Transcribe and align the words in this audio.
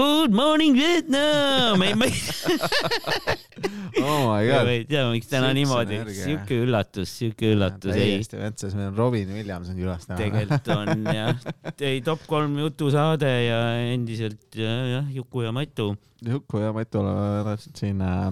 Good 0.00 0.32
morning 0.32 0.72
Vietnam! 0.72 1.82
Ei 1.84 1.92
ma 1.94 2.06
ei 2.08 2.12
oh 4.00 4.32
my 4.32 4.46
god. 4.48 4.64
ma 4.64 4.72
ei 4.72 4.84
tea 4.88 5.02
miks 5.12 5.28
täna 5.28 5.50
Siukse 5.50 5.58
niimoodi 5.58 5.98
siuke 6.16 6.60
üllatus 6.64 7.12
siuke 7.18 7.50
üllatus 7.52 7.92
täiesti 7.92 8.40
metsas 8.40 8.76
meil 8.78 8.88
on 8.88 8.96
Robin 8.96 9.34
Williams 9.36 9.68
on 9.68 9.76
külas 9.76 10.08
täna. 10.08 10.16
Tegelikult 10.22 10.70
on 10.72 11.04
jah. 11.18 11.44
Ei 11.84 12.00
top 12.06 12.24
kolm 12.30 12.56
jutusaade 12.62 13.32
ja 13.44 13.60
endiselt 13.90 14.56
jah 14.56 15.04
Juku 15.12 15.44
ja 15.44 15.52
Matu. 15.52 15.90
Juku 16.24 16.64
ja 16.64 16.72
Matu 16.72 17.02
oleme 17.02 17.44
täpselt 17.50 17.84
siin 17.84 18.00
äh, 18.00 18.30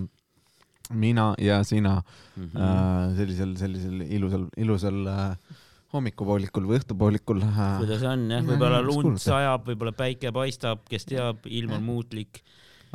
mina 0.89 1.35
ja 1.37 1.61
sina 1.69 1.99
mm 2.01 2.49
mm. 2.49 2.65
äh, 2.65 3.17
sellisel 3.21 3.57
sellisel 3.61 4.07
ilusal 4.09 4.49
ilusal 4.57 5.05
äh, 5.19 5.59
hommikupoolikul 5.95 6.69
või 6.69 6.79
õhtupoolikul 6.83 7.43
kuidas 7.81 8.03
on 8.09 8.27
jah 8.33 8.45
võib-olla 8.45 8.81
lund 8.85 9.21
sajab 9.23 9.69
võib-olla 9.71 9.95
päike 9.97 10.33
paistab 10.35 10.85
kes 10.91 11.09
teab 11.09 11.47
ilm 11.49 11.79
on 11.79 11.87
muutlik. 11.87 12.43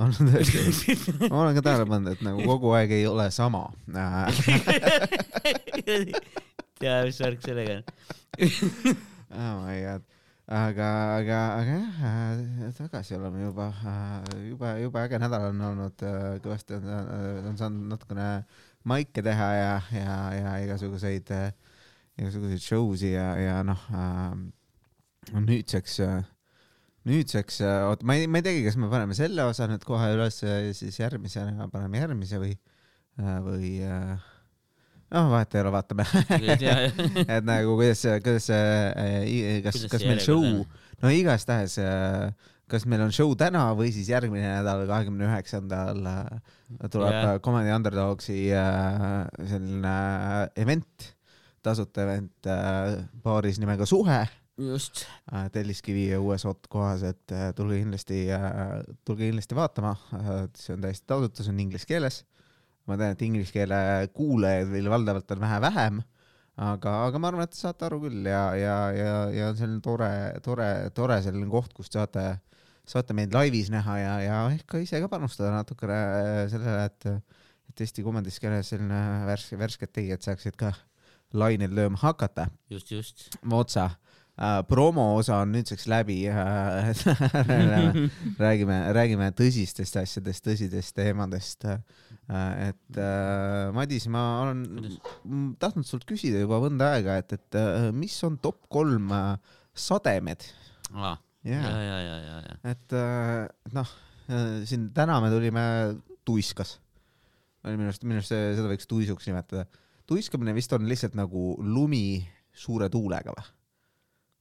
On 0.02 0.10
tõesti. 0.10 0.96
Ma 1.30 1.44
olen 1.44 1.58
ka 1.58 1.62
tähele 1.66 1.86
pannud 1.86 2.16
et 2.16 2.22
nagu 2.26 2.42
kogu 2.50 2.72
aeg 2.74 2.96
ei 2.96 3.04
ole 3.06 3.28
sama. 3.34 3.68
Tea 6.82 6.96
mis 7.06 7.20
värk 7.22 7.46
sellega 7.46 7.76
on. 7.80 7.86
Oh 9.34 9.54
my 9.62 9.78
god. 9.82 10.10
Aga 10.54 10.88
aga 11.18 11.38
aga 11.56 11.76
jah 11.78 12.02
äh, 12.68 12.72
tagasi 12.76 13.16
oleme 13.16 13.46
juba 13.46 13.70
äh, 13.72 14.26
juba 14.50 14.74
juba 14.82 15.06
äge 15.08 15.20
nädal 15.22 15.46
on 15.54 15.62
olnud 15.70 16.04
äh, 16.04 16.36
kõvasti 16.44 16.76
on, 16.76 16.90
on 17.48 17.56
saanud 17.62 17.94
natukene 17.94 18.26
maike 18.84 19.24
teha 19.24 19.48
ja 19.56 19.72
ja 19.96 20.18
ja 20.36 20.58
igasuguseid 20.66 21.32
äh, 21.32 21.54
igasuguseid 22.20 22.62
show 22.62 22.92
si 23.00 23.14
ja 23.16 23.34
ja 23.40 23.62
noh 23.66 23.88
äh, 23.94 24.36
nüüdseks 25.34 26.00
äh, 26.04 26.22
nüüdseks 27.08 27.60
äh, 27.64 27.82
oot 27.90 28.04
ma 28.08 28.16
ei 28.20 28.30
ma 28.32 28.40
ei 28.40 28.46
teagi 28.46 28.64
kas 28.68 28.78
me 28.80 28.90
paneme 28.92 29.16
selle 29.18 29.48
osa 29.50 29.68
nüüd 29.70 29.84
kohe 29.88 30.14
üles 30.16 30.40
ja 30.44 30.60
siis 30.76 31.00
järgmisena 31.02 31.68
paneme 31.72 32.00
järgmise 32.00 32.40
või 32.42 32.54
äh, 33.20 33.40
või 33.44 33.74
äh, 33.84 34.30
noh 35.14 35.28
vahet 35.30 35.54
ei 35.54 35.62
ole 35.62 35.74
vaatame. 35.76 36.06
Et 37.36 37.44
nagu 37.46 37.76
kuidas 37.78 38.06
kuidas 38.24 38.48
kas 39.68 39.84
kas 39.92 40.08
meil 40.08 40.24
show 40.24 40.42
no 41.04 41.12
igastahes 41.14 41.76
kas 42.72 42.88
meil 42.90 43.04
on 43.06 43.12
show 43.14 43.36
täna 43.38 43.68
või 43.78 43.92
siis 43.94 44.08
järgmine 44.10 44.56
nädal 44.56 44.88
kahekümne 44.90 45.28
üheksandal 45.28 46.00
tuleb 46.88 47.14
yeah. 47.14 47.36
Comedy 47.44 47.76
Underdogsi 47.76 48.40
selline 49.52 49.98
event 50.64 51.13
tasuta 51.64 52.06
event 52.06 52.50
äh, 52.50 53.04
baaris 53.24 53.60
nimega 53.62 53.88
Suhe. 53.90 54.22
Just. 54.58 55.06
Äh, 55.34 55.48
Telliskivi 55.54 56.12
uues 56.18 56.46
hot 56.46 56.68
kohas 56.70 57.04
et 57.08 57.34
äh, 57.34 57.50
tulge 57.58 57.80
kindlasti 57.82 58.26
äh, 58.36 58.84
tulge 59.06 59.30
kindlasti 59.30 59.58
vaatama. 59.58 59.96
Äh, 60.20 60.32
see 60.60 60.76
on 60.76 60.86
täiesti 60.86 61.10
tasuta 61.10 61.46
see 61.46 61.56
on 61.56 61.62
inglise 61.64 61.90
keeles. 61.90 62.24
Ma 62.88 63.00
tean 63.00 63.16
et 63.16 63.22
inglise 63.24 63.56
keele 63.56 63.78
kuulajaid 64.14 64.70
meil 64.74 64.90
valdavalt 64.92 65.32
on 65.32 65.46
vähe 65.46 65.62
vähem 65.64 66.04
aga 66.62 66.92
aga 67.08 67.20
ma 67.20 67.30
arvan 67.32 67.48
et 67.48 67.54
te 67.54 67.58
saate 67.58 67.88
aru 67.88 68.00
küll 68.04 68.28
ja 68.30 68.44
ja 68.54 68.76
ja 68.94 69.14
ja 69.34 69.50
on 69.50 69.58
selline 69.58 69.82
tore 69.82 70.10
tore 70.46 70.90
tore 70.94 71.18
selline 71.26 71.50
koht 71.50 71.74
kus 71.74 71.90
saate 71.90 72.38
saate 72.86 73.16
meid 73.18 73.34
laivis 73.34 73.72
näha 73.74 73.98
ja 73.98 74.14
ja 74.22 74.38
ehk 74.54 74.68
ka 74.70 74.82
ise 74.84 75.02
ka 75.02 75.10
panustada 75.10 75.50
natukene 75.56 75.98
äh, 75.98 76.44
sellele 76.52 76.86
et 76.86 77.08
et 77.74 77.82
Eesti 77.82 78.04
komediskeeles 78.06 78.70
selline 78.70 79.26
värske 79.26 79.58
värsked 79.58 79.94
tegijad 79.98 80.22
saaksid 80.22 80.60
ka 80.60 80.74
lainel 81.34 81.74
lööma 81.76 82.00
hakata. 82.02 82.48
Just 82.72 82.92
just. 82.92 83.28
Otsa. 83.52 83.90
Äh, 84.34 84.64
promo 84.66 85.12
osa 85.20 85.44
on 85.44 85.52
nüüdseks 85.54 85.86
läbi. 85.92 86.24
Äh, 86.26 86.90
räägime 88.44 88.78
räägime 88.96 89.28
tõsistest 89.38 90.00
asjadest 90.02 90.48
tõsidest 90.48 90.96
teemadest. 90.98 91.68
Äh, 91.70 92.70
et 92.70 92.98
äh, 92.98 93.70
Madis 93.76 94.08
ma 94.10 94.24
olen 94.42 94.64
tahtnud 95.62 95.86
sult 95.86 96.08
küsida 96.10 96.42
juba 96.42 96.58
mõnda 96.64 96.96
aega 96.96 97.20
et 97.22 97.38
et 97.38 97.60
mis 97.94 98.16
on 98.26 98.40
top 98.42 98.66
kolm 98.74 99.14
sademed? 99.74 100.48
Ah, 100.94 101.20
yeah. 101.46 101.70
ja 101.70 101.78
ja 101.84 102.00
ja 102.02 102.18
ja 102.24 102.42
ja 102.48 102.58
et 102.74 102.98
äh, 102.98 103.46
noh 103.78 103.94
siin 104.66 104.90
täna 104.96 105.20
me 105.22 105.30
tulime 105.30 105.64
tuiskas. 106.26 106.80
Minu 107.68 107.86
arust 107.86 108.04
minu 108.08 108.18
arust 108.18 108.34
seda 108.34 108.66
võiks 108.72 108.90
tuisuks 108.90 109.30
nimetada 109.30 109.68
tuiskamine 110.10 110.54
vist 110.56 110.74
on 110.76 110.88
lihtsalt 110.90 111.16
nagu 111.18 111.54
lumi 111.64 112.22
suure 112.54 112.90
tuulega 112.94 113.34
või? 113.36 113.50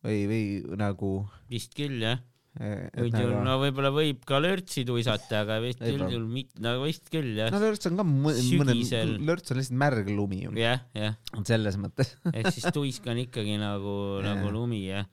Või 0.02 0.20
või 0.26 0.44
nagu 0.80 1.14
vist 1.50 1.76
küll 1.78 2.02
jah. 2.02 2.20
Eh, 2.60 2.90
üldjuhul 3.00 3.30
nagu 3.32 3.44
no 3.46 3.52
võib-olla 3.62 3.88
võib 3.94 4.26
ka 4.28 4.36
lörtsi 4.42 4.82
tuisata 4.84 5.38
aga 5.46 5.54
vist 5.64 5.80
üldjuhul 5.80 6.26
mitte 6.28 6.60
no 6.60 6.74
vist 6.82 7.06
küll 7.12 7.30
jah. 7.38 7.48
No 7.54 7.62
lörts 7.62 7.88
on 7.88 7.96
ka 7.96 8.04
mõ- 8.04 8.34
mõne 8.58 8.74
lörts 9.24 9.54
on 9.54 9.60
lihtsalt 9.62 9.78
märg 9.80 10.10
lumi 10.12 10.42
ju. 10.42 10.52
Jah 10.60 10.82
jah. 10.92 11.16
Selles 11.48 11.78
mõttes. 11.80 12.12
Ehk 12.34 12.50
siis 12.52 12.68
tuisk 12.74 13.08
on 13.08 13.22
ikkagi 13.22 13.56
nagu 13.62 13.96
nagu 14.28 14.52
lumi 14.52 14.84
jah. 14.90 15.08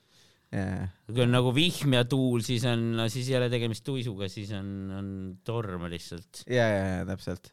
Yeah. 0.50 0.90
kui 1.06 1.22
on 1.22 1.30
nagu 1.30 1.52
vihm 1.54 1.94
ja 1.94 2.08
tuul 2.10 2.42
siis 2.42 2.64
on 2.66 2.88
no 2.98 3.04
siis 3.14 3.28
ei 3.30 3.36
ole 3.38 3.52
tegemist 3.54 3.84
tuisuga 3.86 4.26
siis 4.34 4.50
on 4.58 4.70
on 4.98 5.10
torm 5.46 5.86
lihtsalt. 5.94 6.42
Ja 6.50 6.66
ja 6.66 6.84
ja 6.96 7.04
täpselt 7.06 7.52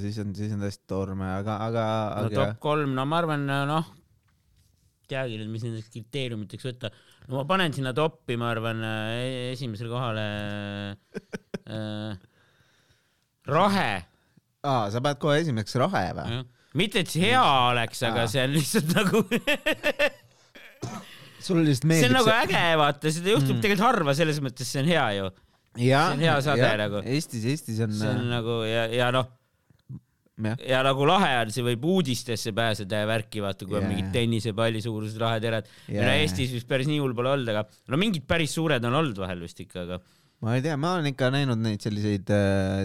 siis 0.00 0.18
on 0.22 0.34
siis 0.34 0.52
on 0.54 0.62
tõesti 0.64 0.86
torme 0.88 1.28
aga 1.36 1.60
aga 1.66 1.86
no 2.16 2.28
aga 2.28 2.36
top 2.36 2.62
kolm 2.62 2.94
no 2.96 3.04
ma 3.06 3.20
arvan 3.22 3.44
noh 3.46 3.96
teagi 5.10 5.40
nüüd 5.40 5.50
mis 5.50 5.64
nendeks 5.66 5.90
kriteeriumiteks 5.92 6.68
võtta. 6.68 6.92
No 7.28 7.40
ma 7.40 7.46
panen 7.48 7.74
sinna 7.74 7.92
toppi 7.96 8.38
ma 8.40 8.50
arvan 8.54 8.82
eh, 8.86 9.50
esimesele 9.54 9.90
kohale 9.90 10.24
äh, 11.76 12.14
rahe. 13.50 13.90
Aa 14.60 14.88
sa 14.92 15.02
paned 15.02 15.20
kohe 15.22 15.40
esimeseks 15.42 15.78
rahe 15.80 16.06
või? 16.16 16.40
Mitte 16.78 17.02
et 17.02 17.10
see 17.10 17.30
hea 17.30 17.42
oleks 17.72 18.02
aga 18.06 18.28
see 18.30 18.44
on 18.46 18.52
lihtsalt 18.54 18.92
nagu 18.94 19.24
sulle 21.46 21.64
lihtsalt 21.66 21.82
see 21.82 21.90
meeldib 21.90 22.12
on 22.12 22.18
nagu 22.20 22.34
äge 22.36 22.66
vaata 22.78 23.10
seda 23.10 23.32
juhtub 23.32 23.56
mm. 23.56 23.62
tegelikult 23.64 23.86
harva 23.88 24.14
selles 24.14 24.38
mõttes 24.44 24.70
see 24.70 24.84
on 24.84 24.92
hea 24.92 25.06
ju. 25.16 25.32
See 25.80 25.96
on 25.96 26.22
hea 26.22 26.36
sade 26.44 26.62
ja, 26.62 26.76
nagu. 26.78 27.02
Eestis 27.06 27.48
Eestis 27.50 27.82
on, 27.82 27.96
see 27.96 28.12
on 28.12 28.30
nagu 28.30 28.60
ja 28.68 28.86
ja 28.92 29.10
noh 29.14 29.39
jah 30.48 30.62
ja 30.70 30.84
nagu 30.86 31.08
lahe 31.08 31.32
on, 31.42 31.52
see 31.54 31.66
võib 31.66 31.84
uudistesse 31.94 32.54
pääseda 32.56 33.02
ja 33.04 33.10
värki 33.10 33.42
vaata, 33.44 33.66
kui 33.66 33.78
yeah. 33.78 33.84
on 33.84 33.92
mingid 33.94 34.14
tennisepalli 34.14 34.84
suurused 34.84 35.20
raheterad 35.20 35.68
yeah.. 35.88 36.06
No 36.06 36.14
Eestis 36.14 36.54
vist 36.54 36.70
päris 36.70 36.88
nii 36.90 37.02
hull 37.02 37.16
pole 37.16 37.34
olnud, 37.34 37.52
aga 37.52 37.66
no 37.92 38.00
mingid 38.00 38.26
päris 38.28 38.56
suured 38.56 38.84
on 38.88 38.98
olnud 39.02 39.20
vahel 39.20 39.44
vist 39.44 39.60
ikka, 39.62 39.86
aga 39.86 40.00
ma 40.40 40.54
ei 40.56 40.62
tea, 40.64 40.76
ma 40.80 40.94
olen 40.96 41.10
ikka 41.10 41.28
näinud 41.34 41.60
neid 41.60 41.82
selliseid, 41.84 42.30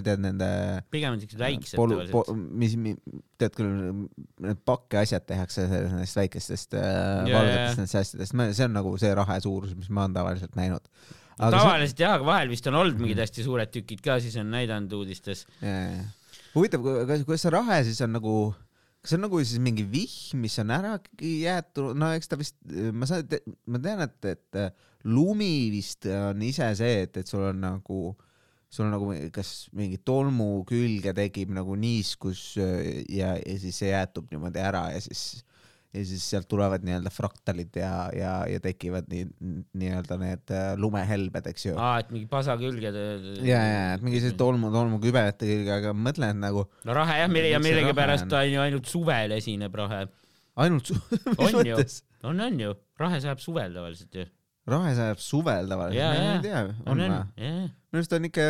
tead 0.06 0.24
nende 0.24 0.48
pigem 0.92 1.16
on 1.16 1.22
siuksed 1.22 1.40
väiksed 1.40 1.80
polu- 1.80 2.02
po- 2.12 2.26
mis 2.36 2.76
mi, 2.80 2.96
tead 3.40 3.56
küll, 3.56 3.70
need 4.44 4.60
pakkeasjad 4.68 5.28
tehakse 5.30 5.68
nendest 5.72 6.20
väikestest 6.20 6.76
äh, 6.76 6.84
Jaa, 7.30 7.38
valgetest 7.38 7.80
nendest 7.80 8.00
asjadest, 8.02 8.36
see 8.60 8.68
on 8.68 8.76
nagu 8.76 8.92
see 9.00 9.14
rahe 9.16 9.40
suurus, 9.44 9.72
mis 9.78 9.88
ma 9.88 10.04
olen 10.04 10.18
tavaliselt 10.18 10.60
näinud. 10.60 10.92
tavaliselt 11.40 12.04
jah, 12.04 12.18
aga 12.20 12.28
vahel 12.28 12.52
vist 12.52 12.68
on 12.72 12.80
olnud 12.82 13.00
mingid 13.00 13.24
hästi 13.24 13.48
suured 13.48 13.72
tükid 13.72 14.04
ka, 14.04 14.20
siis 14.24 14.36
on 14.42 14.52
näidanud 14.52 15.00
uudistes. 15.00 15.48
see, 15.62 15.80
jaa. 15.80 16.06
Huvitav, 16.56 16.86
kas, 17.10 17.26
kuidas 17.28 17.46
see 17.46 17.54
rahe 17.54 17.82
siis 17.88 18.02
on 18.06 18.16
nagu 18.16 18.36
kas 19.06 19.14
see 19.14 19.20
on 19.20 19.26
nagu 19.28 19.40
siis 19.44 19.62
mingi 19.62 19.86
vihm, 19.86 20.42
mis 20.42 20.58
on 20.64 20.72
ära 20.74 20.96
jäetud, 21.22 21.94
no 22.00 22.10
eks 22.18 22.32
ta 22.32 22.40
vist, 22.40 22.58
ma 22.96 23.06
saan, 23.10 23.28
ma 23.70 23.82
tean, 23.84 24.02
et, 24.08 24.30
et 24.32 24.62
lumi 25.06 25.70
vist 25.70 26.08
on 26.10 26.42
ise 26.46 26.72
see, 26.80 27.04
et, 27.06 27.20
et 27.22 27.30
sul 27.30 27.46
on 27.52 27.62
nagu, 27.62 28.00
sul 28.74 28.88
on 28.88 28.96
nagu 28.96 29.12
kas 29.36 29.68
mingi 29.78 30.02
tolmu 30.02 30.64
külge 30.66 31.14
tekib 31.18 31.54
nagu 31.54 31.78
niiskus 31.78 32.56
ja, 32.58 33.36
ja 33.38 33.60
siis 33.62 33.78
see 33.84 33.92
jäätub 33.92 34.34
niimoodi 34.34 34.64
ära 34.64 34.88
ja 34.96 35.04
siis, 35.06 35.46
ja 35.96 36.04
siis 36.08 36.26
sealt 36.34 36.48
tulevad 36.52 36.84
nii-öelda 36.86 37.12
fraktalid 37.14 37.78
ja, 37.80 37.92
ja, 38.16 38.34
ja 38.50 38.62
tekivad 38.64 39.08
nii, 39.12 39.26
nii-öelda 39.78 40.18
need 40.22 40.54
äh, 40.54 40.68
lumehelbed, 40.82 41.50
eks 41.52 41.70
ju. 41.70 41.76
aa, 41.80 42.02
et 42.04 42.12
mingi 42.14 42.28
pasa 42.32 42.58
külge. 42.60 42.92
ja, 43.46 43.62
ja, 43.62 43.82
et 43.96 44.06
mingi 44.06 44.20
sellised 44.20 44.40
tolmu, 44.40 44.72
tolmukübedate 44.76 45.50
külge, 45.50 45.74
aga 45.80 45.96
ma 45.96 46.10
mõtlen, 46.10 46.36
et 46.36 46.42
nagu 46.44 46.66
no 46.88 46.98
rahe 46.98 47.20
jah, 47.22 47.26
ja 47.26 47.32
Miks 47.32 47.48
see 47.56 47.66
millegipärast 47.70 48.30
ta 48.32 48.44
on 48.44 48.54
ju 48.54 48.64
ainult 48.66 48.92
suvel 48.92 49.36
esineb 49.38 49.80
rahe. 49.82 50.06
ainult 50.66 50.92
su-, 50.92 51.02
mis 51.40 51.46
on 51.48 51.62
mõttes?, 51.62 52.02
on, 52.26 52.42
on 52.48 52.66
ju, 52.66 52.76
rahe 53.02 53.22
sajab 53.24 53.44
suvel 53.44 53.76
tavaliselt 53.76 54.20
ju. 54.22 54.28
Rahe 54.68 54.92
sajab 54.98 55.20
suvel 55.22 55.68
tavaliselt, 55.70 56.00
Jaa, 56.02 56.14
ma 56.14 56.22
jaa. 56.24 56.36
ei 56.36 56.42
tea, 56.46 56.62
on, 56.62 56.70
on 56.86 56.92
on 56.92 57.02
või?, 57.04 57.18
jah. 57.46 57.58
minu 57.94 58.00
arust 58.02 58.14
on 58.18 58.26
ikka 58.30 58.46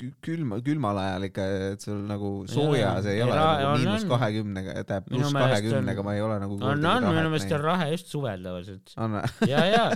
kü- 0.00 0.10
külma, 0.26 0.58
külmal 0.66 1.00
ajal 1.02 1.24
ikka, 1.30 1.46
et 1.72 1.86
sul 1.86 2.02
nagu 2.10 2.32
soojas 2.52 3.08
ei 3.08 3.16
Ei, 3.16 3.22
ole 3.24 3.38
nagu 3.38 3.70
on, 3.70 3.80
miinus 3.80 4.04
on. 4.04 4.10
kahekümnega, 4.12 4.74
tähendab 4.84 5.08
pluss 5.08 5.32
kahekümnega 5.38 6.02
on- 6.04 6.08
ma 6.10 6.14
ei 6.18 6.24
ole 6.26 6.36
nagu 6.44 6.58
on, 6.60 6.84
on, 6.92 7.08
minu 7.08 7.30
meelest 7.32 7.56
on 7.56 7.64
rahe 7.64 7.88
just 7.94 8.12
suvel 8.12 8.44
tavaliselt. 8.44 8.92
on 9.00 9.16
ja, 9.48 9.64
ja. 9.72 9.86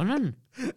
on, 0.00 0.10
on, 0.16 0.26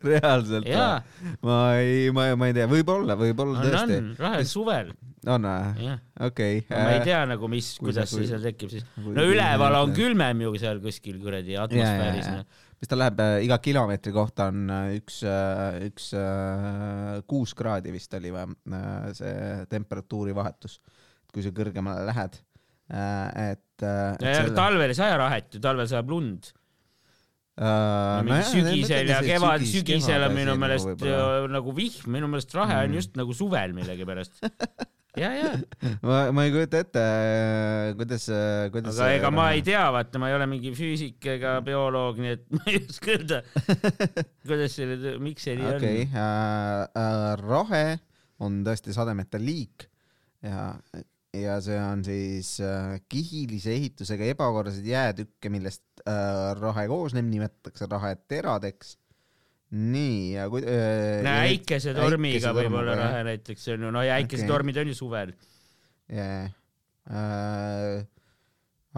reaalselt 0.04 0.68
või?, 0.68 1.32
ma 1.48 1.58
ei, 1.80 2.12
ma, 2.16 2.28
ma 2.40 2.50
ei 2.52 2.56
tea, 2.58 2.68
võib-olla, 2.72 3.16
võib-olla 3.20 3.62
on, 3.62 3.68
tõesti. 3.72 3.98
on, 4.02 4.12
rahe 4.20 4.42
on 4.44 4.50
suvel, 4.50 4.92
on 5.30 5.48
või? 5.48 5.96
okei. 6.28 6.62
ma 6.72 6.86
ei 6.98 7.02
tea 7.08 7.24
nagu, 7.32 7.48
mis, 7.52 7.72
kui 7.80 7.92
kuidas 7.92 8.12
kui- 8.14 8.24
see 8.26 8.34
seal 8.34 8.44
tekib 8.50 8.74
siis. 8.74 8.86
no 9.00 9.26
üleval 9.30 9.80
on 9.84 9.96
külmem 9.96 10.42
ju 10.48 10.54
seal 10.62 10.82
kuskil 10.84 11.20
kuradi 11.24 11.56
atmosfääris. 11.64 12.30
noh. 12.34 12.70
Siis 12.84 12.92
ta 12.92 13.00
läheb 13.00 13.22
äh, 13.24 13.36
iga 13.48 13.58
kilomeetri 13.64 14.12
kohta 14.16 14.50
on 14.52 14.66
äh, 14.68 14.88
üks 15.00 15.22
äh,, 15.24 15.78
üks 15.88 16.10
kuus 17.30 17.54
kraadi 17.56 17.94
vist 17.96 18.14
oli 18.20 18.34
või 18.36 18.50
see 19.16 19.36
temperatuuri 19.72 20.36
vahetus, 20.36 20.82
kui 21.32 21.46
sa 21.46 21.54
kõrgemale 21.56 22.04
lähed 22.10 22.36
äh,, 22.92 23.54
et 23.54 23.86
ja, 23.86 24.36
ja 24.42 24.50
talvel 24.52 24.92
ei 24.92 25.00
saja 25.00 25.16
rahet 25.22 25.56
ju, 25.56 25.64
talvel 25.64 25.88
sajab 25.90 26.12
lund. 26.12 26.52
Uh, 27.54 28.24
no, 28.26 28.34
jah, 28.34 28.48
sügisel 28.50 29.10
ja 29.12 29.20
kevad, 29.22 29.62
sügisel 29.70 30.24
on 30.26 30.34
minu 30.34 30.56
meelest 30.58 30.88
nagu, 30.90 31.52
nagu 31.54 31.74
vihm, 31.78 32.08
minu 32.16 32.26
meelest 32.32 32.56
rahe 32.58 32.80
mm. 32.80 32.88
on 32.88 32.96
just 32.98 33.20
nagu 33.20 33.36
suvel 33.38 33.76
millegipärast 33.78 34.42
ja, 35.20 35.30
ja. 35.38 35.52
ma, 36.08 36.20
ma 36.36 36.46
ei 36.48 36.54
kujuta 36.56 36.82
ette, 36.84 37.06
kuidas, 38.00 38.28
kuidas. 38.74 38.98
aga 38.98 39.20
ega 39.20 39.32
ma 39.34 39.50
ei 39.56 39.64
tea, 39.66 39.86
vaata, 39.96 40.22
ma 40.22 40.32
ei 40.32 40.38
ole 40.40 40.50
mingi 40.52 40.74
füüsik 40.78 41.30
ega 41.36 41.56
bioloog, 41.66 42.20
nii 42.24 42.36
et 42.38 42.46
ma 42.58 42.66
ei 42.72 42.82
oska 42.82 43.16
öelda, 43.16 43.42
kuidas 44.48 44.78
selle, 44.80 45.18
miks 45.24 45.50
see 45.50 45.58
nii 45.60 45.72
okay. 45.72 45.78
on. 45.78 45.88
okei, 45.88 46.06
äh, 46.12 46.84
äh, 47.06 47.32
rahe 47.44 47.88
on 48.44 48.62
tõesti 48.68 48.96
sademete 48.96 49.42
liik 49.42 49.88
ja 50.44 50.72
ja 51.34 51.58
see 51.66 51.78
on 51.82 52.04
siis 52.06 52.56
äh, 52.62 53.00
kihilise 53.10 53.74
ehitusega 53.74 54.28
ebakorralised 54.34 54.86
jäätükke, 54.86 55.50
millest 55.54 55.84
äh, 56.06 56.54
rahe 56.60 56.86
koosneb, 56.92 57.26
nimetatakse 57.30 57.88
raheteradeks. 57.90 58.98
Nii 59.74 60.34
ja 60.36 60.48
kui 60.54 60.64
äh,. 60.68 61.26
äikesetormiga 61.50 62.54
võib-olla 62.56 62.98
rahe 63.00 63.22
näiteks 63.32 63.70
on 63.74 63.88
ju, 63.88 63.94
no 63.96 64.04
ja 64.06 64.18
äikesetormid 64.22 64.78
okay. 64.78 64.86
on 64.86 64.94
ju 64.94 64.98
suvel. 64.98 65.36
jaa 66.14 66.44
äh,. 67.10 68.04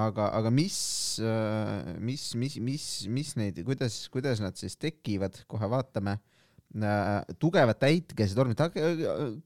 aga, 0.06 0.30
aga 0.42 0.54
mis 0.54 0.80
äh,, 1.24 1.94
mis, 2.00 2.32
mis, 2.40 2.60
mis, 2.60 2.88
mis 3.08 3.36
neid, 3.40 3.62
kuidas, 3.68 4.06
kuidas 4.14 4.44
nad 4.44 4.60
siis 4.60 4.76
tekivad, 4.82 5.44
kohe 5.52 5.70
vaatame 5.72 6.18
äh,. 6.18 7.22
tugevad 7.40 7.88
äikesetormid, 7.88 8.68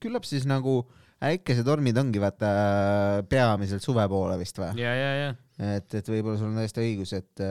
küllap 0.01 0.27
siis 0.27 0.49
nagu 0.49 0.81
äh, 0.81 1.05
äikesetormid 1.25 1.97
ongi 1.99 2.21
vaata 2.21 2.49
peamiselt 3.29 3.83
suve 3.83 4.05
poole 4.11 4.37
vist 4.39 4.59
või? 4.59 4.71
ja, 4.79 4.91
ja, 4.95 5.11
ja. 5.17 5.31
et, 5.75 5.95
et 5.99 6.11
võib-olla 6.11 6.39
sul 6.39 6.51
on 6.51 6.59
täiesti 6.61 6.83
õigus, 6.85 7.13
et, 7.17 7.43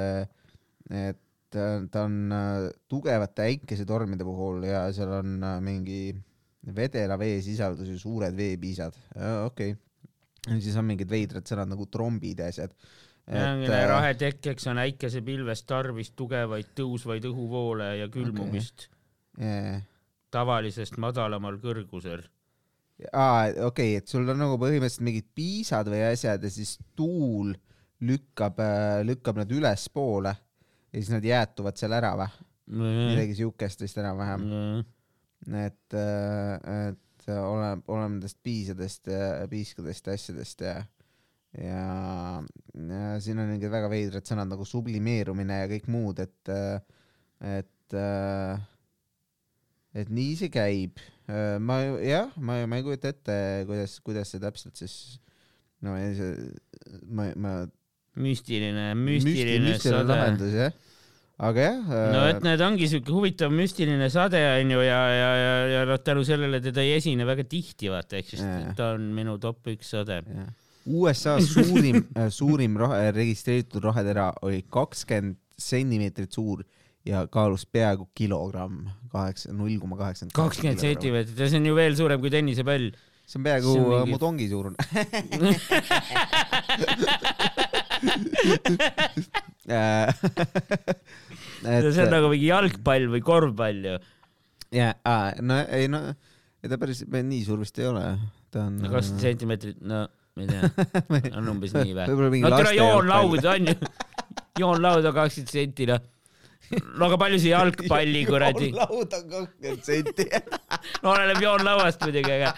et 0.88 1.20
ta 1.54 2.02
on 2.04 2.32
tugevate 2.90 3.46
äikesetormide 3.48 4.26
puhul 4.26 4.66
ja 4.68 4.82
seal 4.92 5.14
on 5.20 5.38
mingi 5.64 6.12
vedela 6.76 7.16
veesisaldus 7.18 7.88
ja 7.88 7.98
suured 7.98 8.36
veepiisad. 8.36 8.96
okei 9.46 9.72
okay., 9.72 10.60
siis 10.62 10.76
on 10.78 10.88
mingid 10.88 11.10
veidrad 11.10 11.46
sõnad 11.48 11.70
nagu 11.70 11.86
trombid 11.90 12.40
ja 12.42 12.48
asjad. 12.52 12.72
et 13.28 13.68
äh, 13.68 13.84
rahetekkeks 13.90 14.66
on 14.72 14.80
äikesepilvest 14.84 15.66
tarvis 15.68 16.14
tugevaid 16.16 16.72
tõusvaid 16.78 17.26
õhuvoole 17.28 17.90
ja 18.00 18.08
külmumist 18.12 18.88
okay.. 18.88 19.44
Yeah. 19.44 19.82
tavalisest 20.34 20.96
madalamal 20.98 21.60
kõrgusel 21.62 22.24
aa, 23.12 23.50
okei 23.52 23.66
okay,, 23.68 23.98
et 24.00 24.08
sul 24.08 24.24
on 24.24 24.40
nagu 24.40 24.56
põhimõtteliselt 24.58 25.04
mingid 25.06 25.28
piisad 25.36 25.90
või 25.92 26.00
asjad 26.08 26.42
ja 26.42 26.50
siis 26.50 26.78
tuul 26.96 27.52
lükkab, 28.08 28.62
äh, 28.64 29.02
lükkab 29.04 29.42
nad 29.42 29.52
ülespoole 29.52 30.32
ja 30.92 31.00
siis 31.00 31.10
nad 31.12 31.24
jäätuvad 31.24 31.80
seal 31.80 31.96
ära 31.96 32.12
või 32.18 32.28
mm.? 32.74 33.08
midagi 33.14 33.38
siukest 33.40 33.84
vist 33.84 33.98
enam-vähem 34.00 34.46
mm.. 34.46 34.86
et, 35.64 35.98
äh, 35.98 36.88
et 36.92 37.28
oleneb, 37.34 37.82
oleneb 37.86 38.14
nendest 38.16 38.38
piisadest 38.44 39.10
piiskadest 39.50 40.08
ja 40.08 40.16
asjadest 40.16 40.64
ja, 40.64 40.78
ja, 41.60 41.84
ja 42.88 43.12
siin 43.24 43.42
on 43.42 43.52
mingid 43.52 43.72
väga 43.72 43.90
veidrad 43.92 44.28
sõnad 44.28 44.48
nagu 44.50 44.64
sublimeerumine 44.68 45.62
ja 45.62 45.68
kõik 45.74 45.90
muud, 45.92 46.24
et, 46.24 46.54
et, 47.44 48.00
et 50.02 50.12
nii 50.12 50.34
see 50.40 50.52
käib 50.52 51.00
Äh, 51.28 51.58
ma 51.60 51.82
jah, 52.00 52.30
ma, 52.40 52.62
ma 52.64 52.78
ei 52.78 52.84
kujuta 52.86 53.10
ette, 53.12 53.34
kuidas, 53.68 53.98
kuidas 54.00 54.30
see 54.32 54.40
täpselt 54.40 54.80
siis, 54.80 54.94
no 55.84 55.92
see, 56.16 56.30
ma, 57.04 57.28
ma. 57.36 57.58
Müstiline, 58.16 58.92
müstiline 58.98 59.74
sade. 59.78 60.04
lahendus 60.08 60.54
jah, 60.56 60.72
aga 61.48 61.66
jah. 61.66 61.90
no 62.14 62.22
et 62.30 62.40
need 62.46 62.64
ongi 62.66 62.88
siuke 62.90 63.12
huvitav 63.14 63.52
müstiline 63.54 64.08
sade 64.12 64.40
onju 64.54 64.80
ja, 64.86 65.02
ja, 65.14 65.28
ja, 65.42 65.52
ja 65.74 65.84
noh, 65.88 66.00
tänu 66.04 66.24
sellele 66.26 66.62
teda 66.64 66.84
ei 66.86 66.96
esine 66.96 67.26
väga 67.28 67.44
tihti 67.48 67.92
vaata, 67.92 68.18
ehk 68.18 68.32
siis 68.32 68.42
ta 68.78 68.94
on 68.96 69.10
minu 69.14 69.38
top 69.42 69.70
üks 69.74 69.92
sade. 69.94 70.22
USA 70.88 71.36
suurim 71.44 72.02
suurim 72.40 72.80
rahe, 72.80 73.12
registreeritud 73.12 73.84
rahetera 73.90 74.32
oli 74.46 74.64
kakskümmend 74.72 75.36
sentimeetrit 75.58 76.32
suur 76.32 76.62
ja 77.08 77.26
kaalus 77.32 77.66
peaaegu 77.66 78.08
kilogramm, 78.16 78.88
kaheksa, 79.12 79.52
null 79.52 79.78
koma 79.80 79.96
kaheksakümmend. 80.00 80.36
kakskümmend 80.36 80.82
sentimeetrit 80.82 81.38
ja 81.38 81.48
see 81.50 81.60
on 81.60 81.66
ju 81.70 81.78
veel 81.78 81.96
suurem 81.98 82.20
kui 82.22 82.30
tennisepall. 82.32 82.90
see 83.28 83.38
on 83.40 83.44
peaaegu 83.46 83.74
mingi... 83.84 84.10
mu 84.12 84.18
tongi 84.22 84.48
suurune 84.50 84.76
et... 91.68 91.88
see 91.92 92.04
on 92.04 92.12
nagu 92.12 92.30
mingi 92.32 92.48
jalgpall 92.48 93.08
või 93.12 93.22
korvpall 93.24 93.80
ju. 93.90 93.96
ja, 94.78 94.92
no 95.44 95.58
ei 95.66 95.88
no, 95.92 96.00
ei 96.62 96.68
ta 96.72 96.78
päris 96.80 97.04
nii 97.08 97.42
suur 97.46 97.58
vist 97.62 97.78
ei 97.80 97.88
ole, 97.90 98.04
ta 98.52 98.66
on. 98.66 98.78
kakskümmend 98.84 99.24
sentimeetrit, 99.26 99.78
no 99.82 100.06
ma 100.08 100.44
ei 100.44 100.48
tea, 100.52 100.62
on 101.38 101.44
umbes 101.54 101.72
nii 101.76 101.92
või? 101.96 102.04
no 102.44 102.52
tere, 102.54 102.76
joonlaud 102.78 103.50
on 103.54 103.72
ju, 103.72 103.76
joonlaud 104.62 105.04
on 105.10 105.18
kakskümmend 105.22 105.54
senti 105.56 105.84
noh 105.90 106.02
no 106.68 107.06
aga 107.06 107.16
palju 107.20 107.38
see 107.40 107.52
jalgpalli 107.52 108.24
kuradi. 108.28 108.68
laud 108.76 109.14
on 109.18 109.24
kakskümmend 109.32 109.82
senti 109.86 110.24
no 111.02 111.14
oleneb 111.14 111.40
joonlauast 111.42 112.04
muidugi, 112.04 112.32
aga 112.38 112.50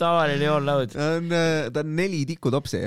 tavaline 0.00 0.44
joonlaud. 0.44 0.90
ta 0.94 1.12
on, 1.18 1.30
ta 1.72 1.84
on 1.84 1.94
neli 1.96 2.24
tikutopsi. 2.28 2.82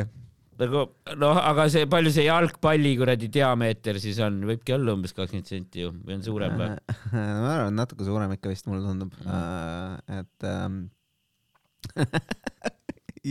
Nagu 0.61 0.83
noh, 1.19 1.39
aga 1.39 1.65
see, 1.71 1.87
palju 1.89 2.11
see 2.13 2.25
jalgpalli 2.27 2.93
kuradi 2.99 3.29
diameeter 3.33 3.99
siis 4.01 4.19
on, 4.23 4.41
võibki 4.49 4.75
olla 4.75 4.95
umbes 4.97 5.15
kakskümmend 5.15 5.49
senti 5.49 5.83
ju 5.85 5.93
või 5.95 6.17
on 6.17 6.25
suurem 6.25 6.57
või? 6.59 6.69
ma 7.13 7.51
arvan, 7.55 7.77
natuke 7.79 8.07
suurem 8.07 8.35
ikka 8.37 8.53
vist 8.53 8.69
mulle 8.69 8.83
tundub 8.85 9.15
mm., 9.23 9.29
uh, 9.29 10.21
et 10.21 10.47
um... 10.53 10.81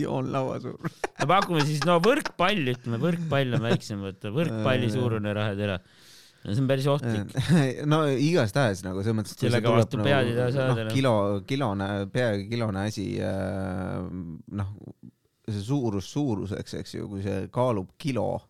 joonlaua 0.03 0.61
suur 0.63 0.79
no 1.21 1.29
pakume 1.31 1.67
siis, 1.69 1.83
no 1.89 1.99
võrkpall, 2.05 2.65
ütleme, 2.75 3.01
võrkpall 3.03 3.59
on 3.59 3.69
väiksem, 3.69 4.03
vaata, 4.07 4.33
võrkpalli 4.35 4.91
suurune 4.93 5.37
rahetera 5.37 5.79
no 6.43 6.55
see 6.57 6.63
on 6.65 6.69
päris 6.71 6.89
ohtlik. 6.91 7.35
no 7.87 8.03
igastahes 8.11 8.83
nagu 8.87 9.03
selles 9.03 9.19
mõttes. 9.21 9.39
sellega 9.39 9.75
vastu 9.77 10.01
nagu, 10.01 10.09
pead 10.09 10.31
ei 10.33 10.37
taha 10.39 10.55
saada 10.57 10.87
no,. 10.89 10.95
kilo, 10.95 11.15
kilone, 11.49 11.89
peaaegu 12.15 12.49
kilone 12.51 12.87
asi 12.89 13.07
äh,, 13.23 14.01
noh, 14.59 14.73
see 15.49 15.63
suurus 15.67 16.11
suuruseks, 16.13 16.77
eks 16.81 16.99
ju, 16.99 17.09
kui 17.11 17.23
see 17.25 17.47
kaalub 17.53 17.95
kilo. 17.99 18.41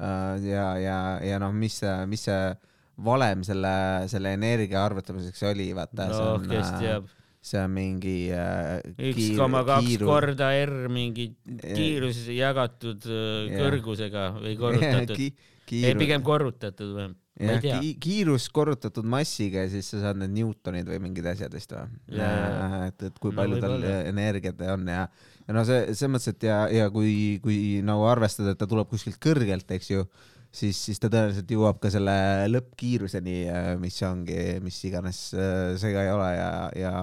Äh, 0.00 0.38
ja, 0.48 0.68
ja, 0.80 1.00
ja 1.22 1.40
noh, 1.42 1.52
mis 1.54 1.80
see, 1.82 1.98
mis 2.10 2.24
see 2.26 2.54
valem 3.02 3.42
selle, 3.46 3.74
selle 4.10 4.34
energia 4.36 4.84
arvutamiseks 4.86 5.42
oli, 5.50 5.68
vaata 5.76 6.08
no,. 6.10 6.28
kes 6.46 6.68
äh, 6.68 6.78
teab. 6.82 7.10
see 7.44 7.60
on 7.60 7.74
mingi 7.74 8.18
äh, 8.32 8.78
üks 9.10 9.34
koma 9.38 9.64
kaks 9.66 9.98
korda 10.04 10.52
R 10.62 10.86
mingi 10.92 11.32
kiirus 11.60 12.24
jagatud 12.32 13.04
äh, 13.10 13.50
kõrgusega 13.58 14.30
või 14.38 14.54
korrutatud. 14.60 15.42
Ki 15.64 15.78
ei, 15.88 15.94
pigem 15.96 16.24
korrutatud 16.24 16.90
või? 16.94 17.10
jah 17.40 17.58
ki, 17.58 17.94
kiirus 17.98 18.46
korrutatud 18.54 19.06
massiga 19.10 19.64
ja 19.64 19.70
siis 19.72 19.88
sa 19.90 20.02
saad 20.04 20.20
need 20.20 20.36
Newtonid 20.36 20.86
või 20.86 21.00
mingid 21.08 21.26
asjad 21.32 21.54
vist 21.56 21.72
või? 21.74 22.20
et, 22.20 23.06
et 23.08 23.16
kui 23.18 23.34
palju 23.34 23.58
no, 23.58 23.62
tal 23.64 23.86
energiat 24.04 24.60
on 24.70 24.86
ja, 24.92 25.08
ja 25.48 25.56
no 25.56 25.64
see, 25.68 25.82
selles 25.92 26.14
mõttes, 26.14 26.30
et 26.34 26.46
ja, 26.48 26.60
ja 26.72 26.86
kui, 26.94 27.40
kui 27.44 27.58
nagu 27.84 28.06
arvestada, 28.08 28.54
et 28.54 28.60
ta 28.60 28.68
tuleb 28.70 28.88
kuskilt 28.90 29.20
kõrgelt, 29.22 29.68
eks 29.76 29.90
ju, 29.90 30.06
siis, 30.54 30.78
siis 30.78 31.02
ta 31.02 31.10
tõenäoliselt 31.10 31.50
jõuab 31.56 31.82
ka 31.82 31.92
selle 31.92 32.16
lõppkiiruseni, 32.52 33.36
mis 33.82 34.00
ongi, 34.06 34.40
mis 34.64 34.80
iganes 34.88 35.26
see 35.34 35.94
ka 35.94 36.06
ei 36.06 36.12
ole 36.14 36.32
ja, 36.38 36.50
ja 36.78 36.94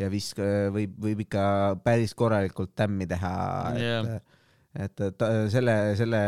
ja 0.00 0.08
visk-, 0.12 0.40
võib, 0.72 0.94
võib 1.00 1.24
ikka 1.26 1.42
päris 1.84 2.14
korralikult 2.16 2.72
tämmi 2.76 3.06
teha 3.10 3.32
yeah., 3.76 4.14
et 4.16 4.38
et 4.72 5.16
ta, 5.20 5.26
selle, 5.52 5.74
selle, 5.98 6.20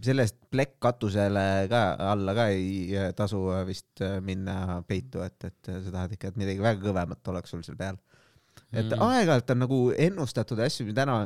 sellest 0.00 0.38
plekkkatusele 0.52 1.44
ka 1.68 1.82
alla 2.12 2.32
ka 2.36 2.46
ei 2.54 2.88
tasu 3.16 3.42
vist 3.68 4.00
minna 4.24 4.78
peitu, 4.88 5.20
et, 5.20 5.36
et 5.44 5.68
sa 5.74 5.90
tahad 5.90 6.14
ikka, 6.16 6.30
et 6.32 6.40
midagi 6.40 6.64
väga 6.64 6.80
kõvemat 6.86 7.32
oleks 7.34 7.52
sul 7.52 7.60
seal 7.66 7.76
peal. 7.76 8.00
Et 8.72 8.88
mm. 8.88 9.02
aeg-ajalt 9.06 9.54
on 9.54 9.64
nagu 9.66 9.80
ennustatud 9.96 10.60
asju, 10.64 10.92
täna 10.96 11.24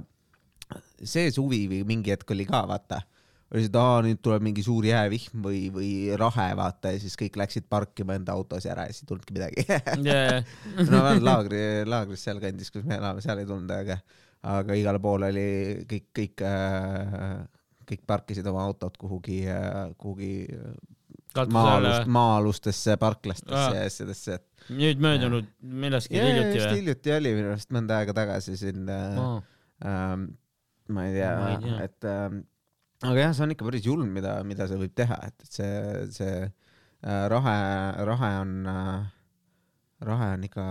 see 1.02 1.30
suvi 1.34 1.66
või 1.70 1.84
mingi 1.86 2.12
hetk 2.14 2.30
oli 2.34 2.46
ka 2.48 2.64
vaata, 2.66 3.00
et 3.54 3.76
aa 3.78 4.00
nüüd 4.02 4.18
tuleb 4.24 4.42
mingi 4.42 4.64
suur 4.66 4.84
jäävihm 4.88 5.44
või, 5.44 5.66
või 5.70 5.90
rahe 6.18 6.48
vaata 6.58 6.90
ja 6.96 7.00
siis 7.02 7.14
kõik 7.18 7.38
läksid 7.38 7.68
parkima 7.70 8.16
enda 8.18 8.34
autosi 8.34 8.70
ära 8.72 8.88
ja 8.88 8.94
siis 8.94 9.04
ei 9.04 9.10
tulnudki 9.12 9.36
midagi 9.36 9.66
yeah. 10.02 10.42
no 10.90 11.04
laagri, 11.22 11.60
laagris 11.86 12.26
sealkandis, 12.26 12.72
kus 12.74 12.86
me 12.88 12.98
elame, 12.98 13.22
seal 13.22 13.38
ei 13.42 13.46
tulnud, 13.46 13.70
aga 13.70 14.00
aga 14.46 14.76
igale 14.78 15.00
poole 15.02 15.30
oli 15.32 15.46
kõik, 15.90 16.08
kõik, 16.14 16.42
äh, 16.46 17.38
kõik 17.88 18.02
parkisid 18.06 18.46
oma 18.50 18.66
autot 18.66 18.98
kuhugi, 19.00 19.40
äh, 19.50 19.94
kuhugi 19.98 20.48
maa-alust, 21.52 22.10
maa-alustesse 22.10 22.96
parklastesse 23.00 23.78
ja 23.78 23.86
asjadesse, 23.86 24.38
et 24.40 24.55
nüüd 24.72 25.02
möödunud 25.02 25.48
jaa, 25.50 26.00
hiljuti 26.10 26.58
või? 26.58 26.74
hiljuti 26.80 27.14
oli 27.16 27.32
minu 27.38 27.52
arust 27.54 27.72
mõnda 27.74 28.00
aega 28.00 28.16
tagasi 28.16 28.56
siin 28.58 28.90
äh, 28.90 29.18
ähm, 29.86 30.28
ma 30.92 31.08
ei 31.08 31.16
tea, 31.16 31.32
tea. 31.62 31.80
et 31.86 32.08
ähm, 32.10 32.44
aga 33.04 33.26
jah, 33.26 33.34
see 33.36 33.46
on 33.46 33.56
ikka 33.56 33.66
päris 33.68 33.86
julm, 33.86 34.08
mida, 34.14 34.38
mida 34.46 34.68
see 34.70 34.80
võib 34.80 34.94
teha, 34.96 35.18
et, 35.28 35.46
et 35.46 35.58
see, 35.60 35.74
see 36.16 36.32
äh, 36.46 37.26
rahe, 37.32 37.58
rahe 38.08 38.32
on 38.42 38.56
äh,, 38.72 39.12
rahe 40.06 40.28
on 40.36 40.44
ikka 40.44 40.64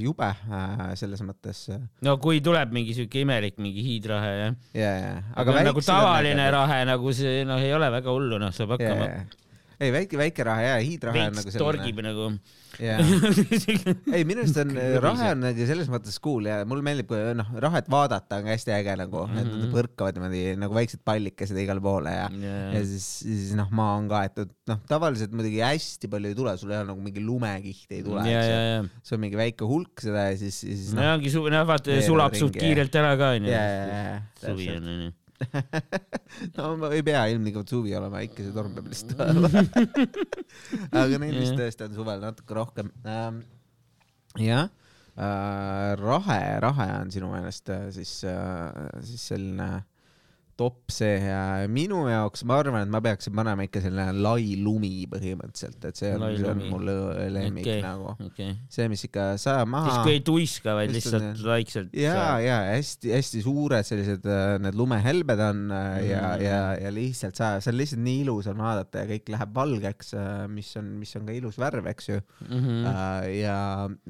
jube 0.00 0.28
äh, 0.28 0.84
selles 1.00 1.22
mõttes 1.24 1.62
äh, 1.72 1.80
no 2.04 2.16
kui 2.20 2.42
tuleb 2.44 2.74
mingi 2.76 2.92
siuke 2.96 3.22
imelik 3.24 3.56
mingi 3.62 3.84
hiidrahe 3.86 4.32
jah, 4.36 4.58
ja, 4.76 4.92
ja, 5.00 5.14
aga 5.40 5.62
nagu 5.70 5.84
tavaline. 5.84 6.44
rahe 6.52 6.82
nagu 6.88 7.14
see 7.16 7.44
noh, 7.48 7.60
ei 7.62 7.72
ole 7.76 7.88
väga 7.94 8.12
hullu 8.12 8.40
noh, 8.42 8.52
saab 8.56 8.76
hakkama. 8.76 9.08
ja, 9.08 9.45
ei 9.76 9.92
väike, 9.92 10.16
väike 10.20 10.44
rahe 10.46 10.68
ja 10.70 10.76
hiidrahe 10.80 11.26
on 11.28 11.36
nagu 11.36 11.52
torgib 11.60 11.98
nagu. 12.04 12.28
jaa, 12.80 13.00
ei 14.16 14.24
minu 14.28 14.42
arust 14.42 14.58
on, 14.60 14.72
rahe 15.04 15.28
on 15.34 15.42
nagu 15.46 15.66
selles 15.68 15.88
mõttes 15.92 16.16
cool 16.22 16.48
ja 16.48 16.58
mulle 16.68 16.84
meeldib, 16.84 17.08
kui 17.10 17.20
noh, 17.36 17.50
rahet 17.62 17.88
vaadata 17.92 18.40
on 18.40 18.48
hästi 18.50 18.74
äge 18.76 18.96
nagu 19.00 19.22
mm, 19.24 19.34
-hmm. 19.34 19.42
et 19.42 19.60
nad 19.62 19.74
põrkavad 19.74 20.18
niimoodi 20.18 20.42
nagu 20.60 20.76
väiksed 20.76 21.02
pallikesed 21.08 21.60
igale 21.60 21.84
poole 21.84 22.12
ja 22.12 22.28
ja 22.36 22.84
siis, 22.84 23.08
siis 23.24 23.52
noh, 23.58 23.68
maa 23.76 23.96
on 24.00 24.08
kaetud, 24.12 24.52
noh, 24.70 24.80
tavaliselt 24.88 25.36
muidugi 25.36 25.60
hästi 25.64 26.12
palju 26.12 26.32
ei 26.32 26.38
tule, 26.40 26.56
sul 26.60 26.72
ei 26.72 26.80
ole 26.80 26.90
nagu 26.92 27.04
mingi 27.04 27.24
lumekiht 27.24 27.92
ei 27.98 28.02
tule, 28.06 28.24
ja, 28.28 28.40
eks 28.40 28.52
ja, 28.52 28.64
ju. 28.64 28.88
see 29.08 29.18
on 29.18 29.24
mingi 29.26 29.40
väike 29.40 29.68
hulk 29.68 30.04
seda 30.04 30.30
ja 30.30 30.40
siis, 30.40 30.60
siis 30.64 30.90
no 30.96 31.04
noh. 31.04 31.14
ongi 31.18 31.32
suvi, 31.32 31.52
noh 31.52 31.68
vaata 31.68 32.00
sulab 32.04 32.36
suht 32.36 32.56
kiirelt 32.60 33.00
ära 33.00 33.14
ka 33.20 33.36
onju 33.36 33.60
suvi 34.40 34.72
on 34.76 34.92
onju. 34.96 35.14
no 36.56 36.70
ma 36.80 36.90
ei 36.96 37.04
pea 37.06 37.26
ilmtingimata 37.32 37.74
suvi 37.74 37.94
olema, 37.98 38.22
ikka 38.24 38.44
see 38.44 38.54
torm 38.56 38.76
peab 38.76 38.88
lihtsalt 38.92 39.20
olema. 39.26 39.64
aga 41.02 41.20
neid 41.22 41.38
vist 41.40 41.58
tõesti 41.58 41.86
on 41.88 41.96
suvel 41.98 42.24
natuke 42.24 42.56
rohkem 42.56 42.92
ähm,. 43.04 43.42
jah 44.40 44.68
äh,, 45.16 45.92
rahe, 46.00 46.40
rahe 46.64 46.88
on 47.00 47.12
sinu 47.14 47.32
meelest 47.32 47.72
äh, 47.72 47.88
siis 47.96 48.18
äh,, 48.28 48.88
siis 49.06 49.28
selline 49.32 49.70
top 50.56 50.92
see 50.92 51.18
ja 51.20 51.66
minu 51.70 52.04
jaoks 52.10 52.44
ma 52.48 52.60
arvan, 52.62 52.86
et 52.86 52.92
ma 52.92 53.00
peaksin 53.04 53.34
panema 53.36 53.66
ikka 53.66 53.82
selline 53.84 54.14
lai 54.24 54.56
lumi 54.60 55.06
põhimõtteliselt, 55.12 55.82
et 55.88 56.00
see 56.00 56.12
on, 56.16 56.26
see 56.36 56.50
on 56.52 56.62
mul 56.72 56.92
lemmik 57.32 57.66
Okei. 57.66 57.82
nagu. 57.84 58.14
okei, 58.28 58.54
see, 58.72 58.88
mis 58.92 59.06
ikka 59.08 59.28
sajab 59.40 59.72
maha 59.72 59.92
siis 59.92 60.06
kui 60.06 60.16
ei 60.16 60.24
tuiska, 60.26 60.76
vaid 60.78 60.94
lihtsalt 60.94 61.20
on, 61.20 61.42
vaikselt. 61.46 61.96
ja, 61.96 62.38
ja 62.42 62.60
hästi-hästi 62.72 63.44
suured 63.44 63.88
sellised 63.88 64.26
äh, 64.30 64.56
need 64.64 64.78
lumehelbed 64.78 65.44
on 65.50 65.66
äh, 65.70 66.00
ja 66.10 66.26
Mm., 66.36 66.44
ja, 66.44 66.60
ja 66.80 66.92
lihtsalt 66.94 67.38
sa, 67.38 67.48
see 67.60 67.72
on 67.72 67.78
lihtsalt 67.80 68.02
nii 68.04 68.22
ilus 68.24 68.48
on 68.50 68.60
vaadata 68.60 69.02
ja 69.02 69.10
kõik 69.10 69.32
läheb 69.32 69.54
valgeks, 69.56 70.12
mis 70.52 70.70
on, 70.80 70.92
mis 71.00 71.14
on 71.18 71.26
ka 71.28 71.34
ilus 71.36 71.58
värv, 71.60 71.88
eks 71.92 72.10
ju. 72.10 72.20
Mhm. 72.48 72.84
ja, 73.36 73.58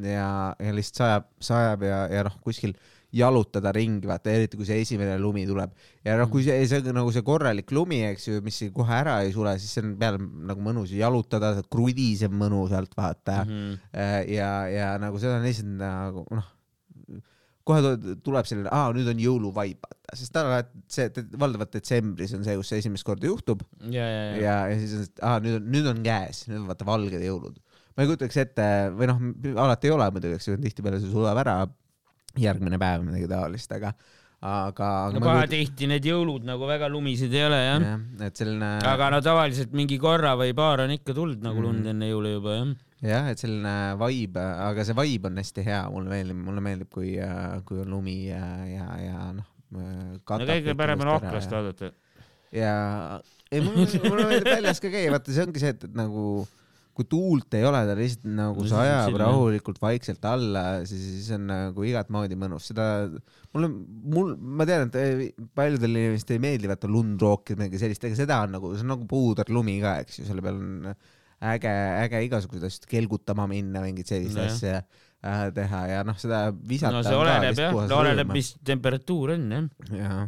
ja, 0.02 0.28
ja 0.62 0.76
lihtsalt 0.76 1.02
sajab, 1.02 1.30
sajab 1.50 1.86
ja, 1.86 2.02
ja 2.12 2.26
noh, 2.28 2.38
kuskil 2.44 2.76
jalutada 3.12 3.70
ringi, 3.72 4.06
vaata 4.08 4.30
eriti 4.34 4.56
kui 4.58 4.66
see 4.68 4.80
esimene 4.82 5.14
lumi 5.20 5.44
tuleb. 5.46 5.70
Ja 6.04 6.16
noh, 6.18 6.28
kui 6.32 6.42
see, 6.44 6.58
see 6.68 6.82
on 6.82 6.96
nagu 6.98 7.12
see 7.14 7.22
korralik 7.26 7.70
lumi, 7.72 8.02
eks 8.10 8.26
ju, 8.28 8.40
mis 8.44 8.58
kohe 8.74 8.92
ära 8.98 9.20
ei 9.24 9.32
sule, 9.32 9.54
siis 9.62 9.72
see 9.76 9.84
on 9.86 9.94
peale 10.00 10.18
nagu 10.20 10.60
mõnus 10.64 10.90
jalutada, 10.92 11.54
krudiseb 11.70 12.34
mõnusalt, 12.34 12.92
vaata. 12.98 13.44
Mhm. 13.46 13.78
Äh, 13.94 14.18
ja, 14.36 14.50
ja 14.72 14.90
nagu 15.02 15.18
seda 15.22 15.38
on 15.38 15.46
lihtsalt 15.46 15.70
nagu 15.80 16.26
noh, 16.34 16.50
kohe 17.66 17.80
tu- 17.82 18.16
tuleb 18.22 18.46
selline, 18.46 18.68
aa 18.70 18.92
nüüd 18.94 19.08
on 19.10 19.18
jõuluvaib, 19.22 19.80
vaata, 19.82 20.16
sest 20.18 20.32
ta 20.34 20.44
alati 20.46 20.82
see, 20.92 21.08
valdavalt 21.38 21.72
detsembris 21.74 22.34
on 22.36 22.44
see, 22.46 22.54
kus 22.60 22.68
see 22.70 22.78
esimest 22.84 23.06
korda 23.06 23.26
juhtub. 23.26 23.64
Ja, 23.90 24.04
ja, 24.06 24.20
ja, 24.22 24.36
ja, 24.42 24.58
ja 24.70 24.76
siis 24.82 24.92
on, 24.98 25.08
et 25.08 25.24
aa 25.26 25.40
nüüd 25.42 25.56
on, 25.58 25.72
nüüd 25.74 25.88
on 25.90 26.02
käes, 26.04 26.44
nüüd 26.50 26.60
on 26.60 26.68
vaata 26.70 26.86
valged 26.86 27.24
jõulud. 27.26 27.56
ma 27.96 28.04
ei 28.04 28.10
kujutaks 28.10 28.36
ette 28.36 28.64
või 28.92 29.06
noh, 29.08 29.20
alati 29.64 29.88
ei 29.88 29.92
ole 29.94 30.06
muidugi, 30.12 30.36
eks 30.36 30.50
ju, 30.50 30.56
tihtipeale 30.60 30.98
see 31.00 31.08
sulab 31.10 31.38
ära 31.40 31.62
järgmine 32.42 32.78
päev 32.78 33.02
või 33.02 33.10
midagi 33.12 33.28
taolist, 33.30 33.72
aga, 33.76 33.92
aga. 34.46 34.88
no 35.14 35.20
pahatihti 35.24 35.88
need 35.90 36.04
jõulud 36.06 36.44
nagu 36.48 36.68
väga 36.68 36.88
lumised 36.92 37.32
ei 37.34 37.44
ole 37.46 37.60
jah. 37.62 37.86
jah, 37.86 38.26
et 38.28 38.36
selline. 38.42 38.72
aga 38.92 39.10
no 39.14 39.20
tavaliselt 39.24 39.72
mingi 39.76 39.98
korra 40.02 40.34
või 40.38 40.54
paar 40.56 40.84
on 40.84 40.92
ikka 40.96 41.14
tulnud 41.16 41.42
nagu 41.44 41.62
lund 41.64 41.80
Mhm. 41.84 41.92
enne 41.94 42.10
jõule 42.10 42.34
juba 42.36 42.56
jah. 42.58 42.74
jah, 43.02 43.28
et 43.32 43.38
selline 43.42 43.74
vibe, 44.00 44.46
aga 44.70 44.84
see 44.84 44.94
vibe 44.98 45.30
on 45.30 45.36
hästi 45.42 45.64
hea, 45.66 45.82
mulle 45.92 46.12
meeldib, 46.12 46.42
mulle 46.48 46.64
meeldib, 46.64 46.90
kui, 46.90 47.14
kui 47.68 47.80
on 47.84 47.90
lumi 47.96 48.18
ja, 48.28 48.44
ja, 48.70 48.90
ja 49.04 49.30
noh. 49.36 49.48
no 49.70 50.18
kõige 50.26 50.76
parem 50.78 51.00
on 51.04 51.14
aknast 51.16 51.50
vaadata. 51.52 51.90
ja 52.52 53.20
ei, 53.50 53.60
mulle, 53.60 53.86
mulle 54.08 54.28
meeldib 54.30 54.52
väljas 54.52 54.80
ka 54.82 54.90
käia, 54.92 55.10
vaata, 55.14 55.32
see 55.32 55.44
ongi 55.46 55.62
see, 55.62 55.74
et, 55.74 55.84
et 55.88 55.94
nagu 55.98 56.46
kui 56.96 57.06
tuult 57.10 57.52
ei 57.58 57.66
ole, 57.68 57.82
ta 57.88 57.96
lihtsalt 57.98 58.28
nagu 58.38 58.62
No 58.64 58.70
sajab 58.70 59.18
rahulikult 59.20 59.80
vaikselt 59.82 60.24
alla, 60.28 60.62
siis, 60.88 61.02
siis 61.18 61.28
on 61.36 61.44
nagu 61.50 61.84
igat 61.84 62.08
moodi 62.14 62.38
mõnus, 62.40 62.70
seda 62.70 62.86
mulle, 63.52 63.68
mul, 64.14 64.32
ma 64.36 64.66
tean, 64.68 64.88
et 64.88 64.96
eh, 65.00 65.44
paljudele 65.56 66.06
inimestele 66.06 66.40
ei 66.40 66.44
meeldi 66.46 66.70
vaata 66.70 66.90
lund 66.90 67.20
rookida, 67.22 67.60
midagi 67.60 67.82
sellist, 67.82 68.06
aga 68.08 68.18
seda 68.18 68.40
on 68.46 68.56
nagu, 68.56 68.72
see 68.74 68.86
on 68.86 68.94
nagu 68.94 69.08
puuderlumi 69.10 69.76
ka, 69.84 69.98
eks 70.06 70.22
ju, 70.22 70.28
selle 70.30 70.44
peal 70.44 70.60
on 70.62 70.96
äge, 71.52 71.74
äge 72.06 72.22
igasuguseid 72.30 72.64
asju, 72.70 72.88
kelgutama 72.90 73.46
minna, 73.50 73.82
mingit 73.84 74.08
sellist 74.08 74.38
Nojah. 74.38 74.54
asja 74.54 74.80
äh, 74.80 75.44
teha 75.56 75.82
ja 75.90 76.00
noh, 76.06 76.16
seda 76.20 76.46
visata 76.56 76.96
no 76.96 77.04
see 77.04 77.18
oleneb 77.18 77.60
jah, 77.60 77.76
oleneb, 77.98 78.32
mis 78.32 78.54
temperatuur 78.66 79.34
on 79.36 79.46
jah. 79.52 79.68
jah, 80.00 80.24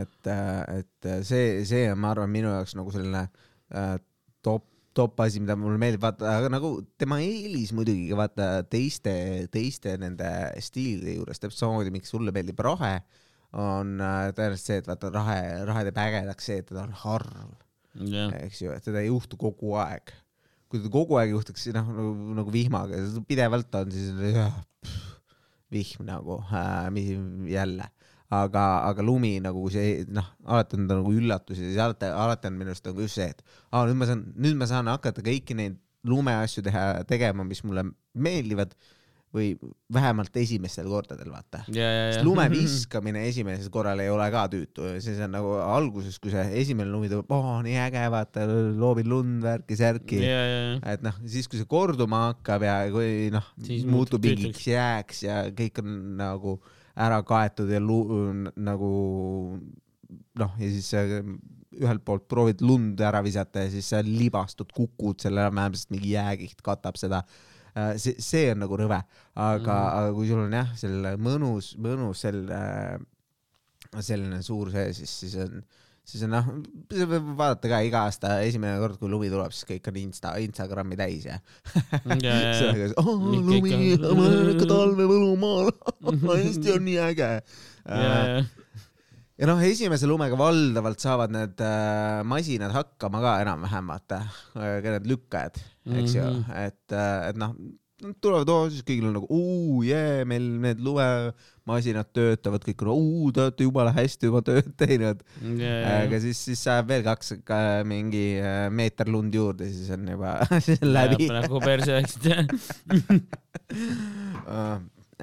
et, 0.00 0.32
et 0.80 1.10
see, 1.28 1.60
see 1.68 1.86
on, 1.92 2.00
ma 2.00 2.14
arvan, 2.14 2.32
minu 2.32 2.52
jaoks 2.54 2.76
nagu 2.78 2.94
selline 2.94 3.26
äh, 3.26 3.98
top, 4.46 4.69
top 4.96 5.20
asi, 5.22 5.40
mida 5.42 5.54
mulle 5.58 5.78
meeldib 5.80 6.02
vaata, 6.02 6.28
aga 6.40 6.50
nagu 6.52 6.72
tema 7.00 7.20
eelis 7.22 7.72
muidugi 7.76 8.10
vaata 8.16 8.62
teiste, 8.70 9.12
teiste 9.54 9.94
nende 10.02 10.28
stiilide 10.62 11.16
juures, 11.18 11.38
täpselt 11.42 11.62
samamoodi, 11.62 11.92
miks 11.94 12.10
sulle 12.10 12.34
meeldib 12.34 12.62
rahe, 12.66 12.96
on 13.60 13.96
äh, 14.02 14.30
tõenäoliselt 14.34 14.66
see, 14.66 14.80
et 14.82 14.90
vaata 14.90 15.12
rahe, 15.14 15.38
rahe 15.68 15.84
teeb 15.86 16.00
ägedaks 16.04 16.50
see, 16.50 16.58
et 16.62 16.68
teda 16.70 16.84
on 16.88 16.96
harv, 17.04 17.54
jah, 18.10 18.34
eks 18.42 18.64
ju, 18.64 18.74
et 18.74 18.86
teda 18.86 19.02
ei 19.02 19.10
juhtu 19.10 19.38
kogu 19.40 19.76
aeg. 19.82 20.14
kui 20.70 20.78
ta 20.82 20.90
kogu 20.92 21.16
aeg 21.18 21.32
juhtuks 21.34 21.64
noh 21.74 21.88
nagu, 21.94 22.10
nagu 22.38 22.52
vihmaga, 22.54 22.98
pidevalt 23.26 23.74
on 23.74 23.90
siis 23.94 24.12
jah, 24.36 24.54
pff, 24.82 25.08
vihm 25.74 26.06
nagu 26.06 26.38
äh,, 26.50 26.90
mis 26.94 27.10
jälle, 27.50 27.88
aga, 28.30 28.64
aga 28.86 29.04
lumi 29.04 29.34
nagu 29.42 29.66
see 29.74 30.04
noh, 30.08 30.28
alati 30.46 30.78
on 30.78 30.86
ta 30.90 31.00
nagu 31.00 31.12
üllatus 31.18 31.58
ja 31.58 31.66
siis 31.66 31.82
alati, 31.82 32.10
alati 32.14 32.50
on 32.50 32.60
minu 32.60 32.74
arust 32.74 32.86
nagu 32.86 33.02
just 33.02 33.18
see, 33.18 33.26
et 33.34 33.42
aa 33.72 33.84
nüüd 33.88 33.98
ma 33.98 34.10
saan, 34.10 34.24
nüüd 34.38 34.60
ma 34.60 34.70
saan 34.70 34.90
hakata 34.92 35.24
kõiki 35.26 35.58
neid 35.58 35.80
lumeasju 36.06 36.64
teha, 36.64 36.86
tegema, 37.08 37.44
mis 37.44 37.60
mulle 37.66 37.90
meeldivad 38.14 38.72
või 39.30 39.52
vähemalt 39.94 40.34
esimestel 40.40 40.88
kordadel, 40.90 41.28
vaata. 41.30 41.60
sest 41.68 42.24
lume 42.26 42.48
viskamine 42.50 43.22
esimesel 43.28 43.70
korral 43.70 44.00
ei 44.02 44.10
ole 44.10 44.26
ka 44.34 44.46
tüütu, 44.50 44.88
siis 45.02 45.20
on 45.22 45.30
nagu 45.36 45.52
alguses, 45.62 46.16
kui 46.22 46.32
see 46.34 46.42
esimene 46.62 46.90
lumi 46.90 47.10
tuleb, 47.12 47.30
oo 47.30 47.60
nii 47.62 47.76
äge, 47.84 48.02
vaata, 48.10 48.48
loobid 48.80 49.10
lund, 49.10 49.46
ja, 49.46 50.40
ja. 50.50 50.64
et 50.94 51.06
noh, 51.06 51.22
siis 51.30 51.46
kui 51.50 51.60
see 51.60 51.70
korduma 51.70 52.24
hakkab 52.30 52.66
ja 52.66 52.76
kui 52.90 53.30
noh 53.34 53.52
muutub 53.90 54.26
mingiks 54.26 54.66
jääks 54.66 55.24
ja 55.28 55.44
kõik 55.54 55.78
on 55.84 55.96
nagu 56.18 56.58
ära 57.00 57.20
kaetud 57.26 57.70
ja 57.72 57.80
lu- 57.80 58.50
nagu 58.56 58.90
noh, 60.40 60.56
ja 60.58 60.70
siis 60.72 60.90
ühelt 61.80 62.02
poolt 62.04 62.26
proovid 62.30 62.62
lund 62.64 63.00
ära 63.04 63.22
visata 63.24 63.64
ja 63.64 63.70
siis 63.72 63.88
sa 63.92 64.02
libastud, 64.04 64.72
kukud 64.74 65.22
selle 65.22 65.44
ära, 65.44 65.54
vähemalt 65.54 65.94
mingi 65.94 66.14
jääkiht 66.16 66.62
katab 66.66 66.98
seda. 67.00 67.22
see, 67.96 68.16
see 68.18 68.48
on 68.50 68.64
nagu 68.64 68.76
rõve, 68.76 68.98
aga 69.38 69.74
mm, 69.76 69.98
aga 70.00 70.14
kui 70.16 70.26
sul 70.26 70.40
on 70.42 70.56
jah, 70.56 70.72
selline 70.76 71.12
mõnus, 71.22 71.68
mõnus 71.78 72.24
selline, 72.24 72.58
selline 74.02 74.40
suur 74.42 74.72
see, 74.74 74.88
siis, 74.98 75.12
siis 75.22 75.36
on 75.44 75.60
siis 76.10 76.24
noh, 76.26 76.46
vaadata 77.38 77.70
ka 77.70 77.80
iga 77.86 78.04
aasta 78.08 78.36
esimene 78.46 78.80
kord, 78.82 78.98
kui 79.00 79.10
lumi 79.12 79.30
tuleb, 79.32 79.54
siis 79.54 79.68
kõik 79.68 79.90
on 79.92 79.98
Insta, 80.02 80.32
Instagrami 80.42 80.98
täis 80.98 81.26
ja. 81.28 81.36
Kõik 82.04 82.24
lumi, 82.98 83.74
ikka 84.56 84.68
talve 84.70 85.06
Võlumaal, 85.10 85.70
Eesti 86.40 86.74
on 86.74 86.86
nii 86.88 86.98
äge. 87.04 87.30
ja, 87.86 88.40
ja, 88.42 89.48
noh, 89.48 89.62
esimese 89.64 90.08
lumega 90.10 90.38
valdavalt 90.38 91.00
saavad 91.02 91.32
need 91.34 91.62
äh, 91.64 92.20
masinad 92.28 92.74
hakkama 92.74 93.22
ka 93.24 93.36
enam-vähem 93.44 93.94
vaata, 93.94 94.24
ka 94.54 94.96
need 94.98 95.08
lükkajad, 95.14 95.62
eks 96.02 96.18
ju 96.18 96.26
Mhm., 96.26 96.58
et, 96.66 96.98
et 97.30 97.38
noh, 97.40 97.54
tulevad, 98.22 98.48
oo 98.48 98.68
siis 98.72 98.82
kõigil 98.86 99.08
on 99.10 99.16
nagu 99.18 99.26
uu 99.34 99.82
jee, 99.84 100.24
meil 100.28 100.44
need 100.62 100.80
lumemasinad 100.84 102.08
töötavad, 102.16 102.62
kõik 102.64 102.82
on 102.84 102.90
uu, 102.94 103.32
te 103.34 103.40
olete 103.44 103.66
jumala 103.66 103.92
hästi 103.96 104.24
oma 104.30 104.40
tööd 104.46 104.68
teinud. 104.80 105.18
aga 105.60 106.16
siis, 106.24 106.38
siis 106.48 106.60
saab 106.66 106.84
veel 106.90 107.02
kaks 107.06 107.28
ka 107.46 107.58
mingi 107.88 108.26
äh, 108.40 108.66
meeter 108.72 109.08
lund 109.12 109.32
juurde, 109.36 109.64
siis 109.70 109.88
on 109.96 110.02
juba 110.14 110.30
siis 110.66 110.80
on 110.82 110.90
läbi. 110.96 111.24
nagu 111.34 111.56
perse 111.64 111.90
läksid. 111.98 112.24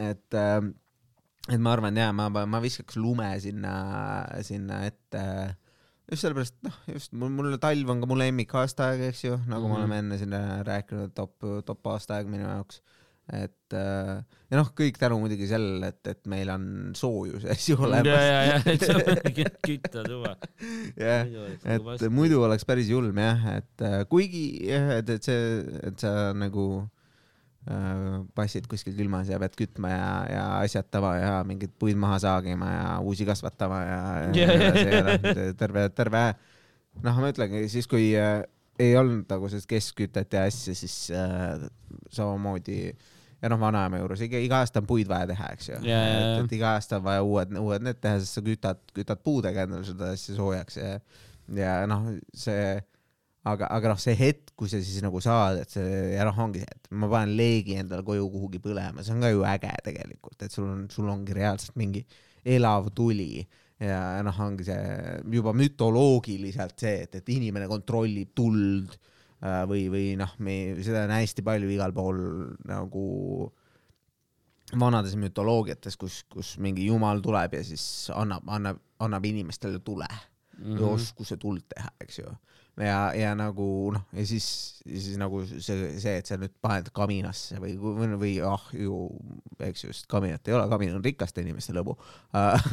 et, 0.10 0.28
et 0.38 1.60
ma 1.60 1.70
arvan 1.74 1.96
ja 1.98 2.08
ma, 2.16 2.26
ma 2.30 2.60
viskaks 2.64 2.96
lume 3.02 3.30
sinna, 3.44 3.74
sinna 4.46 4.76
ette 4.88 5.24
just 6.12 6.24
sellepärast, 6.24 6.56
noh, 6.64 6.76
just 6.94 7.12
mul, 7.14 7.58
talv 7.62 7.90
on 7.92 8.04
ka 8.04 8.08
mu 8.10 8.16
lemmikaastaaeg, 8.20 9.02
eks 9.10 9.24
ju, 9.26 9.40
nagu 9.48 9.68
mm 9.68 9.74
-hmm. 9.74 9.74
me 9.74 9.74
Mhm. 9.74 9.80
oleme 9.82 9.98
enne 10.04 10.18
siin 10.18 10.34
äh, 10.34 10.64
rääkinud, 10.68 11.14
top, 11.16 11.36
top 11.66 11.88
aastaaeg 11.88 12.28
minu 12.28 12.48
jaoks. 12.48 12.82
et 13.34 13.74
äh, 13.76 14.24
ja 14.52 14.58
noh, 14.58 14.70
kõik 14.72 14.96
tänu 14.98 15.20
muidugi 15.20 15.48
sellele, 15.48 15.88
et, 15.88 16.08
et 16.08 16.28
meil 16.32 16.50
on 16.50 16.92
soojus 16.96 17.44
ja 17.44 17.52
asi 17.52 17.72
ja, 17.74 17.78
olemas. 17.78 18.06
ja, 18.08 18.44
ja, 18.44 18.62
et 18.66 18.82
sa 18.82 18.94
kütta 19.68 20.04
tuba. 20.08 20.38
jah, 20.96 21.28
et 21.66 22.10
muidu 22.10 22.40
oleks 22.42 22.64
päris 22.66 22.88
julm 22.88 23.18
jah, 23.18 23.58
et 23.58 23.82
äh, 23.82 24.06
kuigi 24.08 24.70
et, 24.72 25.10
et 25.10 25.24
see, 25.24 25.60
et 25.84 26.00
sa 26.00 26.32
nagu 26.34 26.88
passid 28.38 28.68
kuskil 28.72 28.96
külmas 28.96 29.28
ja 29.32 29.40
pead 29.42 29.56
kütma 29.60 29.92
ja, 29.92 30.12
ja 30.32 30.44
asjatama 30.62 31.16
ja 31.20 31.32
mingeid 31.48 31.74
puid 31.80 31.98
maha 32.00 32.20
saagima 32.24 32.70
ja 32.72 32.86
uusi 33.04 33.28
kasvatama 33.28 33.82
ja, 33.84 33.98
ja, 34.36 34.54
ja, 34.62 35.02
ja 35.18 35.50
terve, 35.58 35.90
terve 35.96 36.24
noh, 37.04 37.20
ma 37.20 37.32
ütlengi 37.34 37.66
siis, 37.72 37.90
kui 37.90 38.12
äh, 38.18 38.42
ei 38.80 38.96
olnud 38.98 39.28
nagu 39.30 39.50
sellist 39.50 39.70
keskkütet 39.70 40.34
ja 40.34 40.46
asja, 40.48 40.76
siis 40.78 40.96
äh, 41.14 41.68
samamoodi 42.14 42.80
ja 43.42 43.52
noh, 43.52 43.60
vanaema 43.62 44.02
juures 44.02 44.22
iga, 44.26 44.40
iga 44.42 44.62
aasta 44.64 44.82
on 44.82 44.90
puid 44.90 45.10
vaja 45.10 45.30
teha, 45.30 45.50
eks 45.54 45.70
ju. 45.70 45.80
Ja. 45.86 46.02
et, 46.10 46.46
et 46.46 46.58
iga 46.58 46.74
aasta 46.78 47.02
on 47.02 47.08
vaja 47.08 47.26
uued, 47.26 47.58
uued 47.62 47.86
need 47.86 48.02
teha, 48.02 48.22
sest 48.24 48.40
sa 48.40 48.46
kütad, 48.46 48.82
kütad 48.96 49.22
puudega 49.26 49.68
endale 49.68 49.86
seda 49.88 50.12
asja 50.16 50.38
soojaks 50.38 50.80
ja, 50.80 50.94
ja 51.60 51.74
noh, 51.90 52.10
see, 52.38 52.78
aga, 53.48 53.70
aga 53.74 53.92
noh, 53.94 54.00
see 54.02 54.16
hetk, 54.20 54.54
kui 54.58 54.70
sa 54.72 54.80
siis 54.84 55.04
nagu 55.06 55.22
saad, 55.24 55.62
et 55.64 55.74
see 55.74 56.02
ja 56.16 56.26
noh, 56.28 56.38
ongi 56.44 56.64
see, 56.64 56.78
et 56.80 56.90
ma 57.02 57.10
panen 57.12 57.36
leegi 57.38 57.78
endale 57.82 58.06
koju 58.08 58.30
kuhugi 58.34 58.62
põlema, 58.64 59.04
see 59.06 59.16
on 59.16 59.24
ka 59.26 59.32
ju 59.34 59.46
äge 59.48 59.74
tegelikult, 59.86 60.42
et 60.44 60.54
sul 60.54 60.68
on, 60.70 60.86
sul 60.94 61.10
ongi 61.14 61.36
reaalselt 61.38 61.78
mingi 61.80 62.04
elav 62.48 62.92
tuli 62.96 63.44
ja 63.84 64.00
noh, 64.26 64.40
ongi 64.46 64.66
see 64.68 64.80
juba 65.38 65.54
mütoloogiliselt 65.58 66.80
see, 66.82 67.04
et, 67.06 67.20
et 67.22 67.30
inimene 67.36 67.68
kontrollib 67.70 68.34
tuld 68.38 68.96
äh, 68.98 69.64
või, 69.70 69.86
või 69.94 70.08
noh, 70.20 70.34
me 70.44 70.58
seda 70.82 71.06
on 71.06 71.16
hästi 71.18 71.46
palju 71.46 71.70
igal 71.76 71.94
pool 71.94 72.22
nagu 72.68 73.06
vanades 74.76 75.14
mütoloogiates, 75.16 75.96
kus, 75.96 76.24
kus 76.28 76.56
mingi 76.60 76.90
jumal 76.90 77.22
tuleb 77.24 77.54
ja 77.56 77.62
siis 77.64 78.10
annab, 78.16 78.44
annab, 78.52 78.82
annab 79.04 79.30
inimestele 79.30 79.80
tule 79.80 80.08
mm 80.10 80.34
Mhm. 80.58 80.78
-hmm. 80.78 80.94
oskuse 80.94 81.38
tuld 81.38 81.62
teha, 81.70 81.90
eks 82.02 82.20
ju. 82.20 82.32
ja, 82.82 83.12
ja 83.18 83.32
nagu 83.38 83.68
noh, 83.96 84.04
ja 84.14 84.24
siis, 84.28 84.46
siis 84.86 85.18
nagu 85.20 85.40
see, 85.48 85.90
see, 85.98 86.14
et 86.20 86.30
sa 86.30 86.38
nüüd 86.40 86.54
paned 86.62 86.90
kaminasse 86.96 87.58
või, 87.62 87.74
või, 87.82 88.10
või 88.22 88.34
ahju, 88.46 89.00
eks 89.68 89.86
ju, 89.86 89.94
sest 89.96 90.10
kaminat 90.12 90.48
ei 90.48 90.56
ole, 90.58 90.68
kamin 90.72 90.98
on 91.00 91.06
rikaste 91.06 91.42
inimeste 91.42 91.74
lõbu. 91.76 91.96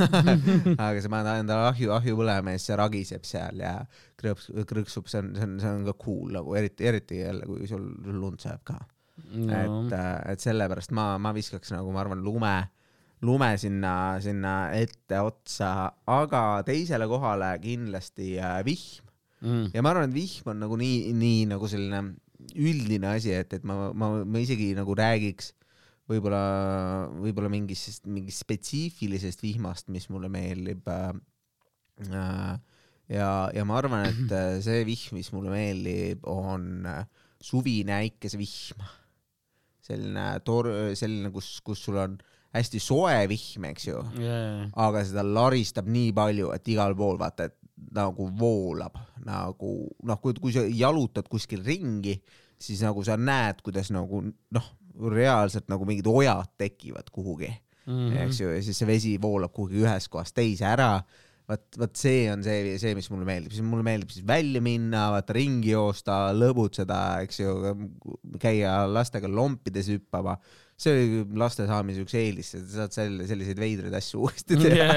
aga 0.84 0.96
sa 1.00 1.12
paned 1.12 1.30
endale 1.32 1.70
ahju, 1.70 1.92
ahju 1.96 2.18
põlema 2.20 2.54
ja 2.54 2.60
siis 2.60 2.70
see 2.70 2.80
ragiseb 2.80 3.28
seal 3.28 3.64
ja 3.64 3.76
krõps, 4.20 4.50
krõksub, 4.68 5.08
see 5.10 5.22
on, 5.24 5.32
see 5.38 5.48
on, 5.48 5.56
see 5.62 5.72
on 5.78 5.88
ka 5.88 5.96
cool 6.04 6.36
nagu 6.36 6.58
eriti, 6.58 6.88
eriti 6.90 7.22
jälle, 7.22 7.48
kui 7.48 7.70
sul 7.70 7.88
lund 8.12 8.44
sajab 8.44 8.64
ka. 8.72 8.80
Et, 9.14 9.92
et 10.32 10.42
sellepärast 10.42 10.92
ma, 10.96 11.14
ma 11.22 11.30
viskaks 11.36 11.70
nagu 11.72 11.92
ma 11.94 12.02
arvan 12.02 12.20
lume, 12.26 12.56
lume 13.24 13.52
sinna, 13.62 13.94
sinna 14.20 14.54
etteotsa, 14.76 15.70
aga 16.10 16.44
teisele 16.66 17.08
kohale 17.08 17.54
kindlasti 17.62 18.34
äh, 18.42 18.60
vihm 18.66 19.03
Mm. 19.44 19.74
ja 19.76 19.82
ma 19.84 19.92
arvan, 19.92 20.08
et 20.08 20.16
vihm 20.16 20.54
on 20.54 20.62
nagu 20.64 20.78
nii, 20.80 21.12
nii 21.12 21.42
nagu 21.50 21.68
selline 21.68 22.00
üldine 22.56 23.10
asi, 23.12 23.34
et, 23.36 23.52
et 23.56 23.66
ma, 23.66 23.90
ma, 23.92 24.10
ma 24.24 24.40
isegi 24.40 24.72
nagu 24.76 24.96
räägiks 24.96 25.52
võib-olla, 26.10 26.42
võib-olla 27.22 27.50
mingist, 27.52 28.04
mingist 28.10 28.44
spetsiifilisest 28.44 29.44
vihmast, 29.44 29.90
mis 29.92 30.08
mulle 30.12 30.30
meeldib 30.32 30.88
äh,. 30.92 31.14
äh, 32.08 32.52
ja, 33.12 33.30
ja 33.54 33.64
ma 33.68 33.78
arvan, 33.80 34.08
et 34.10 34.34
äh, 34.34 34.58
see 34.64 34.84
vihm, 34.88 35.18
mis 35.20 35.32
mulle 35.36 35.52
meeldib, 35.54 36.26
on 36.28 36.86
äh, 36.90 37.02
suvine 37.44 37.98
äikesevihm. 38.02 38.84
selline 39.84 40.28
tor-, 40.44 40.72
selline, 40.96 41.32
kus, 41.32 41.58
kus 41.64 41.82
sul 41.84 42.00
on 42.00 42.16
hästi 42.54 42.80
soe 42.80 43.24
vihm, 43.28 43.66
eks 43.72 43.88
ju, 43.90 44.00
aga 44.80 45.02
seda 45.04 45.24
laristab 45.26 45.88
nii 45.90 46.12
palju, 46.16 46.52
et 46.54 46.72
igal 46.72 46.94
pool 46.96 47.18
vaata, 47.20 47.48
et 47.50 47.58
nagu 47.94 48.28
voolab 48.38 48.96
nagu 49.24 49.70
noh, 50.02 50.18
kui, 50.22 50.34
kui 50.40 50.52
sa 50.54 50.62
jalutad 50.68 51.26
kuskil 51.28 51.62
ringi, 51.64 52.14
siis 52.60 52.82
nagu 52.84 53.02
sa 53.04 53.16
näed, 53.16 53.62
kuidas 53.64 53.90
nagu 53.94 54.22
noh, 54.28 54.66
reaalselt 55.10 55.66
nagu 55.68 55.84
mingid 55.88 56.06
ojad 56.06 56.50
tekivad 56.58 57.10
kuhugi 57.10 57.50
Mhm. 57.86 58.16
eks 58.16 58.38
ju, 58.40 58.48
ja 58.48 58.62
siis 58.64 58.78
see 58.78 58.86
vesi 58.88 59.10
voolab 59.20 59.52
kuhugi 59.52 59.82
ühest 59.82 60.08
kohast 60.08 60.32
teise 60.34 60.64
ära. 60.64 61.02
vot, 61.50 61.64
vot 61.78 61.96
see 62.00 62.24
on 62.32 62.42
see, 62.46 62.74
see, 62.80 62.94
mis 62.96 63.10
mulle 63.12 63.26
meeldib, 63.28 63.52
siis 63.52 63.64
mulle 63.66 63.84
meeldib 63.86 64.12
siis 64.14 64.24
välja 64.28 64.62
minna, 64.64 65.06
vaata 65.14 65.36
ringi 65.36 65.74
joosta, 65.74 66.18
lõbutseda, 66.36 67.00
eks 67.26 67.40
ju, 67.42 67.54
käia 68.42 68.82
lastega 68.90 69.28
lompides 69.30 69.90
hüppama. 69.92 70.38
see 70.74 70.90
oli 70.90 71.18
laste 71.38 71.62
saamise 71.68 72.02
üks 72.02 72.16
eelis, 72.18 72.48
sa 72.50 72.58
saad 72.80 72.94
selle, 72.96 73.26
selliseid 73.30 73.60
veidraid 73.62 73.94
asju 73.94 74.24
uuesti 74.24 74.56
teha 74.58 74.88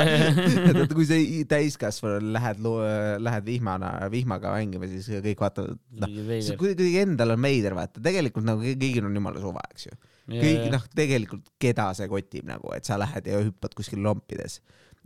vaata, 0.73 0.87
kui 0.97 1.05
sa 1.05 1.19
i- 1.21 1.43
täiskasvanu 1.51 2.31
lähed, 2.33 2.63
lähed 3.21 3.45
vihmana, 3.45 3.91
vihmaga 4.09 4.55
mängima, 4.55 4.89
siis 4.89 5.05
kõik 5.21 5.43
vaatavad, 5.45 5.77
noh, 6.01 6.15
see 6.47 6.57
kuidagi 6.57 6.97
endal 7.03 7.35
on 7.35 7.45
veider, 7.45 7.75
vaata, 7.77 8.01
tegelikult 8.01 8.47
nagu 8.49 8.65
kõigil 8.65 9.05
on 9.05 9.19
jumala 9.21 9.43
suva, 9.43 9.61
eks 9.75 9.85
ju. 9.91 9.99
kõik, 10.33 10.65
noh, 10.73 10.87
tegelikult 10.97 11.53
keda 11.61 11.91
see 11.99 12.09
kotib 12.11 12.49
nagu, 12.49 12.73
et 12.75 12.89
sa 12.89 12.97
lähed 12.99 13.29
ja 13.29 13.43
hüppad 13.45 13.77
kuskil 13.77 14.01
lompides. 14.03 14.57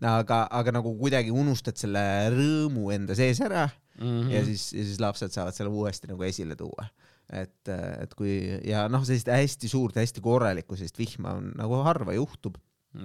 aga, 0.02 0.48
aga 0.50 0.72
nagu 0.80 0.96
kuidagi 0.98 1.32
unustad 1.34 1.78
selle 1.78 2.02
rõõmu 2.34 2.90
enda 2.96 3.16
sees 3.18 3.42
ära 3.42 3.70
Mhm. 4.02 4.32
ja 4.32 4.40
siis, 4.48 4.72
ja 4.74 4.84
siis 4.88 5.00
lapsed 5.04 5.34
saavad 5.36 5.54
selle 5.54 5.70
uuesti 5.70 6.08
nagu 6.10 6.24
esile 6.26 6.56
tuua. 6.58 6.88
et, 7.32 7.70
et 7.70 8.14
kui 8.18 8.32
ja 8.68 8.88
noh, 8.92 9.04
sellist 9.08 9.28
hästi 9.32 9.70
suurt, 9.72 9.96
hästi 9.96 10.20
korralikku 10.24 10.76
sellist 10.76 10.98
vihma 11.00 11.36
on 11.38 11.52
nagu 11.56 11.78
harva 11.86 12.12
juhtub, 12.16 12.58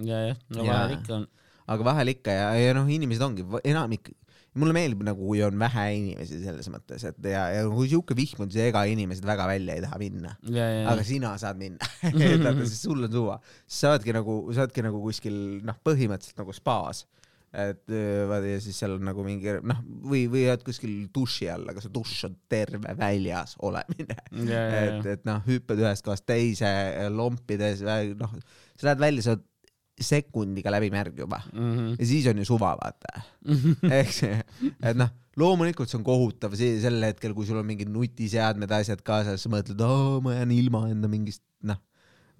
ja, 0.02 0.22
jah, 0.30 0.38
no 0.50 0.64
vahel 0.66 0.94
ikka 0.96 1.14
on. 1.14 1.26
aga 1.74 1.84
vahel 1.90 2.10
ikka 2.14 2.34
ja, 2.34 2.48
ja 2.58 2.72
noh, 2.74 2.88
inimesed 2.90 3.22
ongi 3.22 3.44
enamik, 3.62 4.10
mulle 4.60 4.74
meeldib 4.76 5.02
nagu, 5.06 5.26
kui 5.28 5.42
on 5.44 5.58
vähe 5.60 5.86
inimesi 5.98 6.40
selles 6.42 6.68
mõttes, 6.72 7.04
et 7.08 7.28
ja, 7.30 7.46
ja 7.54 7.64
kui 7.70 7.88
sihuke 7.90 8.16
vihm 8.18 8.44
on, 8.44 8.52
siis 8.52 8.68
ega 8.68 8.84
inimesed 8.90 9.26
väga 9.26 9.48
välja 9.50 9.76
ei 9.76 9.84
taha 9.84 9.98
minna 10.00 10.36
aga 10.92 11.04
sina 11.06 11.34
saad 11.40 11.60
minna 11.60 11.90
sest 12.62 12.86
sul 12.86 13.04
on 13.06 13.12
suva. 13.12 13.36
sa 13.66 13.94
oledki 13.94 14.14
nagu, 14.16 14.38
sa 14.52 14.64
oledki 14.64 14.86
nagu 14.86 15.02
kuskil 15.04 15.38
noh, 15.66 15.78
põhimõtteliselt 15.86 16.42
nagu 16.42 16.56
spaas. 16.56 17.04
et 17.56 17.84
vaata 18.28 18.50
ja 18.50 18.60
siis 18.60 18.78
seal 18.80 18.96
on 18.96 19.04
nagu 19.08 19.24
mingi 19.26 19.58
noh, 19.64 19.82
või, 20.04 20.26
või 20.32 20.46
oled 20.50 20.64
kuskil 20.66 20.94
duši 21.14 21.50
all, 21.52 21.68
aga 21.72 21.82
see 21.84 21.92
dušš 21.94 22.28
on 22.30 22.38
terve 22.52 22.96
väljas 22.98 23.56
olemine. 23.64 24.18
ja, 24.52 24.64
et, 24.82 25.10
et 25.16 25.28
noh, 25.28 25.42
hüppad 25.48 25.80
ühest 25.84 26.04
kohast 26.06 26.26
teise, 26.28 26.70
lompides, 27.12 27.84
noh, 28.20 28.34
sa 28.76 28.90
lähed 28.90 29.04
välja, 29.04 29.26
sa 29.26 29.36
oled 29.36 29.46
sekundiga 30.02 30.72
läbi 30.74 30.90
märg 30.92 31.22
juba 31.22 31.40
ja. 31.46 31.70
ja 31.96 32.08
siis 32.08 32.26
on 32.28 32.42
ju 32.42 32.44
suva, 32.48 32.74
vaata. 32.76 33.22
eks 34.00 34.22
ju, 34.22 34.30
et 34.82 34.98
noh, 34.98 35.12
loomulikult 35.40 35.90
see 35.90 36.00
on 36.00 36.06
kohutav 36.06 36.56
see 36.58 36.76
sel 36.82 37.00
hetkel, 37.06 37.34
kui 37.36 37.48
sul 37.48 37.60
on 37.60 37.68
mingid 37.68 37.90
nutiseadmed, 37.92 38.72
asjad 38.76 39.02
kaasas, 39.06 39.42
sa 39.42 39.52
mõtled, 39.52 39.82
ma 40.24 40.36
jään 40.36 40.54
ilma 40.56 40.86
enda 40.92 41.10
mingist 41.12 41.44
noh 41.66 41.80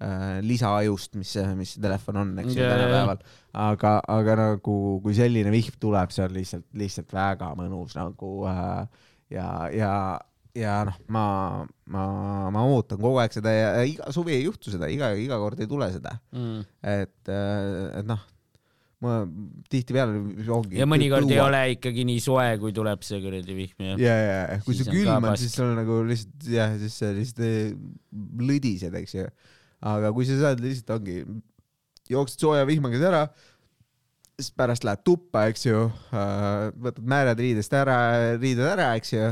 äh, 0.03 0.37
lisaajust, 0.45 1.17
mis, 1.17 1.33
mis 1.57 1.75
see 1.75 1.83
telefon 1.83 2.21
on, 2.23 2.33
eks 2.43 2.53
ju 2.53 2.61
jaa, 2.61 2.71
tänapäeval. 2.75 3.21
aga, 3.65 3.93
aga 4.13 4.37
nagu, 4.43 4.77
kui 5.03 5.17
selline 5.17 5.53
vihm 5.53 5.77
tuleb, 5.81 6.13
see 6.13 6.25
on 6.27 6.37
lihtsalt, 6.37 6.67
lihtsalt 6.77 7.13
väga 7.17 7.51
mõnus 7.59 7.97
nagu 7.97 8.33
äh, 8.51 9.05
ja, 9.33 9.47
ja, 9.73 9.91
ja 10.57 10.79
noh, 10.87 10.95
ma, 11.13 11.25
ma, 11.93 12.05
ma 12.53 12.63
ootan 12.71 12.97
kogu 13.01 13.19
aeg 13.21 13.35
seda 13.37 13.51
ja 13.53 13.67
iga 13.85 14.09
suvi 14.15 14.33
ei 14.37 14.45
juhtu 14.47 14.73
seda, 14.73 14.89
iga, 14.91 15.11
iga 15.19 15.37
kord 15.41 15.61
ei 15.61 15.69
tule 15.69 15.91
seda, 15.93 16.15
Mm. 16.33 16.63
et, 16.81 17.31
et 17.31 18.07
noh, 18.09 18.23
ma 19.05 19.17
tihtipeale 19.69 20.17
ongi. 20.49 20.79
ja 20.79 20.87
mõnikord 20.89 21.29
ei 21.29 21.37
ole 21.43 21.59
ikkagi 21.75 22.05
nii 22.09 22.21
soe, 22.23 22.47
kui 22.61 22.73
tuleb 22.73 23.03
see 23.05 23.19
kuradi 23.21 23.53
vihm 23.59 23.83
ja. 23.91 23.97
ja, 24.01 24.15
ja, 24.17 24.39
ja 24.55 24.61
kui 24.65 24.73
see 24.79 24.87
külm 24.89 25.19
on, 25.21 25.35
siis 25.37 25.53
sul 25.53 25.75
nagu 25.77 25.99
lihtsalt 26.07 26.47
jah, 26.49 26.73
siis 26.81 26.95
sa 27.03 27.11
lihtsalt 27.13 27.43
eh, 27.45 27.75
lõdised, 28.49 28.97
eks 29.03 29.13
ju. 29.19 29.27
aga 29.93 30.09
kui 30.17 30.25
sa 30.25 30.39
saad 30.41 30.63
lihtsalt 30.65 30.95
ongi, 30.97 31.19
jooksed 32.09 32.41
sooja 32.41 32.65
vihmaga 32.65 32.97
ära, 33.11 33.21
siis 34.37 34.49
pärast 34.57 34.85
lähed 34.87 35.01
tuppa, 35.05 35.45
eks 35.51 35.67
ju, 35.69 35.83
võtad 36.81 37.05
määrad 37.13 37.39
riidest 37.41 37.73
ära, 37.77 37.99
riided 38.41 38.65
ära, 38.65 38.91
eks 38.97 39.13
ju, 39.13 39.29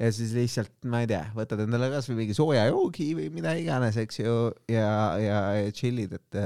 ja 0.00 0.10
siis 0.12 0.32
lihtsalt, 0.34 0.72
ma 0.90 1.02
ei 1.04 1.08
tea, 1.10 1.22
võtad 1.36 1.60
endale 1.64 1.90
kasvõi 1.92 2.16
mingi 2.22 2.34
sooja 2.36 2.64
joogi 2.70 3.12
või 3.18 3.28
mida 3.34 3.52
iganes, 3.58 3.96
eks 4.02 4.18
ju, 4.24 4.34
ja, 4.72 4.88
ja, 5.22 5.38
ja 5.60 5.70
chill'id, 5.74 6.16
et 6.18 6.40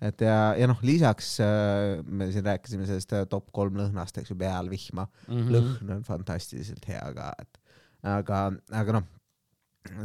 et 0.00 0.22
ja, 0.24 0.54
ja 0.56 0.66
noh, 0.70 0.78
lisaks 0.82 1.34
äh, 1.44 2.00
me 2.08 2.30
siin 2.32 2.46
rääkisime 2.48 2.86
sellest 2.88 3.10
äh, 3.12 3.26
top 3.28 3.50
kolm 3.52 3.76
lõhnast, 3.76 4.16
eks 4.22 4.30
ju, 4.32 4.36
peal 4.40 4.70
vihma 4.72 5.04
Mhm. 5.28 5.50
lõhn 5.52 5.90
on 5.98 6.04
fantastiliselt 6.08 6.86
hea 6.88 7.02
ka, 7.14 7.30
et 7.38 7.58
aga, 8.02 8.38
aga 8.80 8.92
noh, 8.96 9.04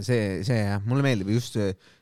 see, 0.04 0.43
see 0.43 0.60
jah, 0.65 0.82
mulle 0.86 1.06
meeldib 1.06 1.32
just 1.32 1.56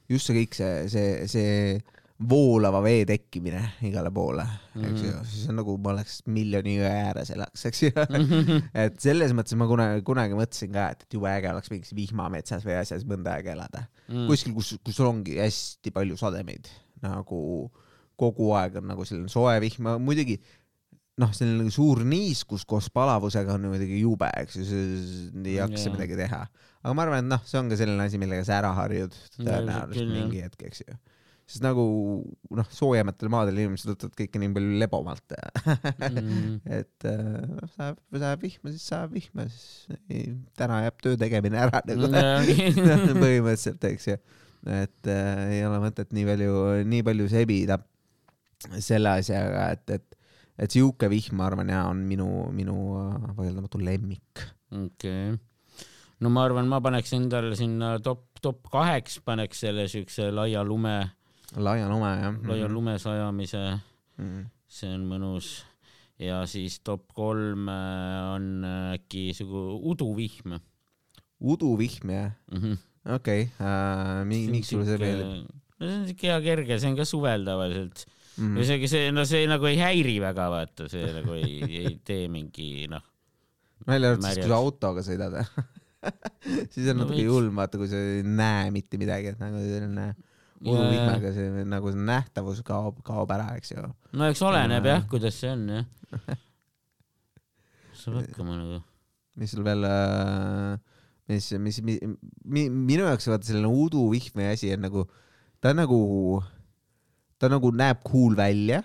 just 0.10 0.26
see 0.28 0.36
kõik 0.42 0.58
see, 0.58 0.88
see, 0.90 1.28
see 1.30 1.84
voolava 2.30 2.80
vee 2.86 3.04
tekkimine 3.10 3.62
igale 3.88 4.12
poole, 4.14 4.46
eks 4.78 5.02
ju 5.04 5.12
Mhm., 5.14 5.26
siis 5.30 5.50
on 5.52 5.58
nagu 5.60 5.76
ma 5.78 5.92
oleks 5.94 6.22
miljoni 6.28 6.78
jõe 6.80 6.90
ääres 6.90 7.32
elaks, 7.36 7.66
eks 7.70 7.84
ju. 7.84 7.92
et 8.86 9.00
selles 9.04 9.34
mõttes 9.36 9.56
ma 9.60 9.68
kunagi, 9.70 10.04
kunagi 10.08 10.38
mõtlesin 10.38 10.74
ka, 10.76 10.90
et, 10.96 11.04
et 11.08 11.18
jube 11.18 11.30
äge 11.32 11.52
oleks 11.52 11.72
mingis 11.74 11.94
vihmametsas 11.98 12.66
või 12.68 12.78
asjas 12.80 13.06
mõnda 13.10 13.38
aega 13.38 13.56
elada 13.58 13.88
Mm. 14.04 14.26
kuskil, 14.28 14.52
kus, 14.54 14.74
kus 14.84 14.98
ongi 15.00 15.38
hästi 15.40 15.92
palju 15.96 16.18
sademeid 16.20 16.68
nagu 17.02 17.38
kogu 18.20 18.50
aeg 18.60 18.76
on 18.82 18.90
nagu 18.92 19.06
selline 19.08 19.32
soe 19.32 19.54
vihm, 19.64 19.88
muidugi 20.04 20.36
noh, 21.22 21.32
selline 21.32 21.62
nagu 21.62 21.72
suur 21.72 22.02
niiskus 22.08 22.66
koos 22.68 22.90
palavusega 22.94 23.56
on 23.56 23.64
ju 23.64 23.72
muidugi 23.72 24.02
jube, 24.02 24.28
eks 24.42 24.58
ju, 24.60 24.66
ei 25.46 25.56
jaksa 25.56 25.94
midagi 25.94 26.18
teha. 26.20 26.42
aga 26.84 26.94
ma 26.98 27.06
arvan, 27.06 27.24
et 27.24 27.30
noh, 27.32 27.42
see 27.48 27.60
on 27.62 27.72
ka 27.72 27.78
selline 27.80 28.04
asi, 28.04 28.20
millega 28.22 28.44
sa 28.48 28.58
ära 28.60 28.74
harjud 28.76 29.16
tõenäoliselt 29.38 30.12
mingi 30.12 30.44
hetk, 30.44 30.68
eks 30.68 30.84
ju. 30.84 30.98
Sest 31.50 31.64
nagu 31.66 31.84
noh, 32.56 32.68
soojematel 32.72 33.32
maadel 33.32 33.60
inimesed 33.60 33.92
võtavad 33.92 34.16
kõike 34.20 34.42
nii 34.42 34.54
palju 34.56 34.80
lebomalt 34.84 35.38
Mm. 36.14 36.60
et 36.80 37.06
äh, 37.08 37.20
noh, 37.48 37.70
sajab, 37.76 37.98
sajab 38.12 38.44
vihma, 38.44 38.72
siis 38.74 38.86
sajab 38.90 39.14
vihma, 39.16 39.46
siis 39.52 39.98
ei, 40.12 40.34
täna 40.58 40.82
jääb 40.86 41.00
töö 41.04 41.18
tegemine 41.20 41.60
ära 41.64 41.82
nagu 41.88 42.10
põhimõtteliselt, 43.24 43.88
eks 43.90 44.08
ju. 44.12 44.18
et 44.72 45.10
äh, 45.12 45.42
ei 45.58 45.64
ole 45.68 45.80
mõtet 45.84 46.14
nii 46.16 46.28
palju, 46.28 46.60
nii 46.90 47.06
palju 47.08 47.30
sebida 47.32 47.80
selle 48.84 49.18
asjaga, 49.20 49.70
et, 49.76 49.96
et, 49.98 50.20
et 50.66 50.76
sihuke 50.76 51.10
vihm, 51.12 51.36
ma 51.40 51.48
arvan, 51.50 51.72
ja 51.74 51.84
on 51.90 52.04
minu, 52.08 52.28
minu 52.56 52.78
äh, 53.00 53.34
vaieldamatu 53.38 53.82
lemmik. 53.84 54.46
okei. 54.72 55.34
no 56.24 56.32
ma 56.34 56.46
arvan, 56.48 56.70
ma 56.72 56.82
paneks 56.84 57.16
endale 57.18 57.58
sinna 57.60 57.98
top, 58.04 58.30
top 58.42 58.70
kaheks 58.74 59.20
paneks 59.26 59.66
selle 59.66 59.88
siukse 59.92 60.30
laia 60.32 60.64
lume, 60.68 60.98
laia 61.56 61.90
lume, 61.90 62.12
jah. 62.22 62.40
laia 62.50 62.70
lume 62.72 62.98
sajamise, 63.02 63.64
mm.. 64.18 64.46
see 64.68 64.94
on 64.94 65.06
mõnus. 65.10 65.52
ja 66.22 66.44
siis 66.50 66.80
top 66.86 67.10
kolm 67.16 67.68
äh, 67.70 68.22
on 68.36 68.50
äh, 68.68 68.94
äkki 69.00 69.32
siuke 69.36 69.66
uduvihm 69.92 70.58
uduvihm, 71.44 72.16
jah? 72.16 72.32
mm. 72.52 72.60
-hmm. 72.60 73.14
okei 73.16 73.48
okay., 73.50 73.52
uh, 73.60 74.24
miks 74.26 74.70
sulle 74.70 74.86
see 74.88 74.98
meeldib? 74.98 75.48
no 75.80 75.88
see 75.88 75.96
on 76.00 76.10
siuke 76.10 76.28
hea 76.32 76.42
kerge, 76.50 76.80
see 76.80 76.92
on 76.92 77.00
ka 77.00 77.06
suvel 77.06 77.46
tavaliselt 77.48 78.06
Mm. 78.34 78.58
isegi 78.58 78.88
see, 78.90 79.10
no 79.14 79.28
see 79.30 79.46
nagu 79.46 79.68
ei 79.70 79.76
häiri 79.78 80.16
väga, 80.18 80.48
vaata, 80.50 80.88
see 80.90 81.06
nagu 81.14 81.36
ei, 81.38 81.60
ei 81.84 81.92
tee 82.02 82.26
mingi 82.34 82.88
noh, 82.90 83.04
välja 83.86 84.10
arvatud 84.10 84.26
siis, 84.26 84.40
kui 84.42 84.50
sa 84.50 84.58
autoga 84.58 85.04
sõidad 85.06 85.36
siis 86.74 86.88
on 86.90 86.98
No 86.98 87.04
natuke 87.04 87.22
julm, 87.22 87.60
vaata, 87.60 87.78
kui 87.78 87.92
sa 87.92 88.00
ei 88.02 88.24
näe 88.26 88.72
mitte 88.74 88.98
midagi, 88.98 89.36
et 89.36 89.44
nagu 89.44 89.62
selline 89.62 90.08
uduvihmaga 90.64 91.34
see 91.36 91.66
nagu 91.68 91.92
see 91.92 92.08
nähtavus 92.08 92.64
kaob, 92.66 93.02
kaob 93.06 93.32
ära, 93.36 93.52
eks 93.60 93.74
ju. 93.74 93.84
no 94.14 94.30
eks 94.32 94.42
oleneb 94.46 94.88
Jaa. 94.88 94.98
jah, 94.98 95.06
kuidas 95.12 95.38
see 95.40 95.52
on 95.52 95.68
jah. 95.70 95.86
saab 98.00 98.20
hakkama 98.22 98.58
nagu. 98.58 98.80
mis 99.40 99.54
sul 99.54 99.66
veel, 99.66 99.88
mis, 101.30 101.52
mis, 101.66 101.80
mis, 101.84 102.02
minu 102.70 103.08
jaoks 103.08 103.30
vaata 103.32 103.50
selline 103.50 103.70
uduvihma 103.70 104.52
asi 104.54 104.74
on 104.76 104.84
nagu, 104.88 105.06
ta 105.64 105.74
nagu, 105.76 106.00
ta 107.42 107.50
nagu 107.52 107.72
näeb 107.74 108.04
cool 108.08 108.38
välja, 108.40 108.84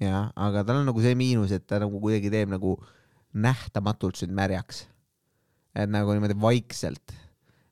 ja, 0.00 0.28
aga 0.36 0.64
tal 0.66 0.82
on 0.82 0.88
nagu 0.88 1.02
see 1.04 1.16
miinus, 1.18 1.52
et 1.56 1.66
ta 1.68 1.80
nagu 1.82 2.00
kuidagi 2.02 2.32
teeb 2.32 2.52
nagu 2.52 2.76
nähtamatult 3.34 4.18
sind 4.18 4.34
märjaks. 4.36 4.86
et 5.70 5.86
nagu 5.86 6.10
niimoodi 6.10 6.34
vaikselt, 6.34 7.12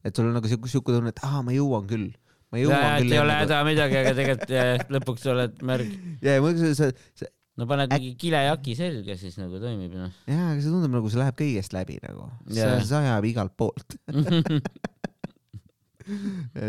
et 0.06 0.14
sul 0.14 0.28
on 0.28 0.37
nagu 0.38 0.46
siuke, 0.46 0.70
siuke 0.70 0.94
tunne, 0.94 1.11
et 1.11 1.22
aa, 1.26 1.40
ma 1.42 1.50
jõuan 1.50 1.87
küll, 1.90 2.12
ma 2.52 2.61
jõuan 2.62 2.84
et 2.84 3.02
küll. 3.02 3.16
ei 3.16 3.22
ole 3.22 3.40
häda 3.42 3.58
midagi, 3.68 3.98
aga 4.02 4.14
tegelikult 4.16 4.94
lõpuks 4.96 5.26
oled 5.32 5.58
märg. 5.68 5.90
ja, 6.24 6.38
ja 6.38 6.44
mõtlen, 6.44 6.76
see, 6.78 6.92
see, 7.18 7.30
no 7.58 7.66
paned 7.70 7.92
mingi 7.92 8.14
kilejaki 8.20 8.76
selga, 8.78 9.16
siis 9.20 9.37
nagu 9.40 9.61
toimib 9.62 9.96
noh. 9.98 10.14
jaa, 10.30 10.52
aga 10.52 10.62
see 10.62 10.72
tundub 10.72 10.94
nagu 10.94 11.11
see 11.12 11.20
läheb 11.20 11.38
kõigest 11.40 11.74
läbi 11.76 11.98
nagu, 12.04 12.30
see 12.52 12.70
sajab 12.88 13.28
igalt 13.28 13.54
poolt. 13.58 13.98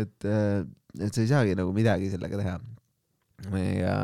et, 0.00 0.28
et 0.28 1.12
sa 1.14 1.22
ei 1.22 1.30
saagi 1.30 1.56
nagu 1.58 1.72
midagi 1.76 2.10
sellega 2.12 2.40
teha. 2.42 2.56
ja 3.78 3.96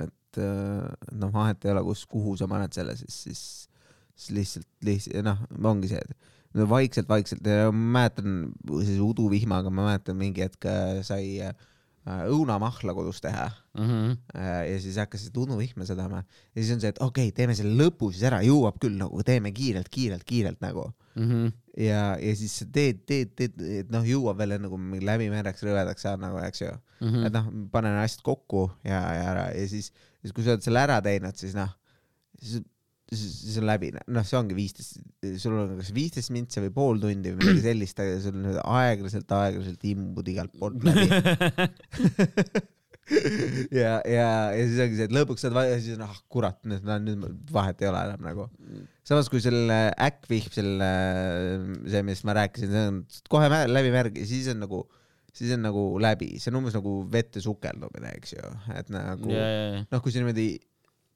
et 0.00 0.40
äh, 0.40 0.86
noh, 1.12 1.32
vahet 1.34 1.66
ei 1.66 1.74
ole, 1.74 1.84
kus, 1.90 2.06
kuhu 2.08 2.38
sa 2.40 2.48
paned 2.50 2.72
selle, 2.72 2.96
siis, 2.96 3.18
siis, 3.26 3.42
siis 4.16 4.36
lihtsalt, 4.38 4.70
lihtsalt 4.86 5.26
noh, 5.26 5.42
ongi 5.72 5.92
see, 5.92 6.00
et 6.00 6.31
no 6.54 6.68
vaikselt, 6.70 7.08
vaikselt 7.08 7.46
ja 7.46 7.70
mäletan 7.72 8.52
siis 8.84 9.00
uduvihmaga, 9.02 9.70
ma 9.70 9.90
mäletan 9.90 10.18
mingi 10.20 10.44
hetk 10.44 10.66
äh, 10.68 11.00
sai 11.06 11.38
äh, 11.42 11.54
õunamahla 12.06 12.94
kodus 12.96 13.20
teha 13.22 13.50
Mhm. 13.72 14.18
Äh, 14.36 14.66
ja 14.68 14.80
siis 14.84 14.98
hakkasid 15.00 15.36
uduvihma 15.36 15.86
sadama 15.88 16.18
ja 16.52 16.58
siis 16.58 16.74
on 16.74 16.80
see, 16.82 16.90
et 16.92 16.98
okei 17.00 17.30
okay,, 17.30 17.36
teeme 17.36 17.54
selle 17.56 17.72
lõpu 17.78 18.10
siis 18.12 18.26
ära, 18.28 18.42
jõuab 18.44 18.76
küll 18.82 18.98
nagu, 19.00 19.22
teeme 19.24 19.52
kiirelt, 19.56 19.88
kiirelt, 19.88 20.26
kiirelt 20.28 20.60
nagu 20.60 20.90
Mhm. 21.16 21.46
ja, 21.76 22.16
ja 22.20 22.34
siis 22.36 22.58
teed, 22.72 23.02
teed, 23.08 23.32
teed, 23.36 23.56
et 23.80 23.90
noh, 23.92 24.04
jõuab 24.04 24.38
veel 24.40 24.58
mingi 24.60 25.04
läbimereks 25.04 25.64
rõvedaks 25.64 26.04
saab 26.04 26.20
nagu, 26.20 26.38
eks 26.44 26.60
ju. 26.60 26.72
Mhm. 27.00 27.26
et 27.26 27.32
noh, 27.32 27.48
panen 27.72 27.96
asjad 28.02 28.22
kokku 28.22 28.70
ja, 28.84 29.00
ja 29.16 29.24
ära 29.32 29.46
ja 29.56 29.68
siis, 29.68 29.92
siis 30.20 30.32
kui 30.32 30.44
sa 30.44 30.54
oled 30.54 30.64
selle 30.64 30.84
ära 30.84 31.00
teinud, 31.04 31.36
siis 31.36 31.54
noh, 31.56 31.72
siis, 32.40 32.62
siis 33.18 33.58
on 33.60 33.68
läbi, 33.68 33.92
noh, 33.92 34.26
see 34.26 34.38
ongi 34.38 34.56
viisteist, 34.56 35.00
sul 35.42 35.56
on 35.60 35.76
kas 35.80 35.92
viisteist 35.94 36.32
mintsi 36.34 36.62
või 36.64 36.72
pool 36.76 37.02
tundi 37.02 37.32
või 37.32 37.42
midagi 37.42 37.64
sellist, 37.66 38.02
aga 38.02 38.20
sul 38.24 38.38
on 38.38 38.60
aeglaselt, 38.62 39.34
aeglaselt 39.38 39.88
imbud 39.92 40.30
igalt 40.32 40.54
poolt 40.58 40.86
läbi 40.86 41.08
ja, 43.82 43.98
ja, 44.06 44.28
ja 44.54 44.64
siis 44.64 44.80
ongi 44.84 44.98
see, 44.98 45.06
et 45.08 45.14
lõpuks 45.14 45.44
saad, 45.44 45.58
siis 45.82 45.98
on 45.98 46.06
ah 46.06 46.16
kurat, 46.32 46.58
nüüd, 46.68 46.86
nüüd 47.04 47.52
vahet 47.54 47.82
ei 47.82 47.90
ole 47.90 48.02
enam 48.08 48.26
nagu. 48.26 48.48
samas 49.08 49.28
kui 49.32 49.42
selle 49.44 49.78
äkkvihm, 49.90 50.50
selle, 50.54 50.90
see, 51.90 52.02
millest 52.06 52.26
ma 52.28 52.36
rääkisin, 52.38 52.72
see 52.72 52.90
on 52.92 53.00
kohe 53.32 53.50
läbi 53.68 53.94
märgi, 53.94 54.26
siis 54.28 54.48
on 54.52 54.62
nagu, 54.62 54.84
siis 55.34 55.54
on 55.56 55.66
nagu 55.66 55.86
läbi, 56.02 56.34
see 56.42 56.52
on 56.52 56.60
umbes 56.62 56.76
nagu 56.78 56.98
vette 57.12 57.42
sukeldumine, 57.44 58.14
eks 58.20 58.36
ju, 58.36 58.52
et 58.78 58.92
nagu 58.94 59.32
ja, 59.34 59.48
ja, 59.48 59.64
ja. 59.76 59.82
noh, 59.90 60.04
kui 60.04 60.14
sa 60.14 60.22
niimoodi 60.22 60.48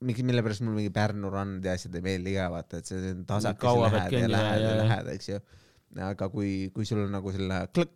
mingi, 0.05 0.25
mille 0.27 0.43
pärast 0.45 0.65
mul 0.65 0.77
mingi 0.77 0.93
Pärnu 0.95 1.31
rand 1.33 1.65
ja 1.65 1.77
asjad 1.77 1.95
ei 1.97 2.05
meeldi 2.05 2.35
ka, 2.37 2.49
vaata, 2.53 2.81
et 2.81 2.91
see 2.91 3.13
on 3.13 3.23
tasakesi 3.29 3.87
lähed 3.87 4.19
ja 4.19 4.33
lähed 4.33 4.65
ja 4.65 4.75
lähed, 4.83 5.13
eks 5.15 5.31
ju. 5.31 5.41
aga 6.07 6.29
kui, 6.33 6.51
kui 6.75 6.89
sul 6.89 7.07
on 7.07 7.15
nagu 7.17 7.33
selle 7.33 7.63
klõkk, 7.73 7.95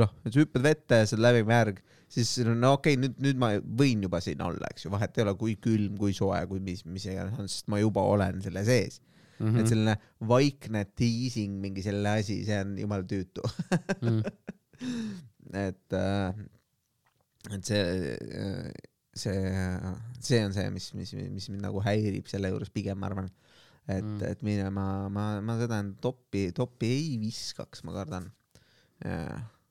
noh, 0.00 0.10
sa 0.26 0.34
hüppad 0.36 0.64
vette 0.66 1.02
ja 1.02 1.06
sa 1.08 1.16
oled 1.16 1.26
läbi 1.28 1.44
märg, 1.48 1.78
siis 2.10 2.32
no 2.46 2.74
okei 2.76 2.96
okay,, 2.96 3.00
nüüd, 3.04 3.20
nüüd 3.22 3.38
ma 3.40 3.52
võin 3.60 4.02
juba 4.08 4.20
siin 4.24 4.42
olla, 4.44 4.72
eks 4.74 4.86
ju, 4.86 4.92
vahet 4.92 5.14
ei 5.16 5.24
ole, 5.26 5.36
kui 5.38 5.54
külm, 5.62 5.94
kui 6.00 6.16
soe, 6.16 6.40
kui 6.50 6.62
mis, 6.64 6.82
mis 6.88 7.06
iganes 7.06 7.38
on, 7.38 7.48
sest 7.50 7.70
ma 7.70 7.78
juba 7.80 8.02
olen 8.16 8.42
selle 8.44 8.64
sees 8.66 8.98
mm. 9.40 9.46
-hmm. 9.46 9.60
et 9.60 9.72
selline 9.72 9.96
vaikne 10.28 10.84
teasing, 10.96 11.58
mingi 11.62 11.82
selle 11.86 12.16
asi, 12.20 12.42
see 12.44 12.60
on 12.60 12.76
jumala 12.78 13.06
tüütu. 13.06 13.44
Mhm. 14.02 14.20
et, 15.66 15.98
et 17.54 17.64
see, 17.64 17.82
see, 19.14 19.36
see 20.20 20.42
on 20.44 20.52
see, 20.56 20.70
mis, 20.70 20.90
mis, 20.94 21.14
mis 21.32 21.48
mind 21.50 21.64
nagu 21.66 21.82
häirib 21.84 22.28
selle 22.30 22.50
juures 22.52 22.72
pigem, 22.72 22.98
ma 23.00 23.10
arvan. 23.10 23.30
et 23.88 24.04
Mm. 24.04 24.18
mm., 24.18 24.22
et 24.28 24.42
mina, 24.46 24.70
ma, 24.70 25.08
ma, 25.08 25.40
ma 25.42 25.56
seda 25.58 25.80
topi, 26.02 26.50
topi 26.54 26.86
ei 26.94 27.16
viskaks, 27.18 27.82
ma 27.84 27.94
kardan. 27.96 28.28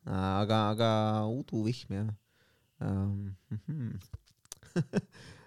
aga, 0.10 0.58
aga 0.74 0.90
uduvihm 1.30 1.94
jah 1.94 2.10
um,. 2.82 3.36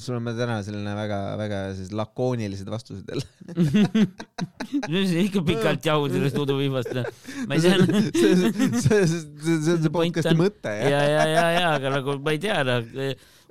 sul 0.00 0.16
on 0.16 0.28
täna 0.36 0.60
selline 0.64 0.92
väga-väga 0.96 1.58
sellised 1.74 1.96
lakoonilised 1.98 2.70
vastused 2.72 3.10
jälle. 3.10 3.26
ikka 5.24 5.42
pikalt 5.44 5.84
jahu 5.84 6.08
sellest 6.08 6.38
uduvihmast. 6.40 6.94
ma 7.48 7.58
ei 7.58 7.60
tea. 7.60 7.76
see, 8.14 8.36
see, 8.38 8.52
see, 8.80 9.04
see 9.10 9.74
on 9.74 9.82
see 9.84 9.92
podcast'i 9.92 10.36
mõte 10.38 10.72
jah 10.78 10.94
ja, 10.94 11.02
ja, 11.04 11.26
ja, 11.28 11.44
ja, 11.58 11.66
aga 11.74 11.92
nagu 11.98 12.16
ma 12.24 12.36
ei 12.36 12.40
tea, 12.40 12.62
noh, 12.64 12.88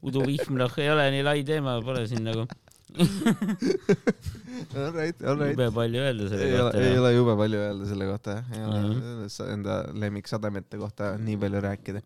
uduvihm, 0.09 0.57
noh, 0.57 0.79
ei 0.81 0.89
ole 0.89 1.05
nii 1.13 1.27
lai 1.27 1.43
teema, 1.45 1.77
pole 1.85 2.07
siin 2.09 2.25
nagu 2.25 2.47
Alright, 4.79 5.21
alright. 5.23 5.53
jube 5.53 5.67
palju 5.75 5.99
öelda 6.03 6.27
selle 6.31 6.45
ei 6.47 6.57
kohta 6.57 6.81
ei 6.83 6.97
ole 6.99 7.11
jube 7.15 7.35
palju 7.39 7.59
öelda 7.61 7.87
selle 7.89 8.07
kohta, 8.09 8.35
ei 8.55 8.63
ole 8.65 8.79
Mhm. 8.89 9.27
sa- 9.31 9.47
enda 9.53 9.75
lemmiksademete 9.93 10.77
kohta 10.81 11.11
nii 11.21 11.37
palju 11.41 11.61
rääkida. 11.65 12.01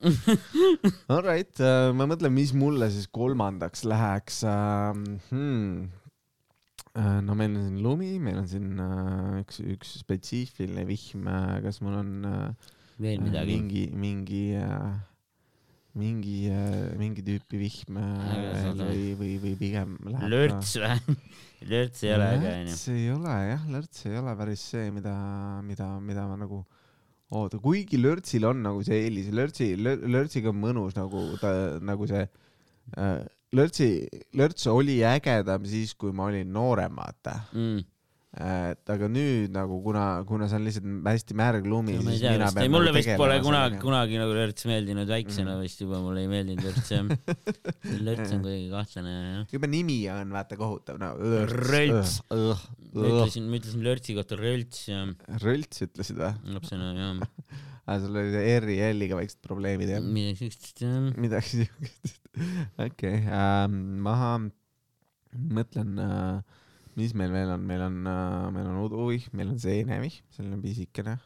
Alright, 1.16 1.60
ma 1.98 2.08
mõtlen, 2.10 2.34
mis 2.36 2.54
mulle 2.58 2.90
siis 2.94 3.08
kolmandaks 3.14 3.86
läheks 3.90 4.42
ähm, 4.50 5.04
hmm.. 5.32 5.88
no 7.28 7.36
meil 7.40 7.56
on 7.58 7.64
siin 7.70 7.80
lumi, 7.86 8.12
meil 8.22 8.38
on 8.44 8.48
siin 8.52 8.70
äh, 8.84 9.40
üks, 9.42 9.62
üks 9.76 9.96
spetsiifiline 10.04 10.84
vihm, 10.90 11.26
kas 11.66 11.80
mul 11.82 11.96
on 12.04 12.12
äh, 12.30 12.72
veel 13.02 13.24
midagi. 13.24 13.56
mingi, 13.56 13.86
mingi 13.98 14.44
äh, 14.60 14.92
mingi, 16.00 16.38
mingi 16.98 17.24
tüüpi 17.26 17.60
vihm 17.62 17.98
äh, 18.02 18.38
Aga 18.72 18.88
või, 18.88 19.12
või, 19.20 19.34
või 19.44 19.54
pigem 19.60 19.98
läheb 20.08 20.32
lörts 20.34 20.76
või? 20.82 21.18
lörts 21.74 22.06
ei 22.06 22.14
ole 22.16 22.30
äge 22.38 22.54
onju. 22.54 22.72
lörts 22.72 22.88
ei 22.94 23.06
ole 23.14 23.36
jah, 23.50 23.68
lörts 23.76 24.08
ei 24.10 24.18
ole 24.22 24.34
päris 24.40 24.64
see, 24.74 24.88
mida, 24.96 25.14
mida, 25.68 25.90
mida 26.02 26.26
ma 26.32 26.40
nagu 26.42 26.64
oota, 27.34 27.60
kuigi 27.62 28.00
lörtsil 28.02 28.50
on 28.50 28.66
nagu 28.66 28.82
see 28.86 29.04
eelis, 29.06 29.30
lörtsi, 29.34 29.74
lörtsiga 29.78 30.52
on 30.54 30.60
mõnus 30.62 30.98
nagu 30.98 31.24
ta 31.42 31.54
nagu 31.82 32.10
see 32.10 32.26
äh, 32.26 33.24
lörtsi, 33.54 33.90
lörts 34.38 34.68
oli 34.72 35.00
ägedam 35.08 35.66
siis, 35.70 35.94
kui 35.98 36.14
ma 36.16 36.30
olin 36.32 36.50
noorem, 36.54 36.96
vaata. 36.98 37.38
mm.. 37.54 37.90
Et 38.34 38.90
aga 38.90 39.06
nüüd 39.14 39.52
nagu 39.54 39.76
kuna, 39.86 40.04
kuna 40.26 40.48
see 40.50 40.58
on 40.58 40.64
lihtsalt 40.66 40.88
hästi 41.06 41.36
märg 41.38 41.68
lumi, 41.70 41.94
ma 42.02 42.14
siis 42.16 42.24
tea 42.24 42.32
mina 42.34 42.48
pean 42.56 42.64
ei 42.66 42.72
mulle 42.74 42.90
nagu 42.90 42.98
vist 42.98 43.12
pole 43.22 43.36
kunagi, 43.46 43.78
kunagi 43.84 44.18
nagu 44.18 44.34
lörts 44.34 44.66
meeldinud, 44.66 45.06
väiksena 45.12 45.54
Mhm. 45.54 45.62
vist 45.62 45.84
juba 45.84 46.00
mulle 46.02 46.24
ei 46.24 46.30
meeldinud 46.32 46.64
lörts 46.66 46.90
jah. 46.90 47.06
lörts 48.08 48.34
on 48.34 48.42
kuidagi 48.42 48.72
kahtlane 48.72 49.14
jah. 49.20 49.44
juba 49.54 49.70
nimi 49.70 50.00
on 50.10 50.34
vaata 50.34 50.58
kohutav, 50.58 50.98
no 50.98 51.12
Rölts. 51.52 52.16
ma 52.32 53.06
ütlesin, 53.06 53.46
ma 53.52 53.60
ütlesin 53.62 53.86
lörtsi 53.86 54.18
kohta 54.18 54.40
rölts 54.42 54.88
ja 54.90 55.04
rölts 55.46 55.86
ütlesid 55.86 56.18
või? 56.18 56.34
lapsena 56.58 56.90
jah, 56.98 57.22
aga 57.86 58.00
sul 58.02 58.18
oli 58.18 58.34
see 58.34 58.58
R-i 58.64 58.80
ja 58.80 58.90
L-iga 58.96 59.22
väiksed 59.22 59.44
probleemid 59.46 59.94
jah? 59.94 60.02
midagi 60.02 60.42
siukest 60.50 60.82
jah. 60.82 60.98
midagi 61.22 61.62
siukest. 61.62 62.18
okei 62.90 63.22
ähm,, 63.30 63.78
maha, 64.02 64.34
mõtlen 65.54 65.98
äh,, 66.02 66.62
mis 67.00 67.14
meil 67.18 67.32
veel 67.34 67.52
on, 67.56 67.64
meil 67.68 67.82
on 67.86 68.00
äh,, 68.10 68.48
meil 68.56 68.68
on 68.72 68.82
uduvih, 68.86 69.28
meil 69.38 69.54
on 69.54 69.60
seenevih, 69.62 70.16
selline 70.36 70.60
pisikene, 70.64 71.18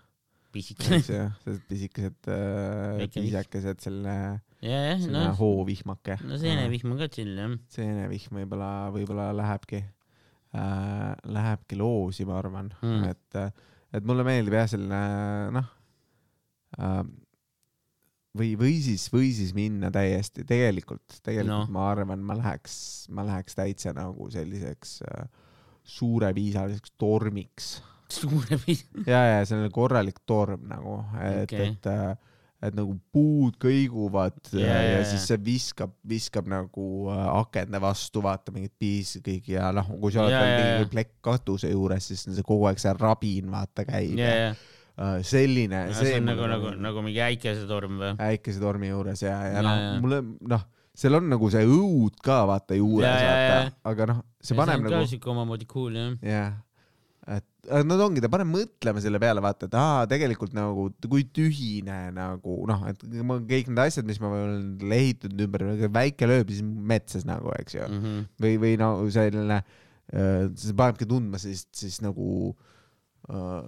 pisikene. 0.56 1.00
sellised 1.04 1.64
pisikesed 1.70 2.30
äh, 2.34 3.04
piisakesed, 3.14 3.84
selline, 3.84 4.16
jah, 4.64 4.96
selline 5.02 5.26
noh, 5.28 5.38
hoovihmake. 5.40 6.18
no 6.26 6.40
seenevihm 6.42 6.96
on 6.96 7.02
ka 7.04 7.10
chill 7.14 7.36
jah. 7.38 7.54
seenevihm 7.74 8.42
võib-olla, 8.42 8.72
võib-olla 8.96 9.30
lähebki 9.38 9.84
äh,, 9.84 11.14
lähebki 11.38 11.80
loosi, 11.80 12.26
ma 12.30 12.40
arvan 12.42 12.72
Mm. 12.82 13.04
et, 13.12 13.64
et 14.00 14.08
mulle 14.08 14.24
meeldib 14.28 14.56
jah, 14.60 14.70
selline 14.72 15.02
noh 15.58 15.72
äh,, 16.80 17.02
või, 18.38 18.54
või 18.60 18.76
siis, 18.86 19.08
või 19.14 19.32
siis 19.34 19.54
minna 19.58 19.90
täiesti, 19.94 20.44
tegelikult, 20.48 21.20
tegelikult 21.26 21.48
No. 21.50 21.64
no. 21.66 21.74
ma 21.74 21.88
arvan, 21.92 22.22
ma 22.26 22.36
läheks, 22.38 23.08
ma 23.10 23.26
läheks 23.28 23.58
täitsa 23.58 23.94
nagu 23.98 24.30
selliseks 24.34 25.00
äh, 25.10 25.28
suurepiisaliseks 25.88 26.96
tormiks. 27.00 27.76
Suure 28.12 28.60
piis-, 28.64 28.86
ja, 29.12 29.20
ja 29.34 29.44
selline 29.48 29.72
korralik 29.74 30.22
torm 30.28 30.68
nagu, 30.70 31.02
et 31.20 31.44
okay., 31.44 31.74
et, 31.74 31.90
et 32.70 32.78
nagu 32.78 32.96
puud 33.14 33.58
kõiguvad 33.62 34.40
Ja, 34.56 34.78
ja, 34.82 35.02
siis 35.06 35.28
see 35.28 35.38
viskab, 35.44 35.92
viskab 36.08 36.48
nagu 36.50 37.10
äh, 37.12 37.26
akende 37.36 37.82
vastu, 37.84 38.24
vaata 38.24 38.56
mingit 38.56 38.74
piisi 38.80 39.20
kõik 39.26 39.52
ja 39.52 39.74
noh, 39.76 39.92
kui 40.00 40.16
sa 40.16 40.24
oled 40.24 40.34
Ja, 40.38 40.40
veel 40.46 40.72
mingi 40.80 40.94
plekk 40.96 41.20
katuse 41.28 41.74
juures, 41.74 42.08
siis 42.08 42.24
see 42.30 42.48
kogu 42.48 42.70
aeg 42.72 42.80
see 42.82 42.96
rabin 42.96 43.52
vaata 43.54 43.86
käib. 43.88 44.18
Ja, 44.20 44.34
ja, 44.48 44.58
Uh, 44.98 45.20
selline, 45.22 45.92
see 45.94 46.16
on 46.18 46.24
nagu, 46.26 46.48
nagu, 46.50 46.72
nagu 46.82 47.02
mingi 47.06 47.20
äikesetorm 47.22 48.00
või? 48.02 48.16
äikesetormi 48.32 48.88
juures 48.90 49.22
ja, 49.22 49.36
ja 49.46 49.60
Ja, 49.60 49.62
noh 49.62 50.00
mulle 50.02 50.24
noh, 50.50 50.64
seal 50.98 51.14
on 51.20 51.28
nagu 51.30 51.50
see 51.54 51.66
õud 51.70 52.16
ka 52.26 52.40
vaata 52.50 52.78
juures 52.80 53.06
vaata, 53.06 53.58
aga 53.92 54.08
noh, 54.14 54.24
see 54.42 54.58
paneb 54.58 54.80
on 54.82 54.88
nagu 54.90 55.04
ka 55.04 55.10
siuke 55.12 55.30
omamoodi 55.34 55.68
cool 55.70 55.94
jah. 56.00 56.16
jah, 56.26 56.56
et 57.38 57.84
nad 57.86 58.00
ongi, 58.02 58.22
ta 58.24 58.30
paneb 58.32 58.48
mõtlema 58.50 59.02
selle 59.04 59.20
peale, 59.22 59.42
vaata, 59.44 59.68
et 59.70 59.76
aa, 59.78 60.06
tegelikult 60.10 60.54
nagu 60.56 60.88
kui 61.12 61.26
tühine 61.36 61.98
nagu 62.16 62.56
noh, 62.70 62.86
et 62.90 63.04
ma 63.28 63.38
kõik 63.44 63.68
need 63.74 63.82
asjad, 63.84 64.08
mis 64.08 64.22
ma 64.24 64.32
olen 64.32 64.94
ehitanud 64.98 65.44
ümber, 65.46 65.66
väike 66.00 66.30
lööb 66.32 66.54
siis 66.54 66.64
metsas 66.64 67.28
nagu, 67.28 67.52
eks 67.60 67.76
ju, 67.78 67.90
Mhm. 67.92 68.24
või, 68.42 68.56
või 68.64 68.74
no 68.80 68.90
selline, 69.12 69.60
see 70.08 70.74
panebki 70.80 71.06
tundma 71.10 71.38
sellist, 71.44 71.68
siis 71.76 72.00
nagu 72.02 72.56
äh, 73.30 73.68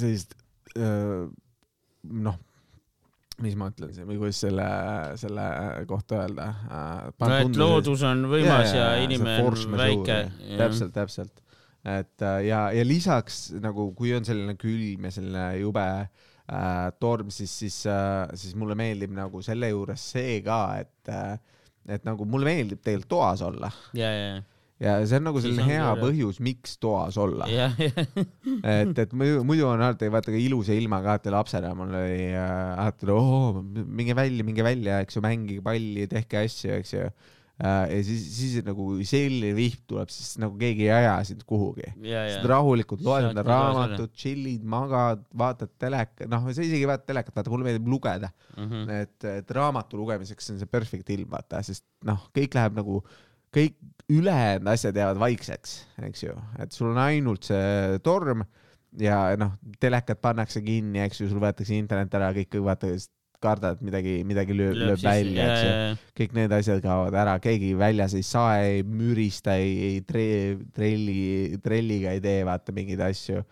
sellist 0.00 0.32
äh, 0.74 1.28
noh, 2.08 2.38
mis 3.44 3.56
ma 3.58 3.68
ütlen 3.72 3.92
siin 3.94 4.08
või 4.08 4.18
kuidas 4.20 4.40
selle, 4.42 4.68
selle 5.20 5.44
kohta 5.90 6.22
öelda 6.24 6.46
äh,. 6.66 7.10
no 7.22 7.36
et 7.42 7.60
loodus 7.60 8.02
on 8.06 8.24
võimas 8.30 8.72
ja, 8.74 8.94
ja 8.94 9.04
inimene 9.04 9.44
on 9.46 9.76
väike. 9.78 10.18
täpselt, 10.58 10.94
täpselt, 10.96 11.44
et 11.86 12.26
äh, 12.26 12.40
ja, 12.48 12.64
ja 12.74 12.86
lisaks 12.86 13.48
nagu, 13.62 13.90
kui 13.98 14.14
on 14.16 14.26
selline 14.26 14.56
külm 14.58 15.06
ja 15.06 15.14
selline 15.14 15.46
jube 15.60 15.86
äh, 15.86 16.88
torm, 16.98 17.30
siis, 17.34 17.54
siis 17.62 17.78
äh,, 17.90 18.26
siis 18.38 18.58
mulle 18.58 18.78
meeldib 18.78 19.14
nagu 19.16 19.42
selle 19.46 19.70
juures 19.70 20.10
see 20.16 20.40
ka, 20.46 20.62
et 20.82 21.14
äh, 21.14 21.38
et 21.88 22.04
nagu 22.04 22.26
mulle 22.28 22.50
meeldib 22.50 22.82
tegelikult 22.84 23.12
toas 23.14 23.42
olla 23.46 23.70
ja, 23.96 24.10
ja, 24.12 24.24
ja 24.34 24.57
see 24.78 25.18
on 25.18 25.24
nagu 25.26 25.40
selline 25.42 25.64
hea 25.66 25.86
üle. 25.86 26.02
põhjus, 26.04 26.36
miks 26.44 26.76
toas 26.82 27.16
olla. 27.18 27.48
ja, 27.50 27.70
ja, 27.82 28.04
et, 28.78 28.92
et 28.94 29.16
muidu, 29.16 29.40
muidu 29.46 29.66
on 29.66 29.82
alati 29.82 30.10
vaata 30.12 30.34
ka 30.34 30.38
ilusa 30.38 30.76
ilmaga, 30.78 31.16
alati 31.16 31.34
lapsena 31.34 31.72
mul 31.78 31.96
oli 31.98 32.28
äh, 32.30 32.84
alati 32.84 33.10
oo, 33.14 33.64
minge 33.64 34.14
välja, 34.18 34.46
minge 34.46 34.66
välja, 34.66 35.00
eks 35.02 35.18
ju, 35.18 35.24
mängige 35.24 35.64
palli, 35.66 36.06
tehke 36.10 36.44
asju, 36.44 36.78
eks 36.78 36.94
ju. 36.94 37.10
ja 37.58 37.98
siis, 38.06 38.22
siis 38.36 38.62
nagu 38.62 38.92
selline 39.02 39.50
vihm 39.56 39.82
tuleb, 39.90 40.14
siis 40.14 40.36
nagu 40.38 40.54
keegi 40.60 40.86
ei 40.86 40.92
aja 40.94 41.16
sind 41.26 41.42
kuhugi. 41.42 41.88
ja, 42.06 42.22
sa 42.30 42.38
ja. 42.38 42.46
rahulikult 42.54 43.02
loed 43.02 43.32
enda 43.32 43.42
raamatut, 43.42 44.14
chill'id, 44.14 44.62
magad, 44.62 45.26
vaatad 45.42 45.74
telekat, 45.74 46.28
noh, 46.30 46.46
sa 46.52 46.62
isegi 46.62 46.84
ei 46.86 46.92
vaata 46.92 47.08
telekat, 47.10 47.34
vaata 47.34 47.50
mulle 47.50 47.66
meeldib 47.66 47.90
lugeda. 47.90 48.30
Mhm. 48.54 48.90
et, 48.94 49.30
et 49.42 49.56
raamatu 49.58 49.98
lugemiseks 49.98 50.54
on 50.54 50.62
see 50.62 50.70
perfect 50.70 51.10
ilm, 51.18 51.32
vaata, 51.34 51.66
sest 51.66 51.88
noh, 52.06 52.28
kõik 52.30 52.54
läheb 52.54 52.78
nagu, 52.78 53.02
kõik 53.54 53.76
ülejäänud 54.08 54.70
asjad 54.72 54.96
jäävad 54.96 55.20
vaikseks, 55.20 55.74
eks 56.08 56.24
ju, 56.24 56.34
et 56.62 56.72
sul 56.72 56.92
on 56.94 57.00
ainult 57.02 57.48
see 57.50 57.98
torm 58.04 58.44
ja 59.00 59.36
noh, 59.40 59.52
telekad 59.80 60.20
pannakse 60.22 60.62
kinni, 60.64 61.02
eks 61.04 61.22
ju, 61.22 61.28
sul 61.30 61.42
võetakse 61.42 61.76
internet 61.76 62.14
ära, 62.16 62.30
kõik 62.36 62.56
vaata, 62.64 62.90
kardad 63.42 63.82
midagi, 63.86 64.16
midagi 64.26 64.54
lööb, 64.56 64.78
lööb 64.80 65.02
välja, 65.02 65.44
eks 65.44 65.60
ju. 65.62 66.06
kõik 66.22 66.32
need 66.38 66.54
asjad 66.56 66.80
kaovad 66.82 67.14
ära, 67.20 67.36
keegi 67.42 67.74
väljas 67.78 68.16
ei 68.18 68.24
sae, 68.26 68.64
ei 68.78 68.80
mürista, 68.82 69.54
ei, 69.60 69.76
ei 69.90 70.00
tre-, 70.08 70.56
trelli, 70.74 71.60
trelliga 71.62 72.16
ei 72.16 72.24
tee 72.24 72.40
vaata 72.48 72.74
mingeid 72.74 73.04
asju. 73.10 73.44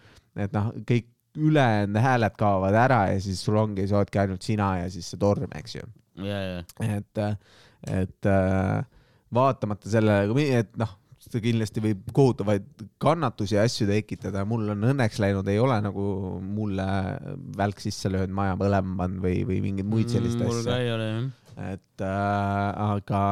et 0.43 0.57
noh, 0.57 0.73
kõik 0.89 1.13
ülejäänud 1.37 2.01
hääled 2.01 2.37
kaovad 2.41 2.75
ära 2.81 3.05
ja 3.13 3.21
siis 3.21 3.45
sul 3.45 3.61
ongi, 3.61 3.87
sa 3.87 4.01
oledki 4.01 4.25
ainult 4.25 4.43
sina 4.43 4.73
ja 4.81 4.91
siis 4.91 5.13
see 5.13 5.21
torm, 5.21 5.53
eks 5.55 5.79
ju. 5.79 5.87
et, 6.83 7.25
et 7.93 8.31
äh, 8.33 8.85
vaatamata 9.37 9.91
sellele, 9.93 10.47
et 10.59 10.73
noh, 10.81 10.95
see 11.27 11.43
kindlasti 11.43 11.83
võib 11.83 12.05
kohutavaid 12.15 12.67
kannatusi 13.03 13.57
ja 13.57 13.65
asju 13.67 13.89
tekitada, 13.89 14.45
mul 14.49 14.69
on 14.75 14.87
õnneks 14.93 15.19
läinud, 15.23 15.49
ei 15.51 15.59
ole 15.63 15.79
nagu 15.85 16.05
mulle 16.43 16.87
välk 17.59 17.83
sisse 17.83 18.11
löönud, 18.13 18.35
maja 18.37 18.55
põlema 18.61 18.95
pannud 19.03 19.25
või, 19.25 19.43
või 19.49 19.61
mingeid 19.65 19.91
muid 19.91 20.13
selliseid 20.13 20.45
Mm, 20.45 20.53
mul 20.53 20.63
ka 20.63 20.71
asju. 20.71 20.85
ei 20.85 20.93
ole 20.95 21.09
jah. 21.11 21.27
et 21.73 22.05
äh, 22.07 22.85
aga, 22.87 23.23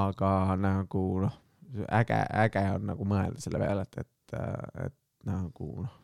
aga 0.00 0.32
nagu 0.60 1.04
noh, 1.26 1.38
äge, 2.00 2.18
äge 2.46 2.64
on 2.76 2.88
nagu 2.92 3.08
mõelda 3.08 3.42
selle 3.44 3.62
peale, 3.62 3.86
et, 3.86 4.06
et, 4.06 4.38
et 4.88 4.98
nagu 5.28 5.68
noh, 5.84 5.94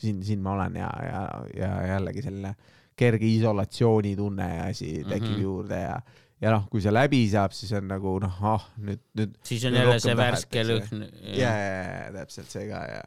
siin, 0.00 0.22
siin 0.24 0.42
ma 0.42 0.56
olen 0.56 0.80
ja, 0.80 0.90
ja, 1.04 1.20
ja 1.58 1.74
jällegi 1.94 2.24
selline 2.24 2.54
kerge 2.96 3.26
isolatsioonitunne 3.26 4.48
ja 4.48 4.66
asi 4.70 5.02
tekib 5.02 5.28
mm. 5.28 5.34
-hmm. 5.34 5.42
juurde 5.42 5.80
ja, 5.80 5.96
ja 6.44 6.52
noh, 6.52 6.68
kui 6.72 6.84
see 6.84 6.92
läbi 6.92 7.24
saab, 7.32 7.56
siis 7.56 7.72
on 7.78 7.88
nagu 7.88 8.18
noh, 8.22 8.38
ah 8.52 8.68
nüüd, 8.84 9.02
nüüd 9.18 9.36
siis 9.48 9.64
on 9.68 9.76
jälle 9.78 9.98
see 10.02 10.16
värske 10.18 10.64
lõhn. 10.68 11.04
ja, 11.32 11.50
ja, 11.50 11.84
ja 12.04 12.08
täpselt 12.20 12.52
see 12.52 12.66
ka 12.68 12.82
ja 12.90 13.02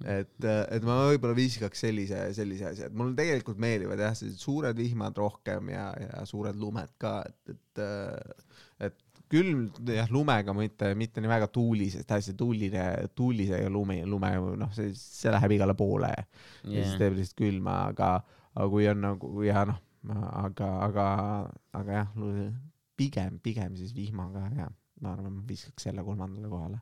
et, 0.00 0.46
et 0.46 0.86
ma 0.86 0.96
võib-olla 1.10 1.36
viskaks 1.36 1.84
sellise, 1.84 2.22
sellise 2.36 2.70
asja, 2.70 2.88
et 2.88 2.96
mulle 2.96 3.14
tegelikult 3.18 3.60
meeldivad 3.60 4.00
jah, 4.00 4.16
sellised 4.16 4.42
suured 4.42 4.78
vihmad 4.80 5.18
rohkem 5.20 5.70
ja, 5.74 5.90
ja 6.00 6.24
suured 6.28 6.56
lumed 6.60 6.94
ka, 7.00 7.18
et, 7.28 7.54
et, 7.54 7.84
et 8.88 8.98
külm 9.30 9.68
jah, 9.86 10.08
lumega 10.10 10.54
mitte, 10.56 10.90
mitte 10.98 11.22
nii 11.22 11.30
väga 11.30 11.50
tuulisest, 11.54 12.10
hästi 12.10 12.34
tuuline, 12.38 12.86
tuulisega 13.14 13.68
lumi, 13.70 14.00
lume, 14.08 14.32
noh, 14.58 14.72
see, 14.74 14.94
see 14.96 15.32
läheb 15.34 15.58
igale 15.58 15.76
poole 15.78 16.10
ja, 16.16 16.24
ja 16.64 16.82
siis 16.86 16.96
teeb 17.00 17.20
lihtsalt 17.20 17.38
külma, 17.44 17.76
aga, 17.92 18.16
aga 18.56 18.66
kui 18.72 18.88
on 18.90 19.04
nagu 19.04 19.30
ja 19.46 19.68
noh, 19.68 19.78
aga, 20.08 20.72
aga, 20.88 21.06
aga 21.76 22.00
jah, 22.00 22.10
pigem, 23.00 23.40
pigem 23.42 23.76
siis 23.80 23.94
vihmaga 23.96 24.46
ja 24.56 24.70
ma 25.00 25.14
arvan, 25.16 25.38
ma 25.40 25.46
viskaks 25.48 25.88
selle 25.88 26.04
kolmandale 26.06 26.50
kohale. 26.52 26.80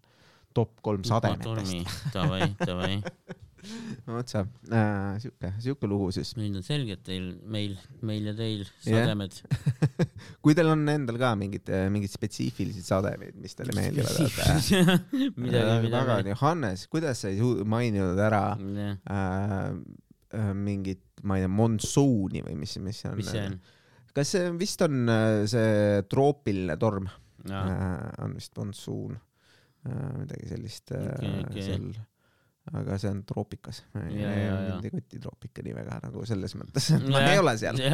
top 0.54 0.80
kolm 0.82 1.04
sademetest. 1.06 2.08
davai, 2.14 2.48
davai. 2.58 2.96
vot 4.06 4.30
sa 4.30 4.44
äh,, 4.70 5.18
siuke, 5.22 5.50
siuke 5.62 5.88
lugu 5.90 6.08
siis. 6.14 6.32
nüüd 6.38 6.56
on 6.58 6.64
selge, 6.66 6.96
et 6.98 7.04
teil, 7.06 7.28
meil, 7.50 7.74
meil 8.06 8.30
ja 8.30 8.34
teil 8.38 8.64
sademed. 8.84 9.34
kui 10.44 10.56
teil 10.58 10.70
on 10.72 10.84
endal 10.90 11.18
ka 11.20 11.32
mingid, 11.38 11.70
mingid 11.92 12.12
spetsiifilised 12.12 12.86
sademed, 12.86 13.38
mis 13.42 13.58
teile 13.58 13.74
meeldivad, 13.76 14.20
et 14.24 14.78
midagi, 15.42 15.88
midagi. 15.88 16.34
Johannes, 16.34 16.86
kuidas 16.90 17.24
sa 17.24 17.32
ei 17.32 17.42
maininud 17.68 18.20
ära 18.28 18.44
jah, 18.58 18.94
äh, 19.14 19.66
äh, 20.38 20.52
mingit, 20.54 21.02
ma 21.26 21.38
ei 21.38 21.46
tea, 21.46 21.52
monsuuni 21.60 22.46
või 22.46 22.58
mis, 22.62 22.78
mis 22.82 23.02
see 23.02 23.12
on? 23.12 23.18
mis 23.20 23.34
see 23.34 23.46
on? 23.50 23.58
Kas 24.16 24.34
see 24.34 24.50
vist 24.60 24.82
on 24.86 25.08
äh, 25.12 25.40
see 25.50 26.02
troopiline 26.10 26.76
torm? 26.80 27.08
Äh,, 27.48 28.10
on 28.24 28.34
vist 28.36 28.56
monsuun 28.58 29.16
äh,, 29.16 30.12
midagi 30.18 30.50
sellist 30.50 30.92
Okei, 30.92 31.34
okei. 31.44 31.66
seal. 31.70 31.90
Aga 32.76 32.98
see 33.00 33.08
on 33.08 33.22
troopikas. 33.24 33.80
Mind 33.96 34.84
ei 34.84 34.90
koti 34.92 35.20
troopika 35.22 35.62
nii 35.64 35.72
väga 35.78 36.02
nagu 36.04 36.24
selles 36.28 36.52
mõttes, 36.58 36.90
et 36.98 37.06
ma 37.08 37.22
ei 37.30 37.40
ole 37.40 37.54
seal. 37.56 37.78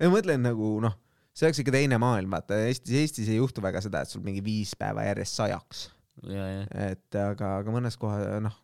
ja 0.00 0.08
mõtlen 0.08 0.40
nagu 0.46 0.70
noh, 0.80 0.94
see 1.36 1.48
oleks 1.48 1.60
ikka 1.60 1.74
teine 1.76 1.98
maailm, 2.00 2.32
vaata. 2.32 2.56
Eestis, 2.64 2.94
Eestis 3.02 3.28
ei 3.28 3.36
juhtu 3.36 3.60
väga 3.64 3.82
seda, 3.84 4.00
et 4.00 4.12
sul 4.12 4.24
mingi 4.24 4.40
viis 4.44 4.72
päeva 4.80 5.04
järjest 5.10 5.36
sajaks, 5.42 5.82
ja, 5.84 5.90
ja 5.90 5.99
et 6.28 7.16
aga, 7.16 7.54
aga 7.62 7.72
mõnes 7.72 7.96
kohas, 8.00 8.26
noh, 8.44 8.56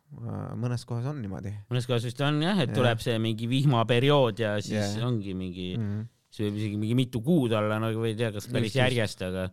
mõnes 0.59 0.83
kohas 0.85 1.07
on 1.09 1.21
niimoodi 1.23 1.53
mõnes 1.71 1.87
kohas 1.89 2.05
vist 2.05 2.21
on 2.21 2.41
jah, 2.43 2.59
et 2.61 2.69
Jah. 2.69 2.77
tuleb 2.77 3.01
see 3.03 3.17
mingi 3.21 3.49
vihmaperiood 3.49 4.43
ja 4.43 4.57
siis 4.61 4.97
Jah. 4.97 5.07
ongi 5.07 5.33
mingi, 5.37 5.71
mm.. 5.77 6.03
see 6.29 6.47
võib 6.47 6.59
isegi 6.61 6.81
mingi 6.81 6.99
mitu 6.99 7.23
kuud 7.25 7.55
olla 7.57 7.79
nagu 7.81 8.03
või 8.03 8.13
ei 8.13 8.19
tea, 8.19 8.29
kas 8.35 8.49
päris 8.51 8.77
järjest, 8.77 9.25
aga, 9.25 9.47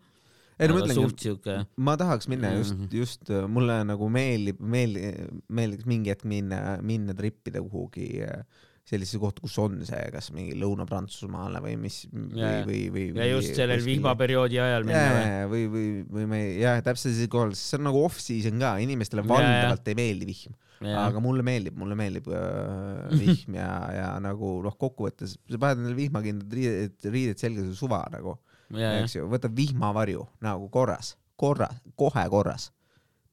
ei 0.58 0.70
no 0.70 0.84
suht 0.90 1.24
siuke. 1.24 1.56
ma 1.76 1.96
tahaks 2.00 2.28
minna 2.30 2.52
just 2.58 2.76
Mhm., 2.76 2.92
just 2.92 3.32
mulle 3.48 3.80
nagu 3.88 4.10
meeldib, 4.12 4.60
meeldib, 4.60 5.40
meeldiks 5.48 5.88
mingi 5.88 6.12
hetk 6.12 6.28
minna, 6.28 6.78
minna 6.82 7.16
tripida 7.16 7.62
kuhugi 7.64 8.10
äh, 8.22 8.44
sellisesse 8.84 9.20
kohta, 9.20 9.40
kus 9.40 9.54
on 9.62 9.78
see, 9.88 10.00
kas 10.12 10.28
mingi 10.34 10.52
Lõuna-Prantsusmaale 10.60 11.62
või 11.64 11.76
mis 11.80 12.02
või 12.12 12.40
Ja,, 12.40 12.50
või, 12.68 12.80
või. 12.92 13.04
ja 13.16 13.28
just 13.30 13.56
sellel 13.56 13.80
vihmaperioodi 13.84 14.60
ajal 14.60 14.84
minna 14.84 15.04
või? 15.06 15.22
jaa, 15.24 15.46
või, 15.48 15.62
või, 15.72 15.86
või 16.18 16.26
me 16.28 16.40
jah, 16.60 16.82
täpselt 16.84 17.14
sellisel 17.14 17.30
kohal, 17.32 17.54
sest 17.56 17.72
see 17.72 17.80
on 17.80 17.88
nagu 17.88 18.02
off-season 18.04 18.60
ka, 18.60 18.74
inimestele 18.84 19.24
valdavalt 19.24 19.88
ei 19.88 19.98
meeldi 20.02 20.28
vihm, 20.28 20.58
aga 21.00 21.22
mulle 21.24 21.46
meeldib, 21.46 21.78
mulle 21.80 21.96
meeldib 21.96 22.28
äh, 22.28 23.16
vihm 23.22 23.56
ja, 23.56 23.70
ja 23.96 24.10
nagu 24.24 24.58
noh, 24.66 24.76
kokkuvõttes 24.76 25.38
sa 25.38 25.62
paned 25.64 25.80
endale 25.80 25.98
vihmakindlad 26.02 26.60
riided, 26.60 27.08
riided 27.08 27.40
selga, 27.40 27.64
see 27.64 27.80
suva 27.80 28.04
nagu, 28.12 28.36
ja, 28.76 28.98
eks 29.00 29.16
ju, 29.16 29.24
võtad 29.32 29.56
vihmavarju 29.56 30.28
nagu 30.44 30.68
korras, 30.74 31.14
korras, 31.40 31.80
kohe 31.96 32.28
korras. 32.32 32.68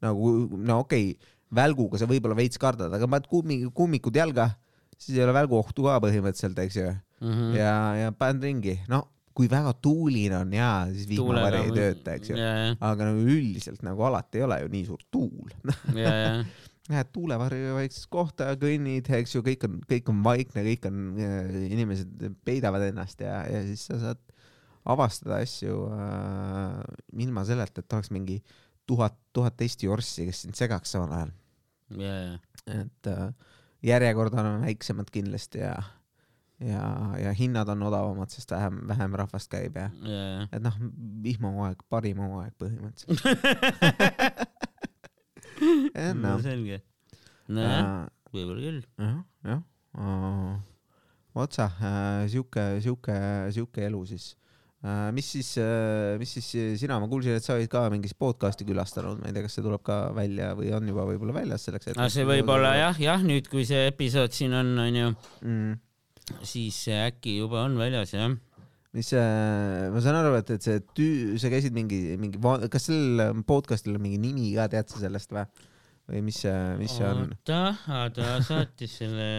nagu 0.02 0.32
no 0.56 0.82
okei 0.86 1.12
okay,, 1.12 1.32
välguga 1.52 2.00
sa 2.00 2.08
võib-olla 2.08 2.40
veits 2.40 2.60
kardad, 2.60 2.94
aga 2.96 3.08
paned 3.12 3.28
kummi, 3.28 3.66
kummikud 3.76 4.16
jalga, 4.16 4.54
siis 5.02 5.18
ei 5.18 5.26
ole 5.26 5.34
välguohtu 5.36 5.88
ka 5.88 5.98
põhimõtteliselt, 6.04 6.60
eks 6.66 6.78
ju, 6.82 6.92
Mhm. 7.22 7.52
ja, 7.54 7.74
ja 8.00 8.14
paned 8.18 8.42
ringi, 8.48 8.80
no 8.90 9.04
kui 9.38 9.48
väga 9.50 9.72
tuuline 9.80 10.36
on 10.42 10.50
jaa, 10.54 10.88
siis 10.92 11.06
vihmavari 11.10 11.62
ei 11.68 11.72
tööta, 11.76 12.16
eks 12.18 12.32
ju. 12.34 12.40
ja, 12.40 12.50
ja, 12.66 12.72
aga 12.84 13.08
nagu 13.12 13.22
üldiselt 13.32 13.84
nagu 13.86 14.04
alati 14.10 14.42
ei 14.42 14.44
ole 14.48 14.58
ju 14.64 14.72
nii 14.74 14.88
suur 14.90 15.06
tuul. 15.14 15.54
ja, 16.04 16.12
ja, 16.12 16.34
Lähed 16.92 17.12
tuulevarju 17.14 17.76
vaiksesse 17.78 18.10
kohta, 18.12 18.50
kõnnid, 18.60 19.08
eks 19.16 19.36
ju, 19.38 19.44
kõik 19.46 19.64
on, 19.68 19.78
kõik 19.88 20.10
on 20.12 20.24
vaikne, 20.26 20.64
kõik 20.66 20.88
on, 20.90 20.98
inimesed 21.70 22.26
peidavad 22.44 22.84
ennast 22.90 23.22
ja, 23.24 23.38
ja 23.48 23.62
siis 23.64 23.86
sa 23.88 24.00
saad 24.02 24.20
avastada 24.92 25.38
asju 25.46 25.78
äh, 25.94 26.82
ilma 27.22 27.46
selleta, 27.48 27.86
et 27.86 27.96
oleks 27.96 28.10
mingi 28.12 28.42
tuhat, 28.90 29.16
tuhat 29.32 29.56
teist 29.62 29.86
jorssi, 29.86 30.26
kes 30.28 30.44
sind 30.48 30.58
segaks 30.60 30.92
samal 30.98 31.14
ajal. 31.16 31.32
ja, 32.02 32.18
ja, 32.26 32.36
et 32.82 33.12
äh, 33.14 33.30
järjekorrad 33.84 34.34
on 34.40 34.62
väiksemad 34.62 35.10
kindlasti 35.12 35.60
ja, 35.64 35.76
ja, 36.60 36.84
ja 37.20 37.34
hinnad 37.38 37.70
on 37.74 37.84
odavamad, 37.90 38.30
sest 38.34 38.52
vähem, 38.52 38.82
vähem 38.88 39.14
rahvast 39.18 39.52
käib 39.52 39.76
ja, 39.80 39.90
ja. 40.06 40.48
et 40.52 40.64
noh, 40.64 40.78
vihmahooaeg, 41.24 41.78
parim 41.90 42.18
hooaeg 42.24 42.54
põhimõtteliselt. 42.62 43.22
no 46.22 46.26
noh, 46.26 46.42
selge. 46.44 46.78
nojah, 47.50 47.86
võib-olla 48.34 48.62
küll. 48.68 48.82
jah, 49.02 49.18
jah. 49.50 49.62
otsa, 51.46 51.66
sihuke, 52.30 52.64
sihuke, 52.86 53.18
sihuke 53.56 53.80
elu 53.90 54.02
siis. 54.14 54.26
Mis 55.14 55.28
siis, 55.36 55.50
mis 56.18 56.32
siis 56.34 56.48
sina, 56.82 56.98
ma 57.02 57.10
kuulsin, 57.10 57.36
et 57.38 57.46
sa 57.46 57.54
olid 57.54 57.70
ka 57.70 57.84
mingit 57.94 58.16
podcast'i 58.18 58.66
külastanud, 58.66 59.20
ma 59.22 59.30
ei 59.30 59.36
tea, 59.36 59.46
kas 59.46 59.58
see 59.58 59.66
tuleb 59.66 59.84
ka 59.86 59.98
välja 60.18 60.56
või 60.58 60.72
on 60.74 60.90
juba 60.90 61.06
võib-olla 61.06 61.36
väljas 61.38 61.68
selleks 61.68 61.92
aga 61.94 62.08
see 62.10 62.26
võib 62.26 62.50
olla. 62.50 62.74
jah, 62.80 63.02
jah, 63.02 63.26
nüüd, 63.26 63.50
kui 63.52 63.68
see 63.70 63.86
episood 63.92 64.34
siin 64.34 64.56
on, 64.58 64.74
onju, 64.82 65.12
mm.. 65.46 65.76
siis 66.42 66.82
äkki 66.98 67.38
juba 67.44 67.62
on 67.68 67.78
väljas, 67.78 68.16
jah. 68.18 68.34
mis 68.98 69.14
see, 69.14 69.26
ma 69.94 70.02
saan 70.02 70.18
aru, 70.24 70.34
et, 70.42 70.50
et 70.58 70.66
see 70.66 70.82
tüü, 70.98 71.38
sa 71.42 71.54
käisid 71.54 71.78
mingi, 71.78 72.02
mingi, 72.22 72.42
kas 72.74 72.90
sellel 72.90 73.46
podcast'il 73.46 74.00
on 74.00 74.06
mingi 74.08 74.18
nimi 74.24 74.50
ka, 74.58 74.66
tead 74.74 74.90
sa 74.90 75.06
sellest 75.06 75.38
või? 75.38 75.46
või 76.10 76.26
mis 76.26 76.42
see, 76.42 76.62
mis 76.82 76.98
see 76.98 77.06
on? 77.06 77.30
oota, 77.38 77.76
ta 78.18 78.40
saatis 78.50 78.98
selle 79.04 79.30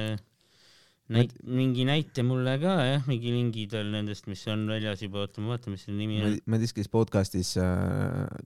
näit-, 1.14 1.34
mingi 1.46 1.84
näite 1.88 2.24
mulle 2.26 2.56
ka 2.62 2.76
jah, 2.86 3.04
mingi 3.10 3.32
lingid 3.34 3.74
all 3.78 3.90
nendest, 3.94 4.26
mis 4.30 4.42
on 4.52 4.64
väljas 4.70 5.02
juba, 5.04 5.24
oota 5.26 5.44
ma 5.44 5.54
vaatan, 5.54 5.76
mis 5.76 5.84
selle 5.86 5.98
nimi 6.00 6.20
on. 6.24 6.38
Madiskis 6.54 6.90
podcastis, 6.92 7.54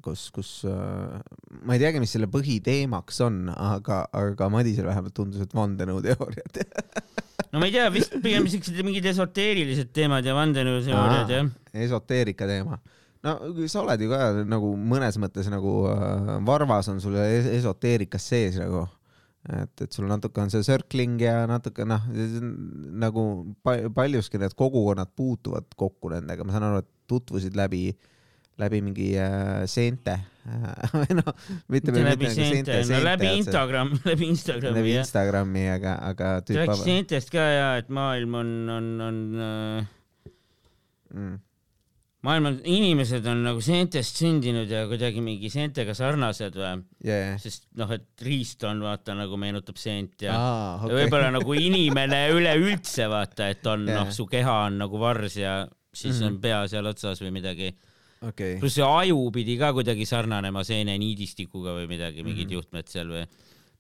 kus, 0.05 0.27
kus 0.35 0.51
äh, 0.69 1.21
ma 1.63 1.77
ei 1.77 1.83
teagi, 1.83 2.03
mis 2.03 2.13
selle 2.17 2.29
põhiteemaks 2.33 3.23
on, 3.27 3.47
aga, 3.55 4.05
aga 4.17 4.51
Madisele 4.53 4.91
vähemalt 4.91 5.17
tundus, 5.17 5.45
et 5.47 5.55
vandenõuteooriad. 5.57 6.61
no 7.53 7.63
ma 7.63 7.69
ei 7.69 7.75
tea, 7.75 7.87
vist 7.95 8.19
pigem 8.23 8.47
siuksed 8.51 8.83
mingid 8.85 9.07
esoteerilised 9.13 9.93
teemad 9.97 10.27
ja 10.27 10.35
vandenõuteooriad 10.37 11.33
jah. 11.33 11.51
esoteerika 11.87 12.49
teema. 12.49 12.79
no 13.27 13.37
sa 13.71 13.81
oled 13.83 14.03
ju 14.05 14.11
ka 14.11 14.21
nagu 14.47 14.73
mõnes 14.77 15.17
mõttes 15.23 15.49
nagu 15.53 15.79
äh, 15.91 16.37
varvas 16.47 16.91
on 16.93 17.01
sul 17.03 17.17
es- 17.23 17.49
esoteerikas 17.59 18.29
sees 18.33 18.59
nagu, 18.61 18.85
et, 19.47 19.85
et 19.85 19.93
sul 19.93 20.09
natuke 20.11 20.43
on 20.43 20.51
see 20.53 20.67
circling 20.67 21.21
ja 21.23 21.45
natuke 21.51 21.87
noh, 21.89 22.03
nagu 23.05 23.25
pa, 23.67 23.79
paljuski 23.95 24.41
need 24.43 24.57
kogukonnad 24.59 25.13
puutuvad 25.17 25.69
kokku 25.79 26.13
nendega, 26.15 26.47
ma 26.47 26.57
saan 26.57 26.69
aru, 26.71 26.85
et 26.85 26.93
tutvusid 27.11 27.59
läbi 27.59 27.91
läbi 28.57 28.81
mingi 28.81 29.11
äh, 29.21 29.65
seente. 29.69 30.17
Või 30.95 31.17
noh, 31.19 31.33
mitte 31.73 31.93
mitte 31.93 32.05
läbi 32.07 32.31
seente, 32.33 32.79
no 32.89 33.01
läbi 33.05 33.33
Instagram, 33.41 33.93
läbi 34.11 34.31
Instagrami 34.33 34.79
läbi. 34.79 34.95
Instagrami, 35.01 35.65
aga, 35.75 35.97
aga 36.13 36.31
rääkis 36.41 36.85
seentest 36.87 37.33
ka 37.35 37.45
ja, 37.51 37.67
et 37.81 37.91
maailm 37.93 38.39
on, 38.41 38.53
on, 38.77 38.89
on 39.09 39.19
äh, 39.47 39.91
mm, 41.13 41.35
maailm 42.27 42.49
on, 42.51 42.57
inimesed 42.67 43.27
on 43.31 43.43
nagu 43.47 43.61
seentest 43.65 44.19
sündinud 44.21 44.71
ja 44.71 44.83
kuidagi 44.91 45.23
mingi 45.25 45.51
seentega 45.53 45.95
sarnased 45.97 46.57
või, 46.59 46.73
yeah. 47.07 47.37
sest 47.41 47.69
noh, 47.79 47.91
et 47.95 48.07
riist 48.27 48.65
on 48.69 48.83
vaata 48.85 49.15
nagu 49.19 49.39
meenutab 49.41 49.79
seent 49.81 50.27
ja 50.27 50.35
ah, 50.37 50.85
okay. 50.85 51.01
võib-olla 51.05 51.31
nagu 51.39 51.57
inimene 51.59 52.25
üleüldse 52.35 53.07
vaata, 53.13 53.51
et 53.55 53.67
on 53.71 53.87
Jaa. 53.87 54.03
noh, 54.03 54.13
su 54.15 54.27
keha 54.31 54.57
on 54.69 54.81
nagu 54.85 54.99
vars 55.01 55.37
ja 55.39 55.59
siis 55.97 56.19
Mhm. 56.21 56.27
on 56.29 56.41
pea 56.43 56.63
seal 56.69 56.87
otsas 56.91 57.23
või 57.23 57.31
midagi. 57.39 57.71
okei, 58.27 58.57
pluss 58.61 58.75
see 58.81 58.85
aju 58.85 59.31
pidi 59.33 59.57
ka 59.61 59.73
kuidagi 59.77 60.07
sarnanema 60.09 60.65
seene 60.65 60.99
niidistikuga 60.99 61.77
või 61.79 61.87
midagi, 61.89 62.25
mingid 62.27 62.49
Mhm. 62.51 62.55
juhtmed 62.59 62.89
seal 62.89 63.07
või. 63.13 63.27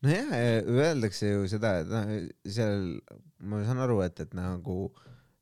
nojah, 0.07 0.31
öeldakse 0.71 1.33
ju 1.33 1.49
seda, 1.49 1.81
et 1.81 1.89
noh, 1.91 2.15
seal 2.47 3.01
ma 3.41 3.65
saan 3.65 3.79
aru, 3.83 4.01
et, 4.05 4.21
et 4.21 4.35
nagu 4.35 4.93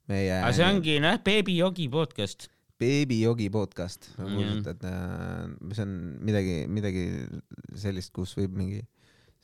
meie 0.08 0.40
aga 0.40 0.52
see 0.56 0.64
ongi 0.64 0.98
noh, 1.02 1.18
Baby 1.24 1.58
Yogi 1.58 1.88
podcast. 1.92 2.48
Baby 2.80 3.20
Yogi 3.22 3.46
podcast, 3.54 4.08
ma 4.18 4.26
Jah. 4.26 4.34
kuulsin, 4.34 4.64
et 4.72 4.84
äh, 4.88 5.74
see 5.76 5.84
on 5.84 5.92
midagi, 6.26 6.54
midagi 6.66 7.04
sellist, 7.78 8.10
kus 8.16 8.32
võib 8.38 8.56
mingi 8.58 8.80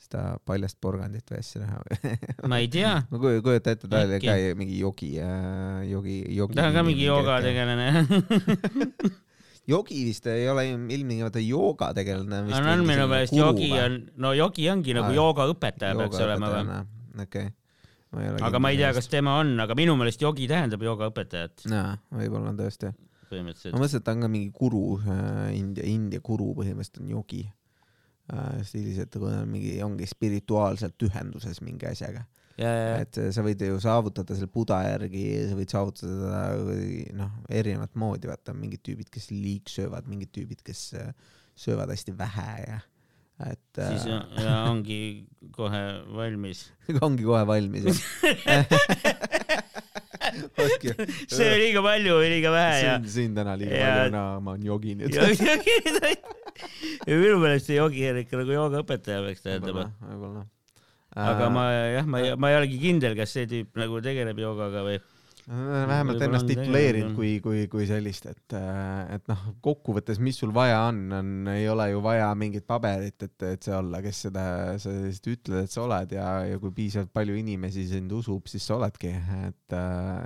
seda 0.01 0.33
paljast 0.49 0.79
porgandit 0.83 1.29
või 1.31 1.39
asja 1.39 1.61
näha 1.61 1.77
või 1.79 2.15
ma 2.51 2.57
ei 2.59 2.67
tea, 2.73 2.95
ma 3.11 3.19
kuj- 3.21 3.39
kujutan 3.45 3.77
ette, 3.77 3.87
ta 3.87 4.01
oli 4.03 4.17
ka 4.23 4.35
mingi 4.59 4.79
jogi, 4.81 5.11
jogi, 5.87 6.15
jogi. 6.35 6.57
ta 6.57 6.65
on 6.71 6.75
ka 6.75 6.83
mingi 6.87 7.05
joogategelane. 7.05 7.87
jogi 9.71 9.99
vist 10.09 10.27
ei 10.27 10.47
ole 10.51 10.65
ilm- 10.73 10.89
ilmtingimata 10.91 11.39
joogategelane. 11.45 12.41
on, 12.51 12.67
on 12.73 12.83
minu 12.89 13.05
meelest 13.13 13.37
jogi 13.37 13.69
on, 13.77 13.99
no 14.25 14.33
jogi 14.35 14.67
ongi 14.73 14.97
nagu 14.97 15.13
joogaõpetaja 15.15 15.95
peaks 16.01 16.19
olema 16.25 16.49
või. 16.57 16.81
okei. 17.27 17.47
aga 18.49 18.59
ma 18.59 18.73
ei 18.73 18.81
tea, 18.81 18.91
kas 18.97 19.07
tema 19.07 19.37
on, 19.45 19.53
aga 19.63 19.77
minu 19.79 19.95
meelest 20.01 20.25
jogi 20.25 20.49
tähendab 20.51 20.83
joogaõpetajat 20.83 21.63
jaa, 21.71 21.93
võib-olla 22.17 22.51
on 22.51 22.59
tõesti. 22.59 22.91
Ma 23.31 23.37
põhimõtteliselt. 23.37 23.77
mõtlesin, 23.79 24.01
et 24.01 24.05
ta 24.07 24.13
on 24.17 24.21
ka 24.25 24.29
mingi 24.31 24.51
guru, 24.55 24.83
India, 25.55 25.85
India 25.87 26.19
guru 26.23 26.51
põhimõtteliselt 26.59 27.01
on 27.03 27.09
jogi. 27.15 27.41
stiilis, 28.63 28.99
et 29.03 29.11
kui 29.17 29.27
on 29.27 29.49
mingi, 29.49 29.73
ongi 29.83 30.05
spirituaalselt 30.07 31.03
ühenduses 31.03 31.59
mingi 31.65 31.87
asjaga. 31.89 32.21
ja, 32.57 32.69
ja, 32.69 32.93
et 33.01 33.17
sa 33.33 33.43
võid 33.43 33.59
ju 33.65 33.79
saavutada 33.81 34.35
selle 34.37 34.47
buda 34.53 34.77
järgi, 34.85 35.25
sa 35.49 35.57
võid 35.57 35.73
saavutada 35.73 36.43
noh, 37.17 37.31
erinevat 37.49 37.95
moodi, 37.95 38.29
vaata 38.31 38.53
mingid 38.55 38.83
tüübid, 38.85 39.09
kes 39.11 39.31
liigsöövad, 39.33 40.07
mingid 40.07 40.31
tüübid, 40.35 40.61
kes 40.63 40.93
äh, 40.99 41.11
söövad 41.55 41.91
hästi 41.91 42.15
vähe 42.19 42.55
ja 42.67 42.79
et 43.49 43.79
siis 43.81 44.05
äh, 44.05 44.13
on- 44.13 44.43
ja 44.43 44.55
ongi 44.69 44.99
kohe 45.51 45.81
valmis. 46.13 46.67
ongi 47.07 47.23
kohe 47.25 47.41
valmis. 47.47 48.03
ongi, 48.21 49.30
see 51.31 51.47
oli 51.47 51.59
liiga 51.65 51.83
palju 51.85 52.17
või 52.21 52.29
liiga 52.35 52.51
vähe 52.53 52.79
ja. 52.83 52.95
siin, 52.97 53.11
siin 53.15 53.35
täna 53.37 53.55
liiga 53.59 53.75
Ja- 53.75 53.93
palju, 53.99 54.15
no 54.15 54.23
ma 54.45 54.55
olen 54.55 54.65
jogi 54.69 54.95
nüüd. 54.99 55.15
ja 57.07 57.17
minu 57.17 57.37
meelest 57.41 57.69
see 57.69 57.77
jogi 57.79 58.03
on 58.11 58.19
ikka 58.23 58.41
nagu 58.41 58.55
joogaõpetaja 58.57 59.23
peaks 59.27 59.45
tähendama 59.45 59.87
võib-olla, 60.03 60.43
aga 61.27 61.49
ma 61.53 61.65
jah, 61.71 62.05
ma 62.07 62.21
ei, 62.23 62.35
ma 62.39 62.51
ei 62.51 62.59
olegi 62.61 62.77
kindel, 62.81 63.15
kas 63.19 63.33
see 63.37 63.47
tüüp 63.49 63.79
nagu 63.81 64.01
tegeleb 64.03 64.39
joogaga 64.41 64.83
või, 64.87 64.99
vähemalt 65.47 66.21
ennast 66.21 66.47
tituleerinud 66.49 67.15
kui, 67.15 67.31
kui, 67.43 67.63
kui 67.71 67.85
sellist, 67.89 68.27
et, 68.29 68.55
et 69.15 69.31
noh, 69.31 69.45
kokkuvõttes, 69.65 70.19
mis 70.23 70.37
sul 70.37 70.53
vaja 70.53 70.83
on, 70.89 71.01
on, 71.17 71.31
ei 71.53 71.67
ole 71.69 71.89
ju 71.91 72.03
vaja 72.05 72.29
mingit 72.37 72.67
paberit, 72.67 73.17
et, 73.25 73.35
et 73.49 73.67
see 73.67 73.75
olla, 73.75 74.01
kes 74.05 74.21
seda, 74.27 74.45
sa 74.81 74.93
lihtsalt 74.93 75.31
ütled, 75.33 75.65
et 75.65 75.73
sa 75.73 75.83
oled 75.87 76.15
ja, 76.15 76.27
ja 76.51 76.61
kui 76.61 76.73
piisavalt 76.77 77.13
palju 77.15 77.37
inimesi 77.41 77.87
sind 77.89 78.13
usub, 78.15 78.47
siis 78.51 78.67
sa 78.67 78.77
oledki, 78.77 79.15
et, 79.49 79.77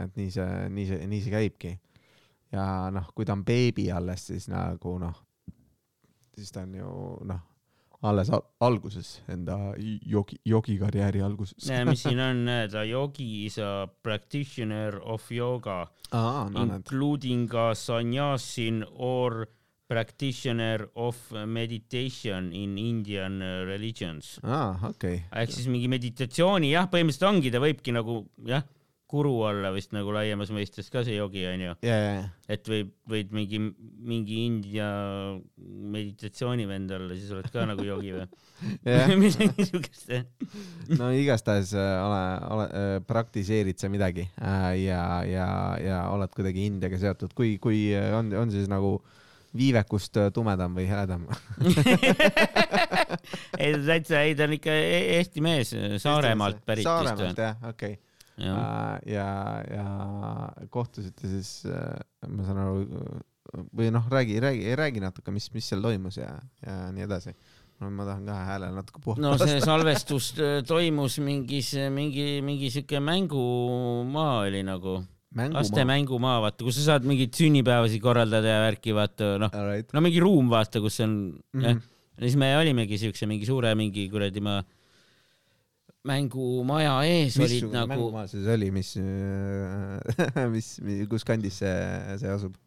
et 0.03 0.19
nii 0.19 0.35
see, 0.35 0.51
nii 0.75 0.87
see, 0.91 1.09
nii 1.13 1.23
see 1.25 1.35
käibki. 1.37 1.75
ja 2.55 2.67
noh, 2.93 3.09
kui 3.15 3.27
ta 3.27 3.35
on 3.37 3.43
beebi 3.47 3.89
alles, 3.91 4.27
siis 4.31 4.49
nagu 4.51 4.97
noh, 5.01 5.19
siis 6.35 6.51
ta 6.51 6.65
on 6.67 6.75
ju 6.75 6.95
noh, 7.31 7.43
alles 8.09 8.29
al 8.33 8.43
alguses 8.65 9.19
enda 9.31 9.57
jogi, 10.05 10.37
jogikarjääri 10.45 11.21
alguses. 11.25 11.69
mis 11.89 12.05
siin 12.05 12.21
on, 12.21 12.45
näed, 12.47 12.75
a 12.77 12.85
yogi 12.85 13.45
is 13.45 13.57
a 13.59 13.87
practitioner 14.03 14.99
of 15.01 15.25
yoga 15.31 15.85
aa, 16.11 16.47
no 16.49 16.65
including 16.65 17.49
a 17.53 17.73
sannyasin 17.75 18.83
or 18.95 19.45
practitioner 19.87 20.87
of 20.95 21.17
meditation 21.45 22.51
in 22.53 22.77
Indian 22.77 23.39
religions. 23.67 24.39
aa, 24.43 24.73
okei 24.89 25.19
okay.. 25.19 25.43
ehk 25.43 25.53
siis 25.57 25.69
mingi 25.71 25.89
meditatsiooni, 25.91 26.73
jah, 26.73 26.89
põhimõtteliselt 26.91 27.29
ongi, 27.31 27.53
ta 27.53 27.61
võibki 27.63 27.93
nagu 27.95 28.23
jah, 28.49 28.65
guru 29.09 29.33
olla 29.45 29.69
vist 29.75 29.93
nagu 29.93 30.13
laiemas 30.15 30.49
mõistes 30.53 30.87
ka 30.93 31.03
see 31.05 31.19
jogi 31.19 31.43
onju, 31.45 31.75
ja 31.85 31.97
et 32.49 32.69
võib, 32.69 32.91
võid 33.09 33.33
mingi, 33.35 33.59
mingi 34.05 34.39
India 34.47 34.87
meditatsioonivend 35.95 36.93
olla, 36.97 37.17
siis 37.17 37.33
oled 37.35 37.49
ka 37.53 37.67
nagu 37.69 37.85
jogi 37.85 38.15
või? 38.15 38.25
Jah. 38.87 39.11
midagi 39.19 39.67
siukest. 39.67 40.13
no 40.97 41.11
igastahes 41.13 41.73
äh, 41.77 41.91
ole, 42.01 42.21
ole 42.55 42.65
äh,, 42.69 42.95
praktiseerid 43.05 43.81
sa 43.81 43.91
midagi 43.91 44.25
äh, 44.39 44.71
ja, 44.85 45.01
ja, 45.27 45.49
ja 45.81 45.99
oled 46.13 46.33
kuidagi 46.33 46.65
Indiaga 46.69 46.97
seotud, 47.01 47.35
kui, 47.37 47.57
kui 47.61 47.89
on, 47.93 48.33
on 48.39 48.53
siis 48.53 48.69
nagu 48.71 48.97
viivekust 49.55 50.17
tumedam 50.35 50.73
või 50.75 50.87
heledam? 50.89 51.29
ei 53.61 53.71
ta 53.71 53.83
täitsa, 53.85 54.25
ei 54.25 54.33
ta 54.35 54.49
on 54.49 54.57
ikka 54.57 54.73
e- 54.73 55.05
Eesti 55.19 55.45
mees, 55.45 55.71
Saaremaalt 56.03 56.65
pärit 56.67 56.87
Saaremaalt 56.87 57.29
vist 57.29 57.45
jah, 57.45 57.61
okei 57.69 57.95
okay.. 57.95 58.04
või? 58.37 59.13
ja, 59.13 59.29
ja 59.71 59.87
kohtusite 60.73 61.29
siis, 61.31 61.51
ma 62.27 62.47
saan 62.47 62.61
aru, 62.63 63.21
või 63.75 63.91
noh, 63.93 64.05
räägi, 64.11 64.39
räägi, 64.41 64.73
räägi 64.77 65.03
natuke, 65.03 65.33
mis, 65.35 65.47
mis 65.53 65.67
seal 65.69 65.83
toimus 65.85 66.19
ja, 66.19 66.33
ja 66.65 66.77
nii 66.95 67.05
edasi. 67.05 67.35
no 67.81 67.89
ma 67.91 68.05
tahan 68.07 68.23
ka 68.27 68.35
hääle 68.47 68.69
natuke 68.71 69.01
puhata 69.03 69.21
no 69.23 69.33
see 69.39 69.59
salvestus 69.63 70.29
äh, 70.39 70.61
toimus 70.67 71.17
mingis, 71.23 71.73
mingi, 71.91 72.39
mingi 72.45 72.69
siuke 72.71 73.01
mängumaa 73.03 74.45
oli 74.45 74.61
nagu, 74.63 75.01
laste 75.51 75.83
mängumaa. 75.87 76.37
vaata, 76.45 76.63
kus 76.63 76.79
sa 76.79 76.93
saad 76.93 77.07
mingeid 77.07 77.35
sünnipäevasid 77.35 78.03
korraldada 78.03 78.55
ja 78.55 78.63
värki, 78.63 78.95
vaata 78.95 79.35
noh, 79.43 79.51
Alright. 79.51 79.91
no 79.91 80.03
mingi 80.05 80.23
ruum, 80.23 80.49
vaata, 80.51 80.79
kus 80.83 81.01
on 81.03 81.35
mm, 81.35 81.61
-hmm. 81.61 81.83
ja 82.15 82.27
siis 82.27 82.39
me 82.39 82.55
olimegi 82.57 82.97
siukse 82.97 83.27
mingi 83.27 83.45
suure 83.45 83.75
mingi 83.75 84.07
kuradi 84.09 84.43
ma 84.43 84.61
mängumaja 86.05 86.95
ees 87.09 87.37
olid 87.39 87.55
missugune 87.55 87.79
nagu, 87.79 87.91
mängumaa 87.93 88.27
see 88.29 88.39
siis 88.39 88.51
oli, 88.55 88.69
mis, 88.75 88.91
mis, 90.55 90.69
kus 91.11 91.25
kandis 91.27 91.61
see, 91.63 91.75
see 92.21 92.31
asub? 92.31 92.57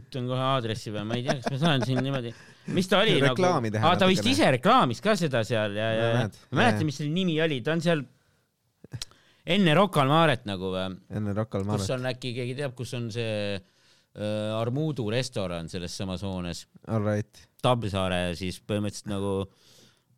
ütlen 0.00 0.28
kohe 0.30 0.44
aadressi 0.52 0.92
või 0.94 1.02
ma 1.08 1.18
ei 1.18 1.24
tea, 1.26 1.36
kas 1.40 1.50
ma 1.50 1.58
saan 1.64 1.84
siin 1.86 1.98
niimoodi, 2.04 2.30
mis 2.76 2.88
ta 2.90 3.00
oli 3.02 3.18
Reklaami 3.22 3.68
nagu, 3.68 3.76
teha 3.76 3.90
aa 3.90 3.98
ta 4.00 4.08
vist 4.10 4.26
ise 4.30 4.52
reklaamis 4.54 5.02
ka 5.04 5.16
seda 5.18 5.42
seal 5.46 5.74
ja, 5.76 5.88
ja, 5.96 6.06
ja 6.14 6.22
ma 6.22 6.28
ei 6.28 6.60
mäleta, 6.60 6.78
jah. 6.78 6.86
mis 6.86 7.00
selle 7.02 7.14
nimi 7.14 7.36
oli, 7.42 7.58
ta 7.66 7.74
on 7.74 7.82
seal 7.84 8.04
enne 9.50 9.74
Rocca 9.74 10.04
al 10.04 10.12
Maret 10.12 10.46
nagu 10.48 10.70
või, 10.74 10.86
enne 11.18 11.34
Rocca 11.36 11.58
al 11.58 11.66
kus 11.66 11.72
Maret. 11.72 11.92
on 11.96 12.08
äkki 12.12 12.34
keegi 12.38 12.56
teab, 12.60 12.76
kus 12.78 12.94
on 12.98 13.10
see 13.14 13.34
äh, 13.58 14.60
Armudu 14.60 15.08
restoran 15.10 15.70
selles 15.72 15.96
samas 15.96 16.22
hoones, 16.26 16.66
Alright. 16.86 17.48
Tammsaare 17.60 18.30
siis 18.38 18.62
põhimõtteliselt 18.62 19.10
nagu 19.10 19.34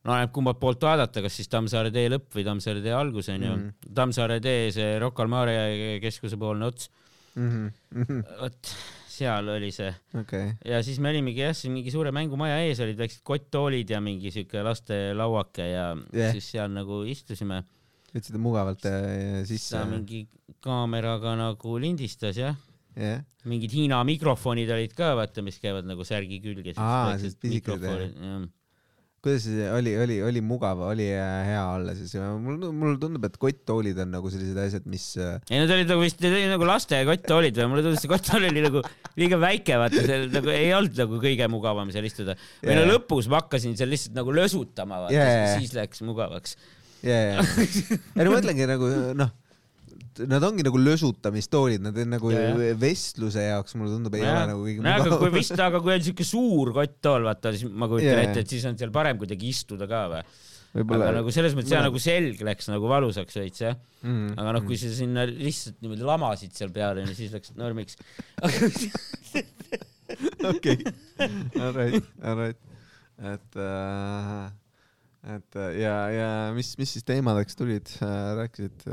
no 0.05 0.13
oleneb 0.17 0.33
kummalt 0.35 0.59
poolt 0.63 0.83
vaadata, 0.83 1.23
kas 1.23 1.37
siis 1.39 1.49
Tammsaare 1.53 1.93
tee 1.95 2.09
lõpp 2.11 2.33
või 2.35 2.45
Tammsaare 2.49 2.83
tee 2.83 2.95
algus 2.97 3.29
onju 3.33 3.53
mm., 3.53 3.93
Tammsaare 3.95 4.41
tee 4.43 4.71
see 4.75 4.97
Rocca 5.03 5.23
al 5.23 5.31
Mare 5.33 5.55
keskuse 6.03 6.39
poolne 6.41 6.71
ots, 6.73 6.91
Mhm, 7.33 7.69
vot 8.43 8.73
seal 9.09 9.47
oli 9.49 9.71
see 9.73 9.89
okei, 10.21 10.51
ja 10.69 10.83
siis 10.85 10.99
me 11.01 11.09
olimegi 11.15 11.41
jah, 11.41 11.55
siis 11.57 11.71
mingi 11.73 11.89
suure 11.95 12.11
mängumaja 12.13 12.59
ees 12.67 12.81
olid 12.85 12.99
väiksed 13.01 13.23
kotttoolid 13.25 13.89
ja 13.89 14.01
mingi 14.05 14.29
siuke 14.35 14.61
lastelauake 14.67 15.65
ja 15.71 15.87
Jah. 15.95 16.03
yeah. 16.13 16.33
siis 16.37 16.51
seal 16.53 16.69
nagu 16.75 17.03
istusime. 17.09 17.63
võtsite 18.13 18.37
mugavalt 18.41 18.85
äh, 18.91 19.41
sisse 19.49 19.79
ta. 19.79 19.87
mingi 19.89 20.27
kaameraga 20.61 21.33
nagu 21.41 21.79
lindistas 21.81 22.37
jah, 22.37 22.57
jah, 22.97 23.23
mingid 23.49 23.73
Hiina 23.73 24.03
mikrofonid 24.05 24.69
olid 24.77 24.93
ka 24.97 25.15
vaata, 25.17 25.41
mis 25.47 25.57
käivad 25.63 25.89
nagu 25.89 26.05
särgi 26.05 26.37
külge. 26.45 26.75
Aa, 26.77 27.15
sellised 27.17 27.41
pisikesed, 27.41 28.51
kuidas 29.23 29.45
see 29.47 29.67
oli, 29.71 29.93
oli, 30.03 30.17
oli 30.27 30.41
mugav, 30.43 30.81
oli 30.83 31.05
äh, 31.15 31.45
hea 31.47 31.63
olla 31.77 31.93
siis, 31.95 32.15
mul, 32.43 32.57
mulle 32.75 32.97
tundub, 32.99 33.23
et 33.29 33.37
kotttoolid 33.39 34.01
on 34.03 34.11
nagu 34.17 34.33
sellised 34.33 34.59
asjad, 34.59 34.89
mis 34.91 35.05
äh, 35.23 35.37
ei 35.47 35.61
need 35.63 35.71
olid 35.77 35.93
nagu 35.93 36.03
vist, 36.03 36.19
need 36.25 36.35
olid 36.35 36.51
nagu 36.51 36.67
laste 36.67 36.99
kotttoolid 37.07 37.61
või 37.61 37.69
mulle 37.71 37.85
tundus, 37.87 38.03
see 38.03 38.11
kotttool 38.11 38.49
oli 38.49 38.65
nagu 38.65 38.83
liiga 39.23 39.39
väike, 39.45 39.79
vaata 39.79 40.03
seal 40.09 40.27
nagu 40.35 40.51
ei 40.51 40.73
olnud 40.75 40.99
nagu 41.05 41.21
kõige 41.23 41.47
mugavam 41.53 41.93
seal 41.95 42.09
istuda. 42.09 42.35
või 42.65 42.81
no 42.81 42.89
lõpus 42.91 43.31
ma 43.31 43.45
hakkasin 43.45 43.79
seal 43.79 43.95
lihtsalt 43.95 44.19
nagu 44.19 44.35
lösutama, 44.35 45.05
vaata 45.07 45.15
Jaa. 45.15 45.53
siis 45.55 45.77
läks 45.79 46.03
mugavaks. 46.09 46.59
ja, 47.07 47.21
ja, 47.37 47.47
ja 48.19 48.27
no 48.27 48.35
mõtlengi 48.35 48.67
nagu 48.75 48.91
noh, 49.23 49.31
nad 50.29 50.43
ongi 50.45 50.65
nagu 50.67 50.79
lösutamistoolid, 50.83 51.83
nad 51.85 51.97
on 51.99 52.11
nagu 52.17 52.31
Ja, 52.33 52.41
ja. 52.53 52.77
vestluse 52.79 53.45
jaoks, 53.47 53.77
mulle 53.81 53.95
tundub, 53.97 54.15
ei 54.19 54.25
ole 54.27 54.47
nagu 54.53 54.65
kõige 54.67 54.85
no 54.85 54.91
aga 54.93 55.05
kui 55.05 55.11
mugavam. 55.17 55.37
vist, 55.39 55.59
aga 55.67 55.81
kui 55.85 55.95
on 55.95 56.05
siuke 56.07 56.27
suur 56.29 56.73
kotttool, 56.77 57.23
vaata 57.29 57.53
siis 57.57 57.69
ma 57.71 57.89
kujutan 57.91 58.21
ette, 58.25 58.39
et 58.45 58.51
siis 58.55 58.65
on 58.69 58.79
seal 58.81 58.93
parem 58.95 59.21
kuidagi 59.21 59.47
istuda 59.53 59.89
ka 59.91 60.03
või. 60.13 60.23
aga 60.83 61.11
nagu 61.19 61.29
selles 61.35 61.57
mõttes 61.57 61.73
jah, 61.75 61.83
nagu 61.85 61.99
selg 62.01 62.41
läks 62.49 62.71
nagu 62.73 62.89
valusaks 62.89 63.37
veits 63.41 63.61
jah. 63.65 63.77
mm, 64.03 64.35
aga 64.41 64.55
noh, 64.59 64.65
kui 64.69 64.77
sa 64.81 64.93
sinna 64.97 65.27
lihtsalt 65.29 65.79
niimoodi 65.85 66.07
lamasid 66.09 66.53
seal 66.57 66.73
peal 66.75 67.03
onju, 67.03 67.15
siis 67.19 67.35
läks 67.37 67.53
normiks. 67.61 67.95
okei, 70.53 70.79
alright, 71.61 72.09
alright, 72.23 72.61
et 73.33 73.61
äh,, 73.61 74.49
et 75.23 75.57
äh, 75.57 75.71
ja, 75.79 75.95
ja 76.11 76.31
mis, 76.57 76.73
mis 76.81 76.97
siis 76.97 77.07
teemadeks 77.07 77.57
tulid, 77.59 77.93
rääkisid, 78.39 78.89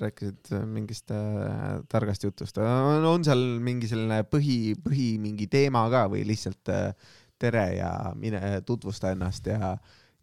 rääkisid 0.00 0.52
mingist 0.70 1.10
äh, 1.14 1.82
targast 1.90 2.26
jutust, 2.26 2.60
on 2.62 3.26
seal 3.26 3.42
mingi 3.64 3.90
selline 3.90 4.22
põhi, 4.30 4.76
põhi 4.84 5.14
mingi 5.22 5.50
teema 5.50 5.86
ka 5.92 6.06
või 6.12 6.22
lihtsalt 6.28 6.70
äh, 6.72 7.12
tere 7.40 7.66
ja 7.80 7.90
mine 8.18 8.60
tutvusta 8.66 9.12
ennast 9.14 9.50
ja 9.50 9.74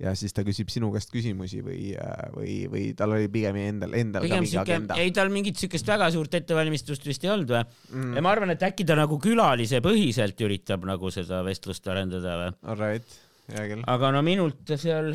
ja 0.01 0.13
siis 0.17 0.33
ta 0.33 0.43
küsib 0.45 0.71
sinu 0.73 0.89
käest 0.93 1.11
küsimusi 1.13 1.59
või, 1.61 1.91
või, 2.33 2.55
või 2.71 2.85
tal 2.97 3.13
oli 3.13 3.27
pigem 3.31 3.59
endal, 3.61 3.91
endal 3.97 4.23
pigem 4.25 4.39
ka 4.39 4.41
mingi 4.41 4.53
siuke, 4.53 4.63
agenda 4.63 4.97
ei 4.97 5.11
tal 5.13 5.29
mingit 5.33 5.59
siukest 5.61 5.91
väga 5.91 6.07
suurt 6.15 6.39
ettevalmistust 6.39 7.05
vist 7.05 7.25
ei 7.27 7.33
olnud 7.33 7.53
või? 7.53 7.61
mm. 7.91 8.15
ja? 8.17 8.23
ma 8.25 8.31
arvan, 8.33 8.55
et 8.55 8.65
äkki 8.65 8.87
ta 8.87 8.97
nagu 8.97 9.19
külalise 9.21 9.81
põhiselt 9.85 10.41
üritab 10.41 10.87
nagu 10.89 11.13
seda 11.13 11.43
vestlust 11.45 11.85
arendada 11.91 12.37
või? 12.39 12.55
Alright, 12.73 13.19
hea 13.53 13.67
küll. 13.73 13.85
aga 13.93 14.11
no 14.15 14.25
minult 14.25 14.73
seal, 14.73 15.13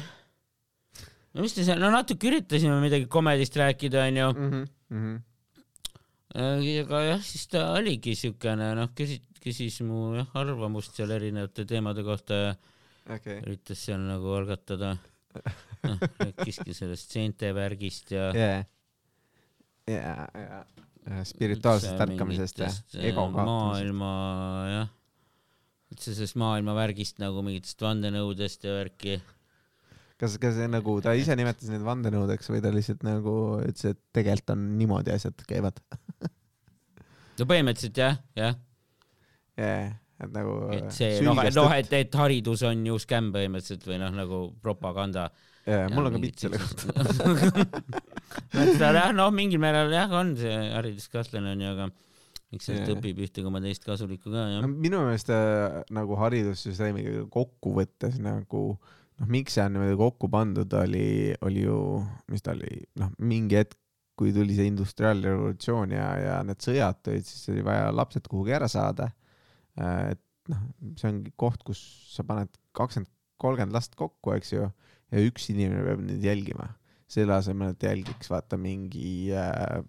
no 1.37 1.45
mis 1.45 1.57
ta 1.57 1.65
seal, 1.67 1.81
no 1.83 1.93
natuke 1.93 2.31
üritasime 2.31 2.79
midagi 2.83 3.09
komedist 3.13 3.57
rääkida 3.61 4.07
onju. 4.09 4.29
Mhm, 4.35 4.63
mhm. 4.97 5.17
aga 6.37 7.03
jah, 7.11 7.25
siis 7.25 7.47
ta 7.53 7.67
oligi 7.77 8.17
siukene 8.19 8.73
noh, 8.79 8.93
küsis, 8.97 9.21
küsis 9.45 9.81
mu 9.87 10.15
jah 10.17 10.33
arvamust 10.41 10.97
seal 10.97 11.13
erinevate 11.17 11.67
teemade 11.69 12.05
kohta 12.07 12.41
ja 12.41 12.57
okei, 13.19 13.43
üritas 13.45 13.85
seal 13.89 14.01
nagu 14.05 14.33
algatada. 14.39 14.97
noh, 15.87 16.01
rääkiski 16.23 16.73
sellest 16.73 17.13
seente 17.13 17.53
värgist 17.53 18.15
ja 18.15 18.31
ja, 18.33 18.65
ja, 19.87 20.65
ja 21.05 21.25
spirituaalsest 21.29 22.01
ärkamisest 22.01 22.63
ja 22.65 22.71
ego 23.05 23.27
äh, 23.27 23.35
kaotamisest. 23.35 23.51
maailma 23.53 24.13
jah, 24.73 24.89
üldse 25.93 26.15
sellest 26.17 26.39
maailma 26.41 26.75
värgist 26.79 27.21
nagu 27.23 27.45
mingitest 27.47 27.85
vandenõudest 27.85 28.65
ja 28.67 28.79
värki. 28.81 29.21
kas, 30.21 30.37
kas 30.41 30.61
nagu 30.73 30.97
ta 31.05 31.15
ise 31.19 31.37
nimetas 31.39 31.71
neid 31.73 31.85
vandenõudeks 31.87 32.51
või 32.53 32.63
ta 32.65 32.73
lihtsalt 32.75 33.05
nagu 33.07 33.37
ütles, 33.65 33.93
et 33.93 34.01
tegelikult 34.17 34.55
on 34.57 34.65
niimoodi 34.81 35.15
asjad 35.15 35.45
käivad? 35.49 35.81
no 37.41 37.49
põhimõtteliselt 37.49 38.01
jah, 38.01 38.21
jah, 38.39 38.57
jaa, 39.61 39.91
et 40.23 40.33
nagu. 40.37 40.57
et 40.77 40.89
see 40.97 41.21
noh, 41.27 41.37
noh, 41.37 41.75
et, 41.77 41.93
et 42.01 42.23
haridus 42.23 42.65
on 42.69 42.87
ju 42.93 42.97
skämm 43.03 43.35
põhimõtteliselt 43.35 43.85
või 43.89 44.01
noh, 44.03 44.17
nagu 44.17 44.41
propaganda. 44.65 45.29
jaa, 45.69 45.91
mul 45.93 46.09
on 46.09 46.17
ka 46.17 46.25
pilt 46.25 46.47
selle 46.47 46.63
kohta. 46.63 46.87
jah, 48.97 49.13
noh, 49.17 49.31
mingil 49.35 49.63
määral 49.63 49.93
jah, 49.93 50.13
on 50.17 50.35
see 50.41 50.59
hariduskahtlane 50.73 51.57
onju, 51.57 51.77
aga 51.77 51.91
eks 52.55 52.69
sealt 52.71 52.85
Jaa. 52.87 52.97
õpib 52.97 53.21
ühte 53.27 53.43
koma 53.45 53.61
teist 53.63 53.85
kasulikku 53.85 54.31
ka 54.31 54.45
jah. 54.53 54.67
minu 54.71 55.01
meelest 55.03 55.33
äh, 55.35 55.81
nagu 55.95 56.17
haridussüsteemiga 56.21 57.27
kokkuvõttes 57.35 58.21
nagu 58.23 58.69
noh, 59.21 59.31
miks 59.33 59.57
see 59.57 59.65
on 59.65 59.77
niimoodi 59.77 59.99
kokku 60.01 60.31
pandud, 60.33 60.79
oli, 60.81 61.09
oli 61.47 61.65
ju, 61.65 61.81
mis 62.33 62.45
ta 62.45 62.55
oli, 62.57 62.85
noh, 63.01 63.13
mingi 63.19 63.59
hetk 63.61 63.79
kui 64.17 64.33
tuli 64.33 64.55
see 64.57 64.71
industriaalrevolutsioon 64.71 65.93
ja, 65.93 66.07
ja 66.17 66.37
need 66.47 66.63
sõjad 66.65 67.03
tulid, 67.05 67.27
siis 67.29 67.51
oli 67.53 67.65
vaja 67.67 67.91
lapsed 67.93 68.29
kuhugi 68.33 68.55
ära 68.57 68.69
saada. 68.73 69.11
et 69.77 70.23
noh, 70.49 70.63
see 70.97 71.11
ongi 71.11 71.33
koht, 71.37 71.61
kus 71.67 71.83
sa 72.15 72.25
paned 72.25 72.53
kakskümmend, 72.77 73.13
kolmkümmend 73.43 73.77
last 73.77 73.97
kokku, 73.99 74.33
eks 74.39 74.55
ju, 74.55 74.71
ja 75.13 75.25
üks 75.29 75.51
inimene 75.53 75.85
peab 75.85 76.05
neid 76.07 76.25
jälgima. 76.25 76.73
selle 77.07 77.37
asemel, 77.37 77.71
et 77.71 77.85
jälgiks 77.87 78.33
vaata 78.33 78.57
mingi 78.59 79.31
äh,, 79.31 79.85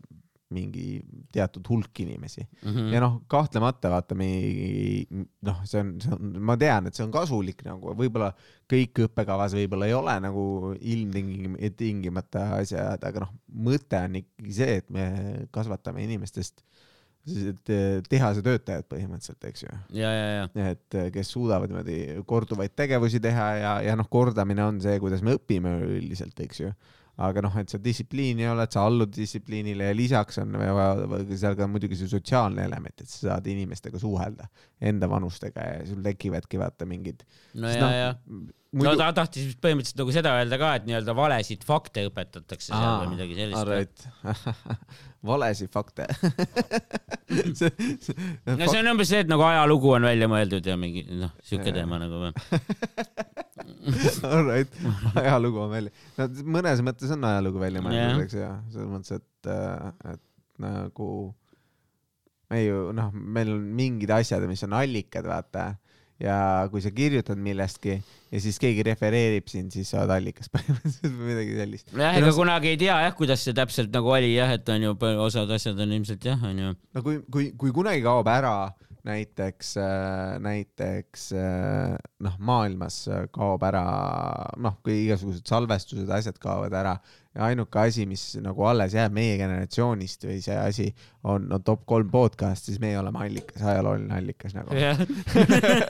mingi 0.56 1.02
teatud 1.34 1.66
hulk 1.68 2.00
inimesi 2.00 2.45
Mhm. 2.64 2.91
ja 2.93 3.02
noh, 3.04 3.18
kahtlemata 3.28 3.89
vaata 3.91 4.16
me 4.16 4.28
noh, 5.43 5.58
see 5.68 5.82
on, 5.82 5.89
see 6.00 6.14
on, 6.16 6.38
ma 6.39 6.56
tean, 6.60 6.88
et 6.88 6.95
see 6.95 7.04
on 7.04 7.12
kasulik 7.12 7.66
nagu 7.68 7.91
võib-olla 8.00 8.30
kõik 8.72 9.04
õppekavas 9.08 9.58
võib-olla 9.58 9.89
ei 9.89 9.95
ole 9.98 10.16
nagu 10.24 10.74
ilmtingimata 10.80 12.48
asjad, 12.62 13.04
aga 13.04 13.26
noh, 13.26 13.34
mõte 13.68 14.00
on 14.04 14.20
ikkagi 14.22 14.56
see, 14.60 14.80
et 14.82 14.89
me 14.93 15.08
kasvatame 15.56 16.04
inimestest 16.06 16.64
eh, 17.28 18.00
tehase 18.08 18.43
töötajad 18.45 18.88
põhimõtteliselt, 18.88 19.48
eks 19.50 19.66
ju. 19.66 19.80
ja, 20.00 20.12
ja, 20.16 20.28
ja. 20.45 20.70
et 20.72 21.00
kes 21.14 21.32
suudavad 21.36 21.72
niimoodi 21.72 22.24
korduvaid 22.30 22.76
tegevusi 22.78 23.20
teha 23.24 23.50
ja, 23.60 23.74
ja 23.89 23.98
noh, 24.00 24.08
kordamine 24.10 24.64
on 24.64 24.80
see, 24.84 24.95
kuidas 25.04 25.24
me 25.26 25.36
õpime 25.36 25.76
üldiselt, 25.98 26.39
eks 26.48 26.64
ju 26.64 26.72
aga 27.18 27.41
noh, 27.41 27.55
et 27.57 27.72
sa 27.72 27.80
distsipliini 27.82 28.45
oled, 28.51 28.72
sa 28.74 28.84
allud 28.86 29.09
distsipliinile 29.13 29.89
ja 29.89 29.95
lisaks 29.97 30.38
on 30.43 30.57
vaja 30.59 31.24
seal 31.34 31.57
ka 31.57 31.68
muidugi 31.72 31.97
see 31.97 32.11
sotsiaalne 32.11 32.65
element, 32.68 33.01
et 33.01 33.09
sa 33.09 33.32
saad 33.32 33.49
inimestega 33.49 34.01
suhelda 34.01 34.49
enda 34.91 35.09
vanustega 35.09 35.65
ja 35.72 35.82
sul 35.89 36.03
tekivadki 36.05 36.61
vaata 36.61 36.86
mingid. 36.89 37.26
no 37.57 37.74
ja, 37.74 37.89
ja. 37.95 38.11
No 38.76 38.93
ta 38.99 39.07
tahtis 39.15 39.55
põhimõtteliselt 39.63 40.01
nagu 40.01 40.13
seda 40.15 40.34
öelda 40.39 40.57
ka, 40.59 40.72
et 40.80 40.88
nii-öelda 40.88 41.13
valesid 41.18 41.63
fakte 41.68 42.03
õpetatakse 42.09 42.72
seal 42.74 42.97
või 43.03 43.13
midagi 43.13 43.38
sellist. 43.38 43.70
right. 43.70 43.97
valesid 45.30 45.72
fakte 45.74 46.07
no 48.59 48.68
see 48.68 48.82
on 48.82 48.91
umbes 48.91 49.09
see, 49.11 49.24
et 49.24 49.32
nagu 49.32 49.43
ajalugu 49.47 49.95
on 49.97 50.07
välja 50.09 50.30
mõeldud 50.32 50.68
ja 50.68 50.76
mingi 50.80 51.05
noh, 51.07 51.34
siuke 51.47 51.74
teema 51.76 51.99
nagu 52.01 52.22
või. 52.26 52.32
Alright, 54.28 54.78
ajalugu 55.15 55.63
on 55.63 55.74
välja, 55.74 55.91
no 56.20 56.30
mõnes 56.57 56.84
mõttes 56.86 57.11
on 57.15 57.26
ajalugu 57.28 57.63
välja 57.63 57.84
mõeldud, 57.86 58.24
eks 58.28 58.38
ju, 58.38 58.53
selles 58.76 58.91
mõttes, 58.91 59.11
et, 59.20 59.51
et 60.13 60.24
nagu 60.63 61.09
me 62.51 62.63
ju 62.63 62.88
noh, 62.95 63.11
meil 63.11 63.51
on 63.55 63.68
mingid 63.80 64.11
asjad, 64.15 64.45
mis 64.49 64.63
on 64.68 64.76
allikad, 64.78 65.28
vaata 65.28 65.72
ja 66.22 66.38
kui 66.72 66.82
sa 66.82 66.91
kirjutad 66.93 67.38
millestki 67.41 67.97
ja 67.97 68.41
siis 68.41 68.57
keegi 68.61 68.86
refereerib 68.88 69.47
sind, 69.51 69.72
siis 69.76 69.91
sa 69.91 70.01
oled 70.01 70.15
allikas 70.18 70.49
põhimõtteliselt 70.53 71.13
või 71.13 71.30
midagi 71.32 71.59
sellist. 71.59 71.93
jah, 71.93 72.18
ega 72.18 72.34
kunagi 72.36 72.74
ei 72.74 72.82
tea 72.82 72.97
jah, 73.05 73.13
kuidas 73.18 73.45
see 73.45 73.55
täpselt 73.57 73.93
nagu 73.93 74.11
oli 74.15 74.34
jah, 74.34 74.55
et 74.57 74.74
on 74.74 74.89
ju 74.89 74.97
osad 75.28 75.53
asjad 75.53 75.80
on 75.86 75.95
ilmselt 75.99 76.28
jah, 76.28 76.43
on 76.49 76.63
ju. 76.63 76.74
no 76.97 77.05
kui, 77.05 77.22
kui, 77.32 77.51
kui 77.59 77.74
kunagi 77.76 78.03
kaob 78.05 78.30
ära 78.34 78.57
näiteks, 79.07 79.76
näiteks 80.43 81.30
äh, 81.38 81.93
noh, 82.26 82.34
maailmas 82.43 83.05
kaob 83.36 83.63
ära 83.63 83.86
noh, 84.59 84.82
kui 84.84 85.05
igasugused 85.05 85.47
salvestused, 85.47 86.09
asjad 86.11 86.41
kaovad 86.43 86.76
ära 86.76 86.97
ja 87.38 87.46
ainuke 87.52 87.80
asi, 87.80 88.06
mis 88.10 88.24
nagu 88.42 88.66
alles 88.66 88.96
jääb 88.98 89.14
meie 89.14 89.36
generatsioonist 89.40 90.26
või 90.26 90.38
see 90.44 90.56
asi 90.58 90.88
on 91.28 91.46
no 91.52 91.60
top 91.66 91.84
kolm 91.90 92.10
podcast, 92.12 92.66
siis 92.68 92.80
meie 92.82 92.98
oleme 93.00 93.22
allikas, 93.22 93.62
ajalooline 93.62 94.16
allikas 94.18 94.56
nagu. 94.58 94.74
jah, 94.78 94.98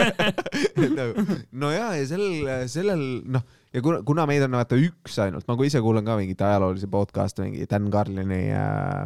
no 1.61 1.71
ja, 1.71 1.93
ja 1.95 2.07
sellel, 2.09 2.49
sellel 2.71 3.05
noh, 3.37 3.45
ja 3.73 3.83
kuna, 3.85 4.01
kuna 4.07 4.27
meid 4.29 4.43
on 4.47 4.57
vaata 4.59 4.79
üks 4.81 5.19
ainult, 5.23 5.47
ma 5.47 5.55
ka 5.59 5.69
ise 5.69 5.83
kuulan 5.83 6.07
ka 6.07 6.17
mingit 6.19 6.43
ajaloolisi 6.43 6.91
podcast'e, 6.91 7.45
mingi 7.47 7.69
Dan 7.71 7.87
Carlini 7.93 8.43
äh, 8.51 9.05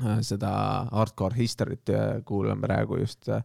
äh, 0.00 0.22
seda 0.24 0.54
Hardcore 0.88 1.36
History't 1.36 1.92
kuulan 2.28 2.64
praegu 2.64 3.02
just 3.02 3.28
äh, 3.28 3.44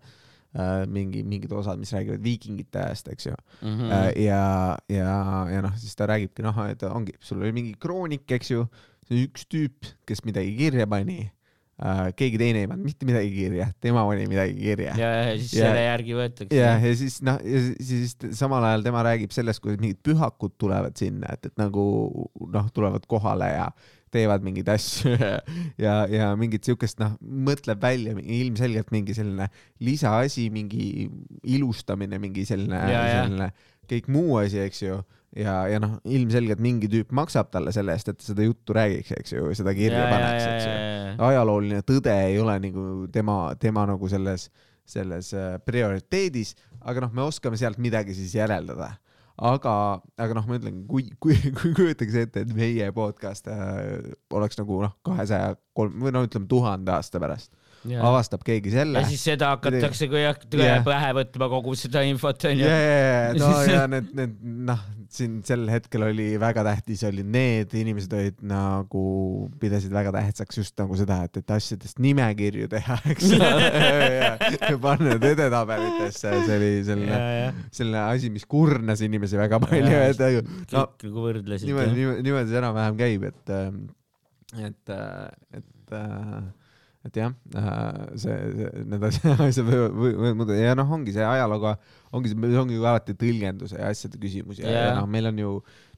mingi, 0.90 1.24
mingid 1.28 1.54
osad, 1.54 1.80
mis 1.82 1.94
räägivad 1.94 2.24
viikingite 2.24 2.82
ajast, 2.82 3.10
eks 3.14 3.30
ju 3.30 3.36
mm.. 3.62 3.88
ja, 4.24 4.44
ja, 4.92 5.16
ja 5.54 5.64
noh, 5.66 5.74
siis 5.80 5.96
ta 5.98 6.10
räägibki 6.10 6.46
noh, 6.46 6.62
et 6.68 6.84
ongi, 6.90 7.16
sul 7.22 7.42
oli 7.44 7.54
mingi 7.56 7.74
kroonik, 7.82 8.26
eks 8.38 8.54
ju, 8.56 8.68
see 9.08 9.18
on 9.18 9.26
üks 9.28 9.50
tüüp, 9.52 9.92
kes 10.10 10.24
midagi 10.28 10.56
kirja 10.58 10.88
pani 10.90 11.20
äh,. 11.78 12.08
keegi 12.18 12.40
teine 12.42 12.64
ei 12.64 12.70
pannud 12.72 12.90
mitte 12.90 13.06
midagi 13.10 13.30
kirja, 13.36 13.68
tema 13.84 14.06
pani 14.08 14.26
midagi 14.32 14.56
kirja 14.58 14.96
ja, 14.98 15.12
ja 15.28 15.36
siis 15.38 15.54
Ja- 15.60 15.68
selle 15.68 15.84
järgi 15.86 16.18
võetakse. 16.18 16.58
ja, 16.58 16.72
ja 16.82 16.96
siis 17.04 17.20
noh, 17.28 17.38
ja 17.46 17.62
siis 17.92 18.18
samal 18.40 18.66
ajal 18.72 18.88
tema 18.88 19.06
räägib 19.06 19.36
sellest, 19.36 19.62
kuidas 19.62 19.84
mingid 19.84 20.02
pühakud 20.06 20.58
tulevad 20.58 20.98
sinna, 20.98 21.38
et, 21.38 21.52
et 21.52 21.62
nagu 21.62 21.86
noh, 22.56 22.74
tulevad 22.74 23.06
kohale 23.10 23.52
ja 23.54 23.70
teevad 24.18 24.44
mingeid 24.46 24.68
asju 24.74 25.14
ja, 25.22 25.36
ja, 25.82 25.96
ja 26.12 26.32
mingit 26.40 26.66
siukest 26.68 26.98
noh, 27.04 27.14
mõtleb 27.22 27.80
välja 27.86 28.18
mingi- 28.18 28.42
ilmselgelt 28.48 28.90
mingi 28.96 29.14
selline 29.18 29.48
lisaasi, 29.86 30.50
mingi 30.54 31.08
ilustamine, 31.56 32.20
mingi 32.22 32.46
selline, 32.50 32.82
Ja, 32.92 33.04
ja. 33.08 33.22
selline 33.24 33.52
kõik 33.88 34.10
muu 34.12 34.36
asi, 34.42 34.60
eks 34.66 34.82
ju. 34.84 34.98
ja, 35.40 35.54
ja 35.72 35.78
noh, 35.80 35.94
ilmselgelt 36.04 36.60
mingi 36.64 36.90
tüüp 36.92 37.14
maksab 37.16 37.48
talle 37.54 37.72
selle 37.76 37.94
eest, 37.96 38.10
et 38.12 38.24
seda 38.26 38.44
juttu 38.44 38.76
räägiks, 38.76 39.14
eks 39.16 39.32
ju, 39.38 39.46
seda 39.56 39.72
kirja 39.78 40.04
paneks, 40.12 40.48
eks 40.50 40.66
ju 40.68 40.74
ajalooline 41.28 41.80
tõde 41.88 42.14
ei 42.28 42.36
ole 42.42 42.58
nagu 42.68 42.84
tema, 43.14 43.38
tema 43.60 43.86
nagu 43.90 44.10
selles, 44.12 44.50
selles 44.88 45.32
äh, 45.36 45.56
prioriteedis, 45.66 46.52
aga 46.88 47.06
noh, 47.06 47.14
me 47.16 47.24
oskame 47.26 47.58
sealt 47.60 47.80
midagi 47.82 48.14
siis 48.18 48.36
järeldada. 48.38 48.92
aga, 49.38 49.74
aga 50.18 50.38
noh, 50.38 50.48
ma 50.50 50.58
ütlen, 50.58 50.82
kui, 50.90 51.08
kui, 51.22 51.38
kui 51.58 51.74
kujutage 51.78 52.24
ette, 52.26 52.44
et 52.46 52.54
meie 52.58 52.90
podcast 52.96 53.50
äh, 53.52 54.12
oleks 54.34 54.60
nagu 54.60 54.82
noh, 54.86 54.96
kahesaja 55.06 55.56
kolm 55.78 56.02
või 56.02 56.14
no 56.16 56.24
ütleme 56.26 56.50
tuhande 56.50 56.96
aasta 56.96 57.22
pärast, 57.22 57.54
avastab 57.96 58.44
keegi 58.48 58.74
selle. 58.74 59.04
siis 59.08 59.24
seda 59.30 59.54
hakatakse 59.56 60.10
tõe 60.10 60.66
Jah. 60.66 60.84
pähe 60.86 61.14
võtma 61.22 61.50
kogu 61.52 61.76
seda 61.80 62.04
infot 62.08 62.48
onju. 62.50 62.68
Ja, 62.68 62.78
ja, 62.78 63.00
ja, 63.00 63.34
no 63.40 63.52
ja 63.74 63.84
need, 63.92 64.12
need 64.18 64.38
noh, 64.68 64.82
siin 65.14 65.40
sel 65.48 65.64
hetkel 65.72 66.04
oli 66.08 66.28
väga 66.42 66.64
tähtis, 66.68 67.04
olid 67.08 67.28
need 67.32 67.74
inimesed 67.80 68.14
olid 68.18 68.42
nagu, 68.48 69.04
pidasid 69.62 69.94
väga 69.96 70.12
tähtsaks 70.16 70.60
just 70.60 70.76
nagu 70.82 70.98
seda, 71.00 71.22
et, 71.28 71.40
et 71.42 71.56
asjadest 71.58 72.02
nimekirju 72.04 72.70
teha, 72.72 73.00
eks 73.14 73.32
ja, 73.34 73.52
ja, 73.62 74.32
ja 74.58 74.74
panna 74.84 75.16
need 75.16 75.30
edetabelitesse, 75.32 76.34
see 76.48 76.60
oli 76.60 76.72
selline, 76.88 77.22
ja, 77.22 77.48
ja 77.48 77.72
selline 77.80 78.04
asi, 78.04 78.32
mis 78.34 78.48
kurnas 78.50 79.04
inimesi 79.06 79.40
väga 79.40 79.62
palju, 79.64 79.96
et 80.12 80.22
nagu 80.22 80.44
no 80.76 80.86
nagu 81.08 81.26
niimoodi, 81.38 81.64
niimoodi, 81.72 82.28
niimoodi 82.28 82.52
see 82.52 82.62
enam-vähem 82.62 83.00
käib, 83.00 83.28
et, 83.32 83.56
et, 84.68 84.96
et, 84.98 85.62
et 85.62 85.98
jah, 87.16 87.34
see, 88.20 88.36
see, 88.58 88.70
need 88.92 89.04
asjad 89.08 89.42
asjad 89.48 89.68
võivad, 89.70 89.98
muutuda 90.36 90.58
ja 90.60 90.76
noh, 90.78 90.92
ongi 90.98 91.14
see 91.16 91.26
ajalooga, 91.26 91.76
ongi 92.16 92.34
see, 92.34 92.54
ongi 92.62 92.78
ju 92.78 92.86
alati 92.86 93.16
tõlgenduse 93.18 93.80
ja 93.80 93.92
asjade 93.94 94.20
küsimus 94.22 94.60
ja, 94.62 94.70
ja, 94.70 94.86
ja 94.90 94.96
noh, 95.00 95.08
meil 95.12 95.30
on 95.32 95.40
ju 95.44 95.54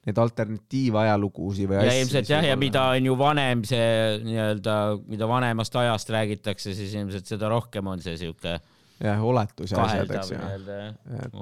neid 0.06 0.20
alternatiivajalugusid 0.22 1.68
või 1.70 1.82
ja 1.84 1.96
ilmselt 2.00 2.30
jah, 2.30 2.44
ja 2.46 2.56
mida 2.60 2.86
on 2.94 3.10
ju 3.10 3.16
vanem 3.20 3.64
see 3.68 4.20
nii-öelda, 4.24 4.76
mida 5.10 5.28
vanemast 5.28 5.76
ajast 5.82 6.14
räägitakse, 6.14 6.74
siis 6.76 6.94
ilmselt 6.96 7.28
seda 7.28 7.50
rohkem 7.52 7.90
on 7.90 8.00
see 8.04 8.16
siuke 8.20 8.56
jah, 9.00 9.24
oletusi 9.24 9.74
asjad, 9.74 10.08
kaheldav 10.08 10.24
eks 10.24 10.32
ju. 10.32 10.40
jah. 10.40 11.26
et 11.26 11.36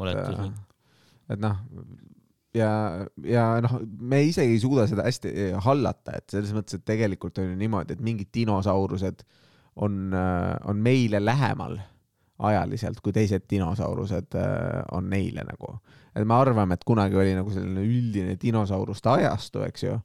et 1.29 1.41
noh, 1.43 1.59
ja, 2.57 2.71
ja 3.25 3.45
noh, 3.65 3.79
me 3.85 4.23
isegi 4.29 4.57
ei 4.57 4.63
suuda 4.63 4.87
seda 4.91 5.05
hästi 5.07 5.33
hallata, 5.65 6.17
et 6.19 6.37
selles 6.37 6.55
mõttes, 6.57 6.79
et 6.79 6.87
tegelikult 6.89 7.39
on 7.43 7.53
ju 7.53 7.59
niimoodi, 7.59 7.97
et 7.97 8.05
mingid 8.05 8.31
dinosaurused 8.35 9.25
on, 9.79 10.13
on 10.65 10.77
meile 10.83 11.21
lähemal 11.25 11.79
ajaliselt 12.39 13.01
kui 13.03 13.13
teised 13.15 13.49
dinosaurused 13.51 14.37
äh, 14.39 14.83
on 14.95 15.09
neile 15.11 15.43
nagu. 15.47 15.79
et 16.15 16.25
me 16.27 16.35
arvame, 16.35 16.75
et 16.75 16.85
kunagi 16.87 17.17
oli 17.19 17.35
nagu 17.37 17.51
selline 17.55 17.83
üldine 17.85 18.37
dinosauruste 18.43 19.11
ajastu, 19.11 19.63
eks 19.67 19.85
ju, 19.85 19.99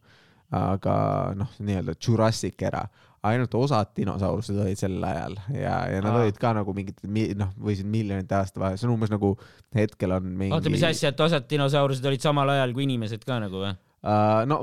aga 0.53 0.95
noh, 1.38 1.49
nii-öelda 1.65 1.95
Jurassic 1.97 2.61
era, 2.61 2.84
ainult 3.26 3.53
osad 3.57 3.93
dinosaurused 3.97 4.57
olid 4.59 4.78
sel 4.78 4.97
ajal 5.07 5.38
ja, 5.55 5.78
ja 5.89 6.01
nad 6.03 6.11
Aa. 6.11 6.26
olid 6.26 6.38
ka 6.41 6.51
nagu 6.57 6.74
mingid 6.76 6.99
mi- 7.07 7.32
noh, 7.39 7.53
võisid 7.57 7.88
miljonite 7.89 8.36
aasta 8.36 8.61
vahel, 8.61 8.78
see 8.78 8.89
on 8.89 8.93
umbes 8.97 9.13
nagu 9.13 9.32
hetkel 9.78 10.11
on 10.17 10.28
mingi. 10.28 10.53
oota, 10.57 10.74
mis 10.74 10.84
asja, 10.86 11.13
et 11.13 11.26
osad 11.26 11.47
dinosaurused 11.49 12.05
olid 12.11 12.21
samal 12.21 12.49
ajal 12.57 12.76
kui 12.76 12.86
inimesed 12.89 13.24
ka 13.26 13.39
nagu 13.45 13.63
või? 13.63 13.74
Uh, 14.03 14.41
no 14.51 14.57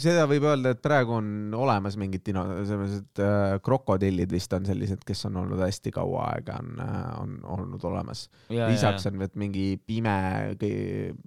seda 0.00 0.22
võib 0.24 0.46
öelda, 0.48 0.70
et 0.72 0.78
praegu 0.80 1.18
on 1.18 1.52
olemas 1.52 1.98
mingid 2.00 2.22
dino, 2.24 2.46
et 2.64 3.20
uh, 3.20 3.58
krokodillid 3.60 4.30
vist 4.32 4.54
on 4.56 4.64
sellised, 4.64 5.02
kes 5.04 5.26
on 5.28 5.36
olnud 5.42 5.60
hästi 5.60 5.92
kaua 5.92 6.22
aega, 6.30 6.56
on 6.62 6.80
uh,, 6.80 7.10
on 7.20 7.34
olnud 7.58 7.84
olemas. 7.90 8.22
lisaks 8.48 9.04
on 9.10 9.20
vot 9.20 9.36
mingi 9.36 9.66
pime, 9.84 10.16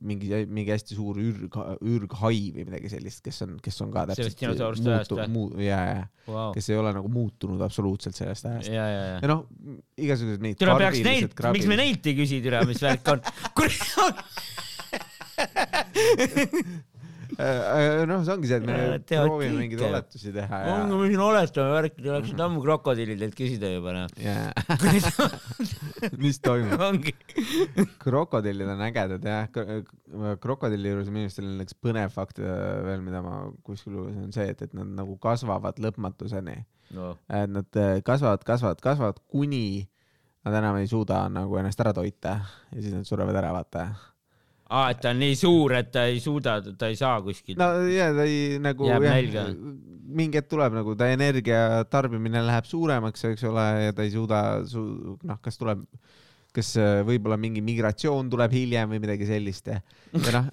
mingi, 0.02 0.32
mingi 0.50 0.74
hästi 0.74 0.98
suur 0.98 1.22
ürg, 1.22 1.60
ürghai 1.86 2.50
või 2.56 2.66
midagi 2.72 2.90
sellist, 2.96 3.22
kes 3.26 3.46
on, 3.46 3.60
kes 3.62 3.78
on 3.86 3.94
ka 3.94 4.08
Sellest 4.16 4.42
täpselt 4.42 4.90
ajast 4.90 5.14
või? 5.14 5.30
muu, 5.36 5.54
ja, 5.62 5.80
ja, 5.92 6.04
wow.. 6.26 6.50
kes 6.56 6.74
ei 6.74 6.82
ole 6.82 6.98
nagu 6.98 7.14
muutunud 7.14 7.62
absoluutselt 7.62 8.18
sellest 8.18 8.50
ajast. 8.50 8.74
ja, 8.74 8.90
ja, 8.90 9.06
ja. 9.12 9.18
ja 9.22 9.30
noh, 9.30 9.46
igasugused 9.94 10.42
mingid 10.42 10.58
türa 10.66 10.74
peaks 10.82 11.06
neilt, 11.06 11.38
miks 11.54 11.70
me 11.70 11.78
neilt 11.78 12.10
ei 12.10 12.18
küsi, 12.18 12.42
türa, 12.42 12.66
mis 12.66 12.82
värk 12.82 13.14
on? 13.14 13.22
kurat, 13.54 14.26
noh, 17.38 18.24
see 18.26 18.34
ongi 18.34 18.50
see, 18.50 18.58
et 18.60 18.66
me 18.66 18.78
Nad 18.94 19.06
teavad 19.08 19.30
proovime 19.30 19.58
mingeid 19.60 19.82
kõike. 19.82 19.90
oletusi 19.90 20.34
teha 20.36 20.62
on, 20.72 20.94
ja 20.94 21.00
me 21.02 21.10
siin 21.12 21.24
oletame 21.24 21.76
värki, 21.76 22.02
te 22.02 22.12
oleksite 22.14 22.46
ammu 22.46 22.64
krokodillidelt 22.64 23.38
küsida 23.38 23.70
juba 23.74 23.94
noh. 23.96 24.08
ja 24.22 24.50
mis 26.24 26.42
toimub. 26.46 27.12
krokodillid 28.02 28.74
on 28.74 28.84
ägedad 28.88 29.30
jah, 29.30 29.46
krokodilli 30.42 30.96
juures 30.96 31.14
minu 31.14 31.30
arust 31.30 31.44
on 31.44 31.64
üks 31.66 31.78
põnev 31.78 32.16
fakt 32.16 32.42
äh, 32.42 32.50
veel, 32.88 33.06
mida 33.06 33.22
ma 33.26 33.44
kuskil 33.68 33.96
lugesin, 33.98 34.26
on 34.28 34.36
see, 34.36 34.50
et, 34.56 34.66
et 34.66 34.76
nad 34.78 34.98
nagu 35.04 35.20
kasvavad 35.22 35.80
lõpmatuseni. 35.84 36.58
no 36.98 37.14
et 37.30 37.54
nad 37.54 37.80
äh, 37.80 38.00
kasvavad, 38.06 38.44
kasvavad, 38.48 38.82
kasvavad, 38.84 39.24
kuni 39.30 39.88
nad 40.46 40.56
enam 40.56 40.80
ei 40.80 40.88
suuda 40.88 41.26
nagu 41.32 41.58
ennast 41.60 41.82
ära 41.84 41.94
toita 41.96 42.40
ja 42.72 42.82
siis 42.82 42.94
nad 42.96 43.08
surevad 43.08 43.36
ära, 43.36 43.52
vaata. 43.56 43.90
aa, 44.70 44.90
et 44.94 45.00
ta 45.02 45.14
on 45.14 45.22
nii 45.24 45.36
suur, 45.40 45.74
et 45.80 45.92
ta 45.94 46.06
ei 46.10 46.20
suuda, 46.24 46.60
ta 46.78 46.90
ei 46.92 46.98
saa 47.00 47.20
kuskilt 47.26 47.60
no 47.62 47.72
ja 47.90 48.12
ta 48.16 48.26
ei 48.30 48.60
nagu 48.62 48.90
Jääb 48.90 49.06
nälga., 49.08 49.46
mingi 50.20 50.40
hetk 50.40 50.50
tuleb 50.50 50.74
nagu 50.78 50.96
ta 50.98 51.10
energia 51.14 51.84
tarbimine 51.90 52.42
läheb 52.46 52.66
suuremaks, 52.70 53.26
eks 53.32 53.46
ole, 53.50 53.66
ja 53.88 53.96
ta 53.98 54.06
ei 54.06 54.14
suuda 54.14 54.42
su-, 54.70 55.18
noh, 55.22 55.40
kas 55.42 55.60
tuleb, 55.62 55.84
kas 56.56 56.72
äh, 56.82 57.00
võib-olla 57.08 57.38
mingi 57.40 57.62
migratsioon 57.66 58.30
tuleb 58.32 58.54
hiljem 58.56 58.90
või 58.94 59.02
midagi 59.04 59.28
sellist 59.30 59.70
ja, 59.70 59.78
ja 60.16 60.34
noh, 60.34 60.50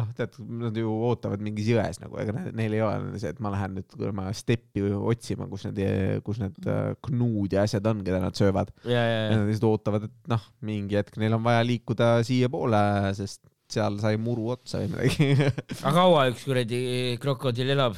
noh, 0.00 0.10
tead, 0.18 0.36
nad 0.64 0.76
ju 0.78 0.90
ootavad 1.10 1.44
mingis 1.44 1.70
jões 1.70 2.00
nagu, 2.02 2.18
ega 2.22 2.34
ne- 2.36 2.52
neil 2.58 2.76
ei 2.76 2.82
ole 2.84 3.20
see, 3.22 3.30
et 3.34 3.40
ma 3.44 3.52
lähen 3.54 3.78
nüüd 3.78 3.88
kuradi 3.94 4.34
steppi 4.38 4.84
otsima, 4.98 5.48
kus 5.50 5.68
need, 5.68 5.80
kus 6.26 6.42
need 6.42 6.70
äh, 6.70 6.92
knuud 7.08 7.54
ja 7.54 7.64
asjad 7.66 7.86
on, 7.90 8.02
keda 8.06 8.20
nad 8.24 8.38
söövad. 8.38 8.74
nad 8.84 9.46
lihtsalt 9.48 9.70
ootavad, 9.70 10.08
et 10.10 10.30
noh, 10.34 10.46
mingi 10.66 10.98
hetk 10.98 11.18
neil 11.22 11.38
on 11.38 11.44
vaja 11.46 11.62
liikuda 11.66 12.16
siiapoole, 12.26 12.84
sest 13.18 13.42
seal 13.74 13.96
sai 14.02 14.18
muru 14.20 14.50
otsa 14.54 14.82
või 14.82 14.90
midagi 14.92 15.48
aga 15.88 15.94
kaua 15.96 16.26
üks 16.32 16.44
kuradi 16.46 16.80
krokodill 17.22 17.72
elab? 17.74 17.96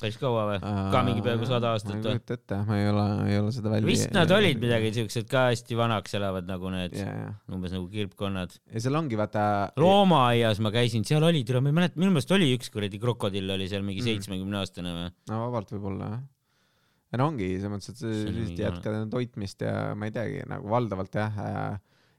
Päris 0.00 0.16
kaua 0.20 0.44
või? 0.48 0.58
ka 0.62 1.02
mingi 1.06 1.22
peaaegu 1.26 1.48
sada 1.48 1.72
ma 1.72 1.78
aastat 1.78 1.94
ei 1.96 2.00
või? 2.00 2.14
kujuta 2.16 2.36
ette, 2.38 2.58
ma 2.68 2.78
ei 2.78 2.88
ole, 2.90 3.04
ei 3.32 3.38
ole 3.40 3.52
seda 3.56 3.72
välja. 3.72 3.88
vist 3.90 4.14
nad 4.14 4.32
olid 4.36 4.62
midagi 4.62 4.92
siuksed 4.96 5.28
ka 5.30 5.44
hästi 5.50 5.78
vanaks 5.78 6.14
elavad 6.18 6.48
nagu 6.48 6.72
need 6.74 6.96
ja, 6.98 7.12
umbes 7.54 7.74
nagu 7.74 7.88
kirpkonnad. 7.92 8.54
ja 8.72 8.84
seal 8.84 8.98
ongi 9.00 9.18
vaata. 9.20 9.44
loomaaias 9.80 10.62
ma 10.64 10.72
käisin, 10.74 11.04
seal 11.08 11.26
oli, 11.28 11.44
tule 11.48 11.60
ma 11.64 11.72
ei 11.72 11.78
mäleta, 11.82 11.98
minu 12.00 12.14
meelest 12.14 12.34
oli 12.38 12.50
üks 12.56 12.70
kuradi 12.74 13.00
krokodill 13.02 13.54
oli 13.56 13.68
seal 13.70 13.82
mingi 13.86 13.98
Mm. 13.98 14.06
seitsmekümne 14.12 14.60
aastane 14.62 14.92
või? 14.94 15.08
no 15.32 15.38
vabalt 15.48 15.72
võib-olla 15.74 16.12
jah. 16.12 16.22
ja 17.12 17.18
no 17.20 17.26
ongi 17.32 17.48
selles 17.56 17.72
mõttes, 17.72 17.90
et 17.96 17.98
sa 17.98 18.30
lihtsalt 18.30 18.62
jätkad 18.62 18.94
enda 19.00 19.10
toitmist 19.16 19.64
ja 19.66 19.74
ma 19.98 20.06
ei 20.08 20.14
teagi 20.14 20.44
nagu 20.48 20.70
valdavalt 20.70 21.18
jah. 21.18 21.38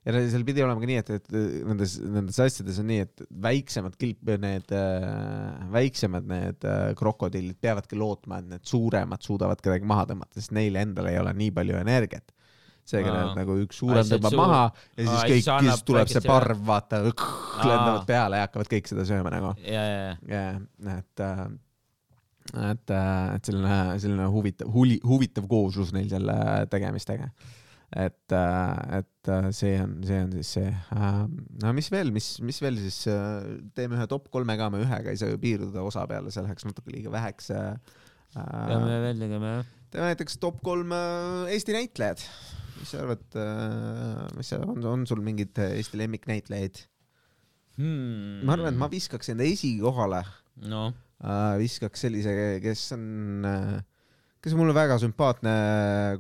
Ja 0.06 0.16
seal 0.32 0.46
pidi 0.48 0.64
olema 0.64 0.82
ka 0.82 0.90
nii, 0.90 1.00
et, 1.02 1.12
et 1.18 1.34
nendes, 1.68 1.96
nendes 2.02 2.40
asjades 2.42 2.80
on 2.82 2.88
nii, 2.90 3.06
et 3.06 3.24
väiksemad 3.46 3.98
kilp, 4.00 4.32
need 4.42 4.74
äh, 4.76 5.70
väiksemad 5.74 6.28
need 6.30 6.68
äh, 6.68 6.90
krokodillid 7.00 7.60
peavadki 7.62 8.00
lootma, 8.00 8.40
et 8.40 8.50
need 8.56 8.68
suuremad 8.70 9.24
suudavad 9.26 9.62
kedagi 9.64 9.88
maha 9.90 10.08
tõmmata, 10.10 10.40
sest 10.40 10.56
neil 10.56 10.80
endal 10.80 11.12
ei 11.12 11.20
ole 11.22 11.36
nii 11.38 11.54
palju 11.56 11.80
energiat. 11.82 12.36
seega 12.90 13.12
nad 13.14 13.36
nagu 13.38 13.54
üks 13.62 13.78
suurem 13.84 14.08
tõmbab 14.08 14.34
suur- 14.34 14.40
maha 14.40 14.62
ja 14.98 15.04
siis 15.04 15.12
Aa, 15.14 15.26
kõik, 15.30 15.50
siis 15.68 15.84
tuleb 15.86 16.10
see 16.10 16.24
parv, 16.26 16.64
vaata, 16.66 17.04
lendavad 17.06 18.08
peale 18.08 18.40
ja 18.40 18.48
hakkavad 18.48 18.72
kõik 18.72 18.90
seda 18.90 19.06
sööma 19.06 19.34
nagu. 19.36 19.54
ja, 19.62 19.84
ja, 19.84 20.16
ja. 20.32 20.48
et, 20.96 21.26
et, 22.72 22.96
et 22.96 23.52
selline, 23.52 23.78
selline 24.02 24.32
huvitav, 24.34 24.72
huvitav 25.06 25.46
kooslus 25.52 25.94
neil 25.94 26.10
selle 26.10 26.40
tegemistega. 26.72 27.30
et, 27.96 28.36
et 28.36 29.32
see 29.56 29.74
on, 29.82 29.96
see 30.06 30.20
on 30.22 30.34
siis 30.38 30.52
see. 30.58 30.74
no 31.64 31.74
mis 31.78 31.90
veel, 31.94 32.12
mis, 32.14 32.28
mis 32.46 32.62
veel 32.62 32.78
siis, 32.82 33.02
teeme 33.78 33.98
ühe 33.98 34.06
top 34.12 34.30
kolme 34.34 34.56
ka, 34.60 34.70
me 34.74 34.84
ühega 34.84 35.14
ei 35.14 35.20
saa 35.20 35.32
ju 35.32 35.42
piirduda 35.42 35.84
osa 35.86 36.06
peale, 36.10 36.34
see 36.34 36.46
läheks 36.46 36.68
natuke 36.70 36.94
liiga 36.94 37.14
väheks. 37.14 37.50
peame 38.36 39.02
veel 39.08 39.26
tegema 39.26 39.56
jah. 39.58 39.74
teeme 39.90 40.12
näiteks 40.12 40.38
top 40.44 40.62
kolm 40.66 40.94
äh, 40.94 41.50
Eesti 41.56 41.78
näitlejad. 41.78 42.24
mis 42.80 42.94
sa 42.94 43.02
arvad, 43.04 43.26
mis 44.38 44.54
sa, 44.54 44.62
on, 44.64 44.86
on 44.86 45.10
sul 45.10 45.26
mingeid 45.26 45.58
Eesti 45.72 46.00
lemmiknäitlejaid? 46.00 46.86
Hmm. 47.80 48.42
ma 48.44 48.58
arvan, 48.58 48.74
et 48.74 48.80
ma 48.80 48.90
viskaks 48.92 49.32
enda 49.32 49.46
esikohale 49.48 50.26
äh, 51.24 51.54
viskaks 51.62 52.06
sellise, 52.06 52.34
kes 52.64 52.90
on, 52.96 53.06
kes 54.40 54.56
on 54.56 54.62
mulle 54.62 54.76
väga 54.76 54.96
sümpaatne 55.02 55.54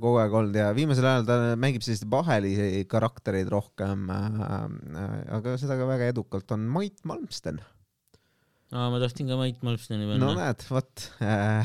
kogu 0.01 0.19
aeg 0.19 0.33
olnud 0.41 0.57
ja 0.59 0.69
viimasel 0.75 1.07
ajal 1.07 1.27
ta 1.27 1.37
mängib 1.59 1.85
selliseid 1.85 2.09
vahelisi 2.11 2.83
karaktereid 2.91 3.51
rohkem 3.51 4.09
äh,. 4.11 5.19
aga 5.39 5.55
seda 5.61 5.79
ka 5.79 5.87
väga 5.87 6.09
edukalt 6.13 6.51
on 6.55 6.67
Mait 6.67 6.99
Malmsten. 7.07 7.61
ma 8.75 9.01
tahtsin 9.01 9.29
ka 9.31 9.39
Mait 9.39 9.63
Malmsteni 9.63 10.07
no 10.09 10.33
panna. 10.33 10.33
näed, 10.43 10.65
vot 10.67 11.05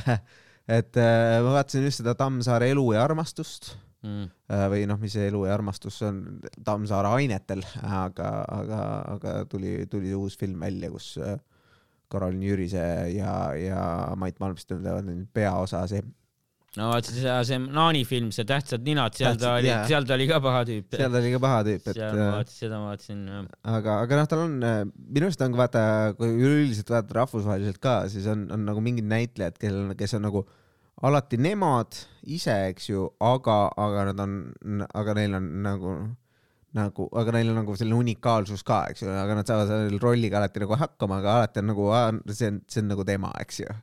et 0.78 1.00
äh, 1.00 1.40
ma 1.42 1.56
vaatasin 1.58 1.88
just 1.88 2.04
seda 2.04 2.14
Tammsaare 2.18 2.70
Elu 2.74 2.92
ja 2.96 3.06
armastust 3.06 3.74
Mm. 4.04 4.26
äh, 4.52 4.66
või 4.68 4.82
noh, 4.84 4.98
mis 5.00 5.14
see 5.16 5.30
Elu 5.30 5.46
ja 5.46 5.54
armastus 5.56 5.96
on 6.04 6.18
Tammsaare 6.60 7.08
ainetel, 7.16 7.62
aga, 7.80 8.26
aga, 8.52 8.80
aga 9.14 9.32
tuli, 9.48 9.86
tuli 9.88 10.12
uus 10.12 10.36
film 10.36 10.60
välja, 10.60 10.90
kus 10.92 11.14
Karolin 12.12 12.42
Jürise 12.44 12.82
ja, 13.14 13.32
ja 13.56 13.80
Mait 14.20 14.36
Malmsten 14.44 14.84
teevad 14.84 15.08
nüüd 15.08 15.24
peaosa, 15.32 15.86
see 15.88 16.04
no 16.78 16.88
vaata 16.90 17.12
see, 17.14 17.34
see 17.48 17.60
Naani 17.62 18.02
film, 18.08 18.32
see 18.34 18.46
Tähtsad 18.48 18.82
ninad, 18.86 19.14
seal 19.18 19.38
ta 19.40 19.54
oli 19.60 19.70
seal 19.90 20.08
ta 20.08 20.16
oli 20.16 20.26
ka 20.30 20.40
paha 20.42 20.64
tüüp. 20.68 20.90
seal 20.96 21.12
ta 21.12 21.20
oli 21.20 21.30
ka 21.36 21.40
paha 21.44 21.60
tüüp, 21.68 21.86
et 21.86 22.00
seal 22.00 22.18
ma 22.18 22.24
äh, 22.24 22.32
vaatasin, 22.38 22.58
seda 22.64 22.80
ma 22.80 22.90
vaatasin 22.90 23.22
jah. 23.30 23.46
aga, 23.76 24.00
aga 24.06 24.18
noh, 24.20 24.28
tal 24.32 24.44
on, 24.48 24.58
minu 24.96 25.30
arust 25.30 25.46
on 25.46 25.54
ka 25.54 25.62
vaata, 25.62 25.84
kui 26.18 26.34
üleüldiselt 26.34 26.90
vaadata 26.94 27.20
rahvusvaheliselt 27.20 27.80
ka, 27.84 27.96
siis 28.12 28.26
on, 28.30 28.48
on 28.54 28.66
nagu 28.66 28.82
mingid 28.84 29.06
näitlejad, 29.10 29.58
kellel, 29.62 29.94
kes 29.98 30.16
on 30.18 30.26
nagu 30.26 30.44
alati 31.02 31.38
nemad 31.42 31.96
ise, 32.30 32.54
eks 32.72 32.90
ju, 32.90 33.06
aga, 33.22 33.56
aga 33.86 34.10
nad 34.10 34.26
on, 34.26 34.36
aga 34.94 35.16
neil 35.18 35.38
on 35.38 35.48
nagu, 35.64 35.96
nagu, 36.74 37.08
aga 37.20 37.34
neil 37.38 37.50
on 37.52 37.60
nagu 37.62 37.78
selline 37.78 37.98
unikaalsus 38.02 38.66
ka, 38.66 38.84
eks 38.92 39.04
ju, 39.04 39.10
aga 39.10 39.38
nad 39.38 39.50
saavad 39.50 39.70
selle 39.70 40.02
rolliga 40.02 40.40
alati 40.40 40.62
nagu 40.62 40.78
hakkama, 40.80 41.20
aga 41.22 41.40
alati 41.40 41.62
on 41.62 41.70
nagu, 41.72 41.90
see 42.30 42.52
on, 42.52 42.62
see 42.70 42.82
on 42.84 42.94
nagu 42.94 43.06
tema, 43.06 43.32
eks 43.42 43.62
ju. 43.64 43.82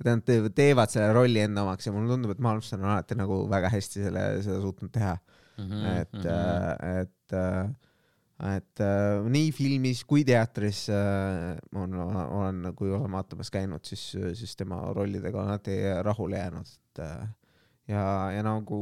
Et 0.00 0.08
nad 0.08 0.24
te- 0.24 0.52
teevad 0.56 0.92
selle 0.92 1.12
rolli 1.16 1.42
enda 1.44 1.64
omaks 1.66 1.88
ja 1.88 1.92
mulle 1.94 2.14
tundub, 2.14 2.32
et 2.34 2.42
Malmsten 2.42 2.82
on 2.82 2.94
alati 2.94 3.18
nagu 3.18 3.42
väga 3.50 3.70
hästi 3.72 4.06
selle, 4.06 4.24
seda 4.46 4.58
suutnud 4.64 4.92
teha. 4.94 5.14
Mhm, 5.60 5.80
et, 6.00 6.14
et, 6.88 7.34
et 8.50 8.82
äh, 8.86 9.26
nii 9.28 9.50
filmis 9.52 10.00
kui 10.08 10.22
teatris 10.24 10.86
äh, 10.94 11.58
on, 11.76 11.98
olen, 12.00 12.70
kui 12.78 12.88
olen 12.88 13.12
vaatamas 13.12 13.52
käinud, 13.52 13.84
siis, 13.84 14.06
siis 14.38 14.56
tema 14.56 14.80
rollidega 14.96 15.36
olen 15.42 15.52
alati 15.52 15.76
rahule 16.06 16.40
jäänud, 16.40 16.72
et 16.78 17.04
äh, 17.04 17.28
ja, 17.90 18.04
ja 18.34 18.42
nagu 18.46 18.80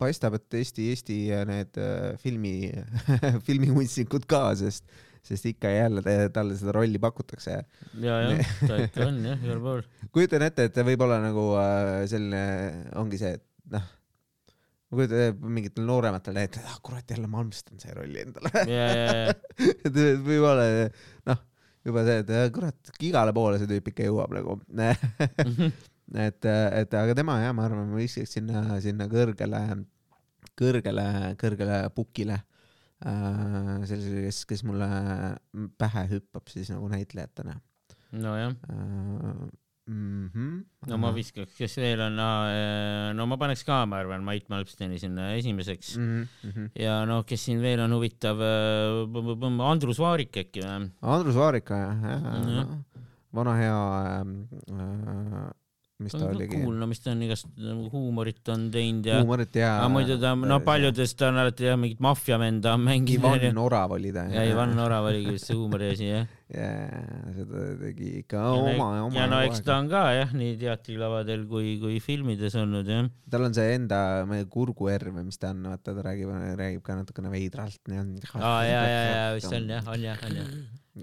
paistab, 0.00 0.36
et 0.38 0.60
Eesti, 0.60 0.90
Eesti 0.92 1.18
need 1.48 1.80
äh, 1.80 2.14
filmi, 2.20 2.56
filmikunstnikud 3.46 4.26
ka, 4.30 4.50
sest, 4.58 4.84
sest 5.26 5.48
ikka 5.50 5.72
ja 5.72 5.86
jälle 5.86 6.30
talle 6.34 6.56
seda 6.58 6.74
rolli 6.76 7.00
pakutakse. 7.02 7.58
ja, 8.02 8.20
jah, 8.26 8.54
ta 8.68 8.78
ikka 8.84 9.08
on 9.08 9.20
jah, 9.26 9.44
igal 9.44 9.62
pool. 9.64 9.84
kujutan 10.14 10.46
ette, 10.46 10.68
et 10.70 10.80
võib-olla 10.90 11.20
nagu 11.24 11.48
äh, 11.60 12.04
selline 12.10 12.42
ongi 13.00 13.20
see, 13.20 13.34
et 13.38 13.74
noh, 13.74 13.88
ma 14.86 15.00
kujutan 15.00 15.24
ette 15.24 15.50
mingitel 15.56 15.88
noorematel 15.88 16.38
näitel, 16.38 16.64
ah 16.70 16.78
kurat 16.84 17.10
jälle 17.10 17.30
Malmsten 17.30 17.82
sai 17.82 17.96
rolli 17.98 18.22
endale. 18.22 18.54
ja, 18.70 19.34
et 19.86 20.00
võib-olla 20.26 20.70
noh, 21.32 21.44
juba 21.86 22.06
see, 22.06 22.22
et 22.24 22.32
äh, 22.34 22.48
kurat, 22.54 22.94
igale 23.06 23.34
poole 23.36 23.60
see 23.60 23.70
tüüp 23.70 23.92
ikka 23.92 24.08
jõuab 24.08 24.34
nagu. 24.34 24.58
et, 26.26 26.48
et 26.48 26.98
aga 27.02 27.18
tema 27.18 27.38
jah, 27.42 27.54
ma 27.56 27.66
arvan, 27.68 27.90
ma 27.90 28.00
viskaks 28.00 28.36
sinna, 28.38 28.80
sinna 28.82 29.08
kõrgele, 29.10 29.62
kõrgele, 30.58 31.06
kõrgele 31.40 31.80
pukile. 31.94 32.40
sellisele, 33.04 34.24
kes, 34.26 34.44
kes 34.48 34.64
mulle 34.64 34.88
pähe 35.78 36.06
hüppab 36.14 36.48
siis 36.52 36.70
nagu 36.72 36.88
näitlejatena 36.88 37.58
nojah, 38.16 38.54
mm. 39.86 40.30
-hmm. 40.32 40.54
no 40.88 40.98
ma 40.98 41.10
viskaks, 41.14 41.56
kes 41.58 41.76
veel 41.76 42.00
on, 42.06 42.16
no 43.16 43.26
ma 43.26 43.36
paneks 43.36 43.64
ka, 43.68 43.84
ma 43.86 44.00
arvan, 44.00 44.24
Mait 44.24 44.48
Malmsteni 44.48 44.98
sinna 44.98 45.34
esimeseks 45.34 45.96
mm. 45.98 46.26
-hmm. 46.44 46.70
ja 46.80 47.04
noh, 47.04 47.24
kes 47.26 47.44
siin 47.44 47.60
veel 47.60 47.80
on 47.84 47.92
huvitav, 47.92 48.40
Andrus 49.60 49.98
Vaarik 49.98 50.36
äkki 50.36 50.64
või? 50.64 50.90
Andrus 51.02 51.36
Vaarika 51.36 51.74
jah, 51.76 52.02
jah 52.02 52.22
Jah. 52.32 52.48
ja., 52.56 52.66
vana 53.34 53.54
hea 53.60 53.78
äh,, 54.22 55.50
mis 55.96 56.12
ta 56.12 56.26
oligi, 56.28 56.58
kuul, 56.60 56.74
no 56.76 56.86
mis 56.90 56.98
ta 57.00 57.12
on 57.14 57.22
igast 57.24 57.46
huumorit 57.92 58.48
on 58.52 58.66
teinud 58.72 59.06
ja, 59.08 59.20
huumorit 59.22 59.54
ja. 59.56 59.70
aga 59.78 59.88
muidu 59.94 60.18
ta, 60.20 60.34
no 60.36 60.58
paljudes 60.64 61.14
ta 61.16 61.30
on 61.30 61.38
alati 61.40 61.64
jah, 61.70 61.78
mingit 61.80 62.02
maffiavenda 62.04 62.74
mänginud. 62.76 63.38
Ivan 63.40 63.60
Orav 63.62 63.94
oli 63.96 64.10
ta. 64.12 64.26
ja 64.28 64.42
Ivan 64.44 64.76
Orav 64.82 65.08
oligi 65.08 65.32
vist 65.38 65.48
see 65.48 65.56
huumori 65.56 65.88
asi 65.94 66.10
jah. 66.10 66.26
jaa, 66.52 67.30
seda 67.38 67.62
tegi 67.80 68.10
ikka 68.20 68.42
ja, 68.42 68.50
oma, 68.74 68.88
oma. 69.06 69.16
ja 69.16 69.24
no 69.32 69.38
eks 69.46 69.64
ta 69.64 69.78
on 69.80 69.88
ka 69.92 70.02
jah, 70.18 70.34
nii 70.36 70.58
teatrilavadel 70.60 71.46
kui, 71.48 71.78
kui 71.80 71.96
filmides 72.04 72.58
olnud 72.60 72.92
jah. 72.92 73.08
tal 73.32 73.48
on 73.48 73.56
see 73.56 73.78
enda 73.78 74.00
kurguerv 74.52 75.16
või 75.16 75.30
mis 75.30 75.40
ta 75.40 75.54
on, 75.54 75.64
vaata 75.72 75.96
ta 75.96 76.04
räägib, 76.10 76.34
räägib 76.60 76.84
ka 76.84 76.98
natukene 77.00 77.32
veidralt. 77.32 77.80
aa 78.36 78.58
ja, 78.68 78.82
ja, 78.84 79.00
ja 79.14 79.24
vist 79.38 79.48
on 79.48 79.72
jah, 79.72 79.88
on 79.96 80.04
jah, 80.10 80.28
on 80.28 80.36
jah. 80.42 80.52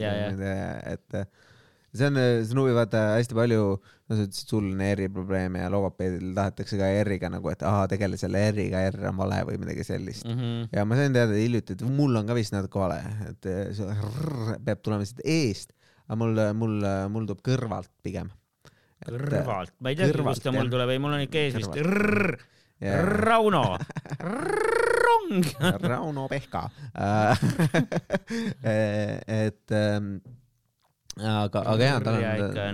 ja, 0.06 0.14
ja, 0.22 0.62
et, 0.94 1.24
see 1.94 2.08
on, 2.10 2.18
see 2.18 2.56
on 2.56 2.62
huvi, 2.64 2.74
vaata 2.76 3.02
hästi 3.18 3.38
palju, 3.38 3.66
no 3.78 4.18
sa 4.18 4.26
ütlesid, 4.26 4.50
sul 4.50 4.70
on 4.72 4.84
R-i 4.86 5.10
probleeme 5.14 5.62
ja 5.64 5.72
logopeedil 5.74 6.34
tahetakse 6.38 6.80
ka 6.80 6.89
R-iga 7.04 7.30
nagu, 7.34 7.52
et 7.54 7.66
aa, 7.70 7.86
tegele 7.91 8.20
selle 8.20 8.41
R-iga, 8.52 8.82
R 8.91 9.10
on 9.12 9.20
vale 9.22 9.41
või 9.50 9.60
midagi 9.62 9.86
sellist. 9.88 10.26
mm. 10.26 10.39
-hmm. 10.39 10.70
ja 10.74 10.86
ma 10.89 11.00
sain 11.00 11.16
teada 11.16 11.38
hiljuti, 11.38 11.78
et 11.78 11.84
mul 12.00 12.22
on 12.22 12.30
ka 12.30 12.38
vist 12.38 12.56
natuke 12.56 12.82
vale, 12.82 13.02
et 13.30 13.50
see 13.78 13.89
R 13.94 14.58
peab 14.66 14.82
tulema 14.86 15.06
siit 15.10 15.22
eest, 15.24 15.76
aga 16.08 16.20
mul, 16.24 16.41
mul, 16.64 16.80
mul 17.14 17.30
tuleb 17.30 17.46
kõrvalt 17.46 17.91
pigem. 18.04 18.32
kõrvalt, 19.06 19.76
ma 19.80 19.94
ei 19.94 20.00
teagi, 20.00 20.18
kust 20.18 20.44
ta 20.44 20.56
mul 20.56 20.72
tuleb, 20.72 20.89
ei 20.89 21.02
mul 21.04 21.20
on 21.20 21.28
ikka 21.28 21.46
ees 21.46 21.60
vist. 21.60 21.78
Rrrr, 21.78 22.38
Rauno, 22.84 23.78
rong. 25.06 25.46
Rauno 25.82 26.28
Pehka. 26.28 26.70
et 29.44 29.72
ähm, 29.72 30.18
aga, 31.20 31.61
aga 31.76 31.84
jaa, 31.88 31.99
tal 32.01 32.16
on 32.18 32.24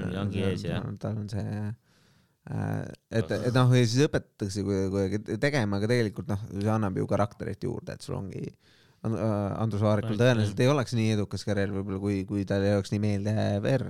on- 0.07 0.17
ongi 0.23 0.43
ees, 0.47 0.63
jah. 0.63 0.83
tal 1.01 1.17
on 1.19 1.29
see 1.31 1.45
äh, 1.59 2.83
et, 3.11 3.31
et 3.35 3.53
noh, 3.55 3.71
ja 3.75 3.85
siis 3.85 4.07
õpetatakse 4.07 4.63
kuidagi 4.65 5.37
tegema, 5.43 5.77
aga 5.81 5.89
tegelikult 5.91 6.31
noh, 6.31 6.43
see 6.55 6.71
annab 6.71 6.97
ju 6.97 7.07
karakterit 7.09 7.63
juurde, 7.67 7.93
et 7.97 8.05
sul 8.05 8.15
ongi 8.19 8.43
äh, 8.47 9.61
Andrus 9.61 9.83
Vaarikul 9.85 10.17
tõenäoliselt 10.19 10.59
ei 10.63 10.71
oleks 10.71 10.95
nii 10.97 11.13
edukas 11.17 11.45
karjäär 11.47 11.71
võib-olla, 11.75 11.99
kui, 12.03 12.21
kui 12.29 12.45
tal 12.49 12.63
ei 12.67 12.73
oleks 12.77 12.91
nii 12.95 13.03
meeldiv 13.05 13.69
R. 13.75 13.87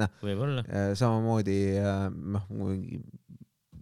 noh, 0.00 0.12
võib-olla. 0.24 0.64
samamoodi 0.98 1.58
äh, 1.80 2.06
noh, 2.36 2.46
mingi 2.50 3.02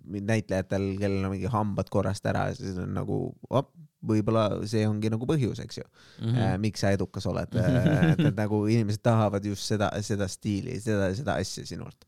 näitlejatel, 0.08 0.94
kellel 1.00 1.26
on 1.28 1.34
mingi 1.34 1.50
hambad 1.52 1.90
korrast 1.92 2.24
ära, 2.30 2.46
siis 2.56 2.78
on 2.80 2.94
nagu 2.96 3.18
op, 3.52 3.74
võib-olla 4.06 4.44
see 4.68 4.84
ongi 4.86 5.10
nagu 5.10 5.26
põhjus, 5.28 5.58
eks 5.64 5.80
ju 5.80 5.84
mm. 5.84 6.30
-hmm. 6.30 6.62
miks 6.62 6.84
sa 6.84 6.92
edukas 6.94 7.26
oled, 7.30 7.54
et, 7.58 8.22
et 8.30 8.38
nagu 8.38 8.62
inimesed 8.70 9.02
tahavad 9.02 9.44
just 9.44 9.66
seda, 9.66 9.90
seda 10.04 10.28
stiili, 10.30 10.78
seda, 10.82 11.10
seda 11.18 11.38
asja 11.42 11.66
sinult. 11.66 12.06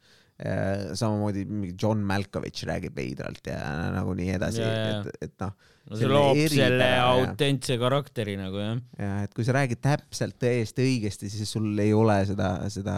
samamoodi 0.96 1.42
mingi 1.44 1.74
John 1.76 2.00
Malkovich 2.08 2.64
räägib 2.64 2.94
veidralt 2.96 3.44
ja 3.50 3.58
nagu 3.92 4.14
nii 4.16 4.30
edasi, 4.38 4.62
et, 4.64 5.10
et 5.26 5.34
noh, 5.42 5.50
no 5.90 5.98
see 6.00 6.08
loob 6.08 6.38
selle 6.48 6.86
autentse 7.02 7.76
karakteri 7.82 8.38
nagu 8.40 8.62
jah. 8.62 8.78
ja 8.96 9.10
et 9.26 9.34
kui 9.36 9.44
sa 9.44 9.52
räägid 9.58 9.82
täpselt 9.84 10.38
tõesti 10.40 10.86
õigesti, 10.86 11.28
siis 11.28 11.52
sul 11.52 11.68
ei 11.82 11.92
ole 11.92 12.16
seda, 12.30 12.54
seda 12.72 12.94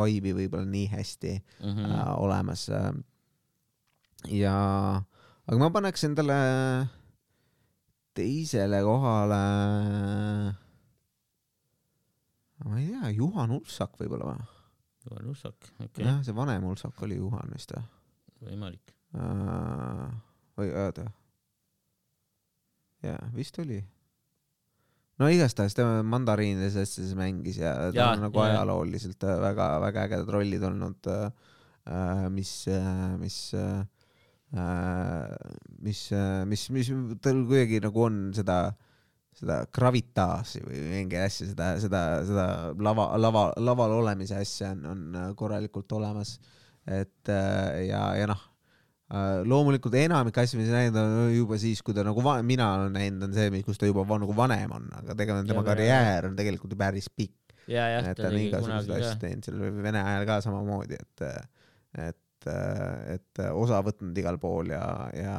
vibe'i 0.00 0.34
võib-olla 0.40 0.66
nii 0.66 0.88
hästi 0.96 1.36
mm. 1.38 1.86
äh, 1.86 2.10
olemas. 2.16 2.66
ja, 4.32 4.56
aga 5.46 5.62
ma 5.62 5.70
paneks 5.78 6.10
endale 6.10 6.40
teisele 8.16 8.82
kohale, 8.84 9.40
ma 12.64 12.78
ei 12.80 12.90
tea, 12.90 13.12
Juhan 13.16 13.54
Ulfsak 13.56 13.96
võib-olla 14.00 14.32
või? 14.32 14.50
Juhan 15.06 15.30
Ussak, 15.32 15.72
okei, 15.82 16.04
jah, 16.06 16.20
see 16.22 16.34
vanem 16.36 16.64
Ulfsak 16.68 17.00
oli 17.06 17.16
Juhan 17.18 17.50
vist 17.54 17.72
või? 17.74 17.82
võimalik. 18.46 18.92
või 20.58 20.70
oota. 20.84 21.08
jaa, 23.06 23.18
vist 23.34 23.58
oli. 23.62 23.80
no 25.18 25.28
igastahes 25.30 25.74
tema 25.78 26.02
mandariinides 26.06 26.76
asjades 26.84 27.16
mängis 27.18 27.58
ja 27.60 27.74
ta 27.90 27.96
Jaa, 27.96 28.12
on 28.16 28.26
nagu 28.28 28.38
jaa. 28.38 28.52
ajalooliselt 28.52 29.26
väga-väga 29.42 30.06
ägedad 30.06 30.30
rollid 30.36 30.62
olnud, 30.70 31.10
mis, 32.34 32.54
mis, 33.18 33.38
mis, 35.80 36.00
mis, 36.48 36.64
mis 36.74 36.92
tal 37.24 37.44
kuidagi 37.48 37.80
nagu 37.80 38.02
on 38.04 38.22
seda, 38.36 38.56
seda 39.38 39.62
gravitaasi 39.72 40.60
või 40.66 40.80
mingi 40.90 41.20
asja, 41.20 41.48
seda, 41.54 41.70
seda, 41.80 42.02
seda 42.28 42.46
lava, 42.76 43.10
lava, 43.16 43.46
laval 43.56 43.96
olemise 44.02 44.36
asja 44.36 44.74
on, 44.76 44.84
on 44.92 45.36
korralikult 45.38 45.92
olemas. 45.96 46.38
et 46.86 47.30
äh, 47.30 47.86
ja, 47.88 48.02
ja 48.18 48.26
noh, 48.28 48.40
loomulikult 49.44 49.94
enamik 50.00 50.38
asju, 50.40 50.58
mis 50.60 50.70
näinud 50.72 50.96
on 50.96 51.32
juba 51.34 51.58
siis, 51.60 51.82
kui 51.84 51.94
ta 51.94 52.04
nagu, 52.06 52.22
mina 52.46 52.68
olen 52.78 52.94
näinud, 52.96 53.26
on 53.28 53.34
see, 53.36 53.62
kus 53.66 53.80
ta 53.80 53.88
juba 53.88 54.06
va- 54.08 54.18
nagu 54.22 54.34
vanem 54.36 54.72
on, 54.72 54.88
aga 55.02 55.16
tegelikult 55.18 55.50
tema 55.50 55.64
karjäär 55.66 56.28
on 56.30 56.36
tegelikult 56.38 56.72
ju 56.72 56.78
päris 56.80 57.08
pikk. 57.12 57.38
et 58.10 58.16
ta 58.18 58.28
on 58.28 58.38
igasuguseid 58.48 58.94
asju 58.98 59.18
teinud 59.20 59.44
seal 59.46 59.82
Vene 59.84 60.00
ajal 60.02 60.24
ka 60.26 60.38
samamoodi, 60.44 60.96
et, 60.98 61.26
et, 62.08 62.18
et 62.50 63.42
osa 63.52 63.82
võtnud 63.86 64.18
igal 64.22 64.38
pool 64.42 64.72
ja, 64.74 64.84
ja 65.16 65.36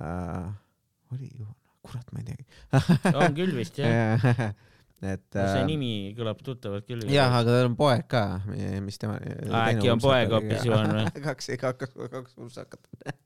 äh, 0.00 0.46
oli 1.14 1.32
ju, 1.32 1.48
kurat, 1.86 2.08
ma 2.12 2.22
ei 2.22 2.30
teagi. 2.30 2.48
on 3.14 3.36
küll 3.36 3.54
vist 3.56 3.78
jah. 3.80 4.24
et 5.04 5.26
see 5.36 5.58
äh, 5.60 5.66
nimi 5.68 5.88
kõlab 6.16 6.38
tuttavalt 6.40 6.86
küll. 6.88 7.02
jah, 7.12 7.28
aga 7.36 7.52
tal 7.52 7.66
on 7.68 7.74
poeg 7.76 8.06
ka, 8.08 8.22
mis 8.82 8.96
tema. 8.96 9.18
äkki 9.20 9.90
on 9.92 10.00
poeg 10.00 10.32
hoopis 10.32 10.64
ju 10.64 10.72
on 10.72 10.88
või? 10.96 11.04
kaks, 11.26 11.50
kaks, 11.60 11.92
kaks 12.14 12.38
uursakat 12.40 12.80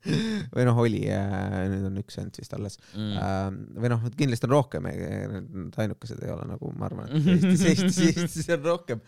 või 0.55 0.65
noh, 0.67 0.81
oli, 0.83 1.05
nüüd 1.07 1.85
on 1.87 2.01
üks 2.03 2.19
ainult 2.19 2.41
vist 2.41 2.57
alles 2.57 2.77
Mm. 2.91 3.61
või 3.79 3.89
noh, 3.93 4.03
kindlasti 4.19 4.47
on 4.49 4.51
rohkem, 4.51 4.87
need 4.91 5.77
ainukesed 5.79 6.19
ei 6.25 6.31
ole 6.33 6.43
nagu 6.49 6.73
ma 6.75 6.89
arvan, 6.89 7.07
et 7.07 7.29
Eestis, 7.37 7.63
Eestis, 7.69 8.19
Eestis 8.25 8.51
on 8.51 8.65
rohkem 8.67 8.99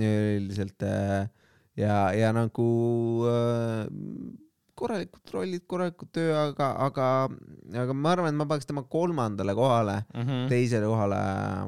üldiselt 0.00 0.86
äh, 0.88 1.28
ja, 1.76 2.12
ja 2.16 2.32
nagu 2.32 2.66
äh, 3.28 3.86
korralikud 4.80 5.32
rollid, 5.34 5.64
korralikud 5.68 6.08
töö, 6.12 6.32
aga, 6.40 6.70
aga, 6.86 7.06
aga 7.82 7.92
ma 7.94 8.12
arvan, 8.14 8.30
et 8.32 8.38
ma 8.38 8.46
paneks 8.48 8.66
tema 8.70 8.82
kolmandale 8.88 9.54
kohale, 9.54 9.98
Mhm. 10.14 10.46
teisele 10.48 10.86
kohale 10.88 11.18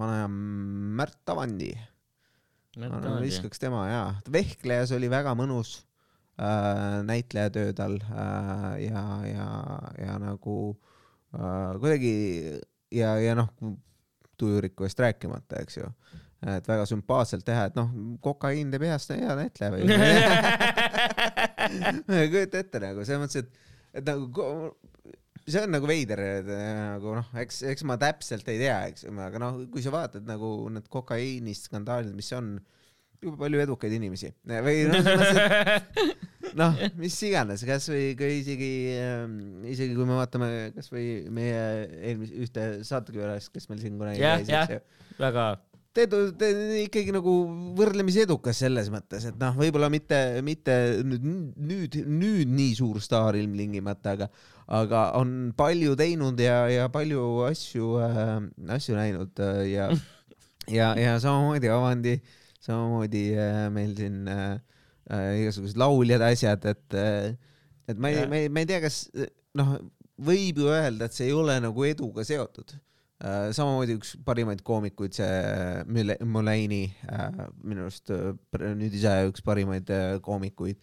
vana 0.00 0.26
Märt 0.28 1.28
Avandi 1.28 1.72
ma 2.88 3.18
viskaks 3.20 3.58
tema 3.60 3.82
jaa, 3.90 4.14
vehklejas 4.32 4.92
oli 4.96 5.10
väga 5.12 5.34
mõnus 5.36 5.82
äh, 6.40 7.02
näitlejatöö 7.04 7.72
tal 7.76 7.98
äh, 8.00 8.80
ja, 8.88 9.02
ja, 9.28 9.48
ja 10.00 10.14
nagu 10.18 10.56
äh, 11.36 11.76
kuidagi 11.80 12.14
ja, 12.92 13.16
ja 13.20 13.34
noh, 13.36 13.50
tujurikkusest 14.40 14.98
rääkimata, 15.04 15.60
eks 15.60 15.76
ju, 15.82 15.90
et 16.42 16.68
väga 16.68 16.86
sümpaatselt 16.90 17.44
teha, 17.46 17.68
et 17.70 17.76
noh, 17.78 17.90
kokaiin 18.24 18.72
teeb 18.72 18.86
heast 18.88 19.12
hea 19.14 19.36
näitleja 19.38 19.70
või 19.74 19.82
ma 19.86 19.94
ei 22.22 22.30
kujuta 22.32 22.62
ette 22.62 22.82
nagu 22.82 23.06
selles 23.06 23.22
mõttes, 23.22 23.44
et, 23.44 23.48
et 24.00 24.08
nagu 24.08 24.48
see 25.46 25.62
on 25.62 25.72
nagu 25.74 25.88
veider, 25.90 26.22
nagu 26.46 27.16
noh, 27.18 27.30
eks, 27.42 27.62
eks 27.72 27.86
ma 27.88 27.96
täpselt 28.00 28.46
ei 28.50 28.60
tea, 28.62 28.76
eks, 28.92 29.06
aga 29.10 29.42
noh, 29.42 29.62
kui 29.72 29.82
sa 29.84 29.94
vaatad 29.94 30.26
nagu 30.28 30.54
need 30.74 30.86
kokaiiniskandaalid, 30.92 32.14
mis 32.16 32.30
on 32.36 32.54
palju 33.38 33.60
edukaid 33.62 33.94
inimesi. 33.94 34.32
Või 34.66 34.84
noh, 34.90 35.10
noh, 36.58 36.78
mis 36.98 37.18
iganes, 37.26 37.62
kasvõi 37.66 38.12
kui 38.18 38.38
isegi, 38.40 38.70
isegi 39.70 39.94
kui 39.98 40.06
me 40.08 40.18
vaatame 40.18 40.48
kasvõi 40.76 41.04
meie 41.34 41.60
eelmise 42.00 42.38
ühte 42.46 42.68
saatekülast, 42.86 43.52
kes 43.54 43.70
meil 43.70 43.82
siin 43.82 44.00
kunagi 44.00 44.22
käis, 44.22 44.50
eks 44.50 44.74
ju. 44.76 44.80
Väga, 45.22 45.46
te, 45.96 46.06
te 46.38 46.48
ikkagi 46.82 47.12
nagu 47.14 47.32
võrdlemisi 47.78 48.22
edukas 48.24 48.62
selles 48.62 48.88
mõttes, 48.92 49.26
et 49.28 49.38
noh, 49.40 49.54
võib-olla 49.58 49.90
mitte, 49.92 50.18
mitte 50.44 50.76
nüüd, 51.06 51.26
nüüd, 51.56 51.98
nüüd 52.08 52.52
nii 52.52 52.74
suur 52.78 53.00
staar 53.04 53.36
ilmtingimata, 53.38 54.16
aga, 54.16 54.28
aga 54.80 55.04
on 55.20 55.52
palju 55.58 55.96
teinud 56.00 56.40
ja, 56.40 56.64
ja 56.72 56.88
palju 56.92 57.24
asju 57.48 57.94
äh,, 58.04 58.34
asju 58.76 58.98
näinud 58.98 59.42
äh, 59.44 59.62
ja, 59.72 59.88
ja, 60.78 60.92
ja 60.98 61.16
samamoodi 61.22 61.72
Avandi, 61.72 62.18
samamoodi 62.64 63.26
äh, 63.36 63.64
meil 63.74 63.96
siin 63.98 64.22
äh, 64.32 64.46
äh, 65.12 65.26
igasugused 65.42 65.80
lauljad, 65.80 66.24
asjad, 66.32 66.70
et 66.72 66.98
äh,, 66.98 67.34
et 67.90 67.98
ma 67.98 68.12
ei 68.12 68.24
ma 68.30 68.40
ei, 68.40 68.48
ma 68.52 68.62
ei 68.62 68.70
tea, 68.70 68.80
kas 68.84 69.04
noh, 69.58 69.76
võib 70.22 70.62
ju 70.62 70.72
öelda, 70.72 71.08
et 71.08 71.16
see 71.16 71.28
ei 71.28 71.36
ole 71.36 71.58
nagu 71.60 71.84
eduga 71.84 72.24
seotud 72.24 72.76
samamoodi 73.54 73.94
üks 74.00 74.16
parimaid 74.26 74.62
koomikuid, 74.66 75.14
see 75.14 76.24
Mulaney 76.24 76.88
äh, 77.06 77.28
minu 77.62 77.86
arust 77.86 78.10
äh, 78.10 78.34
nüüd 78.74 78.94
ise 78.98 79.12
üks 79.30 79.44
parimaid 79.46 79.90
äh, 79.94 80.16
koomikuid, 80.24 80.80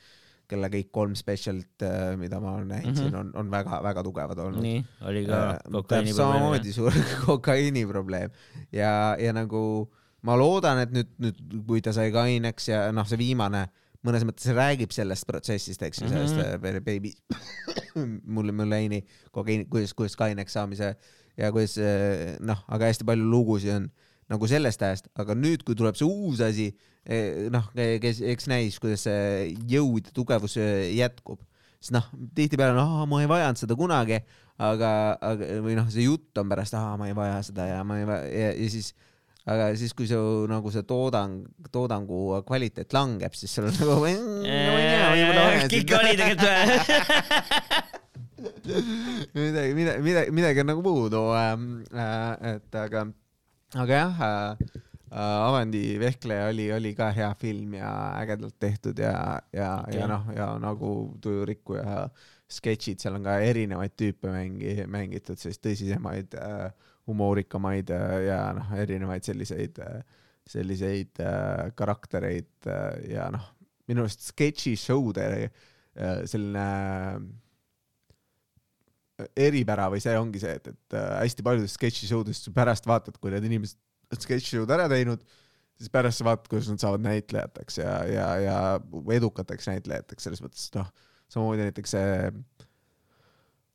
kelle 0.49 0.69
kõik 0.73 0.87
kolm 0.95 1.13
spetsialit, 1.19 1.83
mida 2.17 2.39
ma 2.41 2.55
olen 2.57 2.71
näinud 2.71 2.87
mm 2.87 2.93
Mhm. 2.93 2.97
-hmm. 2.97 3.03
siin 3.03 3.15
on, 3.15 3.31
on 3.35 3.51
väga-väga 3.51 4.03
tugevad 4.03 4.39
olnud. 4.39 4.61
nii, 4.63 4.79
oli 5.05 5.25
ka 5.27 5.41
Äh, 5.49 5.57
kokaiini 5.71 6.09
täpselt 6.09 6.15
samamoodi 6.17 6.73
suur 6.73 6.93
kokaiini 7.25 7.85
probleem 7.85 8.31
ja, 8.71 9.15
ja 9.19 9.33
nagu 9.33 9.89
ma 10.21 10.35
loodan, 10.37 10.79
et 10.79 10.91
nüüd, 10.91 11.11
nüüd, 11.19 11.43
kui 11.67 11.81
ta 11.81 11.93
sai 11.93 12.11
kaineks 12.11 12.67
ja 12.67 12.91
noh, 12.91 13.05
see 13.07 13.17
viimane 13.17 13.67
mõnes 14.03 14.23
mõttes 14.23 14.47
räägib 14.55 14.91
sellest 14.95 15.27
protsessist, 15.27 15.81
eks 15.83 16.01
ju, 16.01 16.07
sellest 16.09 16.35
Mhm. 16.35 16.65
mm 16.65 16.65
-hmm. 16.65 16.83
baby, 16.85 17.13
mulle, 18.35 18.51
Mulaney 18.51 19.01
kokaiini, 19.31 19.65
kuidas, 19.69 19.93
kuidas 19.93 20.15
kaineks 20.15 20.53
saamise 20.53 20.95
ja 21.39 21.49
kuidas 21.55 21.77
eh, 21.79 22.35
noh, 22.43 22.59
aga 22.67 22.89
hästi 22.89 23.07
palju 23.07 23.27
lugusid 23.31 23.75
on 23.77 23.89
nagu 24.29 24.49
sellest 24.49 24.83
ajast, 24.85 25.09
aga 25.17 25.33
nüüd, 25.37 25.63
kui 25.65 25.77
tuleb 25.77 25.97
see 25.97 26.05
uus 26.05 26.41
asi, 26.45 26.69
noh, 27.49 27.71
kes, 27.73 28.19
eks 28.29 28.45
näis, 28.51 28.77
kuidas 28.81 29.07
see 29.07 29.55
jõud 29.71 30.11
ja 30.11 30.13
tugevus 30.13 30.59
eh, 30.61 30.91
jätkub, 30.99 31.41
siis 31.79 31.95
noh, 31.95 32.05
tihtipeale 32.37 32.77
on, 32.77 33.07
ma 33.09 33.23
ei 33.23 33.31
vajanud 33.31 33.61
seda 33.61 33.77
kunagi, 33.79 34.19
aga, 34.61 34.91
aga 35.17 35.51
või 35.65 35.79
noh, 35.79 35.89
see 35.89 36.05
jutt 36.05 36.37
on 36.41 36.51
pärast, 36.51 36.77
ma 36.77 37.09
ei 37.09 37.17
vaja 37.17 37.39
seda 37.47 37.69
ja 37.71 37.83
ma 37.87 38.01
ei 38.01 38.09
vaja 38.09 38.29
ja, 38.29 38.51
ja 38.53 38.69
siis 38.69 38.93
aga 39.49 39.71
siis, 39.79 39.95
kui 39.97 40.05
su 40.05 40.19
nagu 40.51 40.69
see 40.69 40.85
toodang, 40.85 41.47
toodangu 41.73 42.43
kvaliteet 42.45 42.93
langeb, 42.93 43.33
siis 43.33 43.55
sul 43.55 43.65
on 43.71 43.79
nagu. 43.81 43.95
kõik 45.73 45.95
oli 45.97 46.17
tegelikult 46.19 47.85
midagi, 49.33 49.73
midagi, 49.73 50.01
midagi, 50.03 50.31
midagi 50.35 50.63
on 50.63 50.69
nagu 50.71 50.83
puudu 50.85 51.23
äh,. 51.35 52.55
et 52.55 52.75
aga, 52.75 53.05
aga 53.75 53.93
jah 53.93 54.21
äh,, 54.27 54.69
Avandi 55.09 55.97
vehkleja 55.97 56.51
oli, 56.51 56.67
oli 56.71 56.91
ka 56.93 57.09
hea 57.09 57.31
film 57.33 57.73
ja 57.79 57.91
ägedalt 58.21 58.59
tehtud 58.61 58.99
ja, 58.99 59.41
ja, 59.53 59.71
ja 59.89 60.03
Okei. 60.05 60.07
noh, 60.11 60.27
ja 60.35 60.51
nagu 60.61 60.91
Tujurikkuja 61.21 62.03
sketšid, 62.49 63.01
seal 63.01 63.17
on 63.17 63.25
ka 63.25 63.39
erinevaid 63.41 63.95
tüüpe 63.97 64.29
mängi, 64.29 64.75
mängitud, 64.85 65.37
sellist 65.41 65.63
tõsisemaid 65.65 66.37
äh,, 66.37 66.69
humoorikamaid 67.09 67.89
äh, 67.89 68.15
ja 68.27 68.39
noh, 68.53 68.69
erinevaid 68.77 69.25
selliseid 69.25 69.81
äh,, 69.81 70.01
selliseid 70.49 71.19
äh, 71.21 71.69
karaktereid 71.77 72.69
äh, 72.69 73.13
ja 73.13 73.29
noh, 73.33 73.45
minu 73.89 74.05
arust 74.05 74.29
sketši 74.31 74.75
show'de 74.77 75.27
äh, 75.45 75.51
selline 76.29 76.65
eripära 79.35 79.89
või 79.91 80.01
see 80.03 80.15
ongi 80.19 80.41
see, 80.43 80.55
et, 80.59 80.71
et 80.71 80.97
äh, 80.97 81.09
hästi 81.23 81.45
paljudes 81.45 81.75
sketši 81.77 82.09
show 82.09 82.23
des 82.27 82.41
sa 82.45 82.53
pärast 82.55 82.87
vaatad, 82.89 83.17
kui 83.19 83.33
need 83.33 83.47
inimesed 83.49 83.79
on 84.13 84.23
sketši 84.23 84.57
show'd 84.57 84.73
ära 84.73 84.87
teinud, 84.91 85.23
siis 85.79 85.91
pärast 85.93 86.21
sa 86.21 86.29
vaatad, 86.29 86.49
kuidas 86.51 86.69
nad 86.71 86.81
saavad 86.81 87.05
näitlejateks 87.05 87.81
ja, 87.81 87.93
ja, 88.09 88.29
ja 88.43 88.57
edukateks 89.15 89.69
näitlejateks 89.71 90.27
selles 90.27 90.43
mõttes, 90.43 90.69
et 90.69 90.79
noh, 90.81 90.89
samamoodi 91.29 91.67
näiteks 91.67 91.93
see 91.95 92.15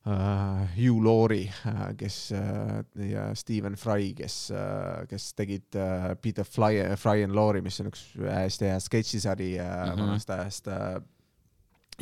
uh, 0.05 0.65
Hugh 0.75 1.01
Laurie 1.05 1.49
uh,, 1.69 1.87
kes 1.97 2.19
uh, 2.35 2.81
ja 3.01 3.29
Stephen 3.37 3.77
Fry, 3.79 4.11
kes 4.17 4.37
uh,, 4.53 5.03
kes 5.09 5.31
tegid 5.37 5.79
uh, 5.79 6.13
Peter 6.21 6.47
Fly, 6.47 6.83
Fry 6.99 7.25
and 7.25 7.37
Laurie, 7.37 7.63
mis 7.65 7.79
on 7.81 7.91
üks 7.93 8.07
hästi 8.19 8.71
hea 8.71 8.79
sketšisari 8.83 9.51
uh, 9.57 9.65
mm. 9.65 9.91
-hmm. 9.91 10.05
vanast 10.05 10.35
ajast 10.35 10.71
uh, 10.71 10.99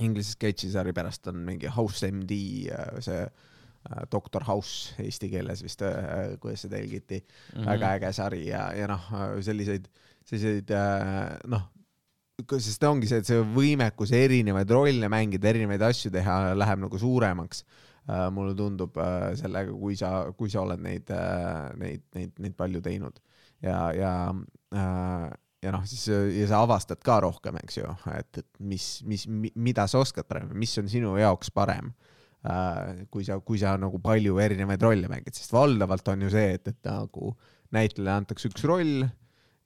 Inglise 0.02 0.34
sketšisari 0.34 0.94
pärast 0.96 1.28
on 1.30 1.44
mingi 1.46 1.70
House 1.70 2.08
MD, 2.10 2.38
see 3.04 3.20
äh, 3.22 4.06
Doctor 4.12 4.46
House 4.48 4.96
eesti 5.04 5.30
keeles 5.30 5.62
vist, 5.66 5.84
kuidas 6.42 6.64
see 6.64 6.72
tõlgiti 6.72 7.20
mm. 7.20 7.60
-hmm. 7.60 7.68
väga 7.68 7.94
äge 8.00 8.14
sari 8.16 8.48
ja, 8.48 8.72
ja 8.78 8.88
noh, 8.90 9.12
selliseid, 9.44 9.90
selliseid 10.26 10.72
äh, 10.72 11.38
noh, 11.52 11.68
sest 12.42 12.82
ta 12.82 12.90
ongi 12.90 13.10
see, 13.10 13.22
et 13.22 13.30
see 13.30 13.42
võimekus 13.56 14.14
erinevaid 14.18 14.72
rolle 14.74 15.10
mängida, 15.12 15.52
erinevaid 15.52 15.84
asju 15.90 16.12
teha 16.14 16.54
läheb 16.58 16.82
nagu 16.88 17.00
suuremaks 17.00 17.64
äh,. 18.10 18.30
mulle 18.34 18.56
tundub 18.58 18.98
äh, 18.98 19.34
sellega, 19.40 19.72
kui 19.78 19.96
sa, 20.00 20.32
kui 20.38 20.50
sa 20.50 20.64
oled 20.66 20.82
neid 20.82 21.12
äh,, 21.14 21.70
neid, 21.78 22.04
neid, 22.16 22.34
neid 22.40 22.58
palju 22.58 22.82
teinud 22.82 23.22
ja, 23.62 23.78
ja 23.94 24.14
äh, 24.74 25.30
ja 25.64 25.72
noh, 25.72 25.86
siis 25.88 26.08
ja 26.12 26.48
sa 26.52 26.60
avastad 26.66 27.00
ka 27.04 27.22
rohkem, 27.24 27.58
eks 27.64 27.78
ju, 27.80 27.92
et, 28.18 28.42
et 28.44 28.50
mis, 28.60 28.88
mis, 29.08 29.24
mida 29.56 29.86
sa 29.88 30.02
oskad 30.04 30.28
parem, 30.28 30.52
mis 30.60 30.74
on 30.82 30.90
sinu 30.92 31.16
jaoks 31.22 31.54
parem 31.56 31.94
äh,. 32.44 33.06
kui 33.14 33.24
sa, 33.28 33.40
kui 33.40 33.62
sa 33.62 33.78
nagu 33.80 34.00
palju 34.04 34.38
erinevaid 34.44 34.84
rolle 34.84 35.08
mängid, 35.12 35.36
sest 35.38 35.54
valdavalt 35.56 36.08
on 36.12 36.26
ju 36.28 36.34
see, 36.34 36.58
et, 36.58 36.68
et 36.74 36.90
nagu 36.90 37.32
näitlejale 37.74 38.18
antakse 38.20 38.52
üks 38.52 38.66
roll 38.68 39.06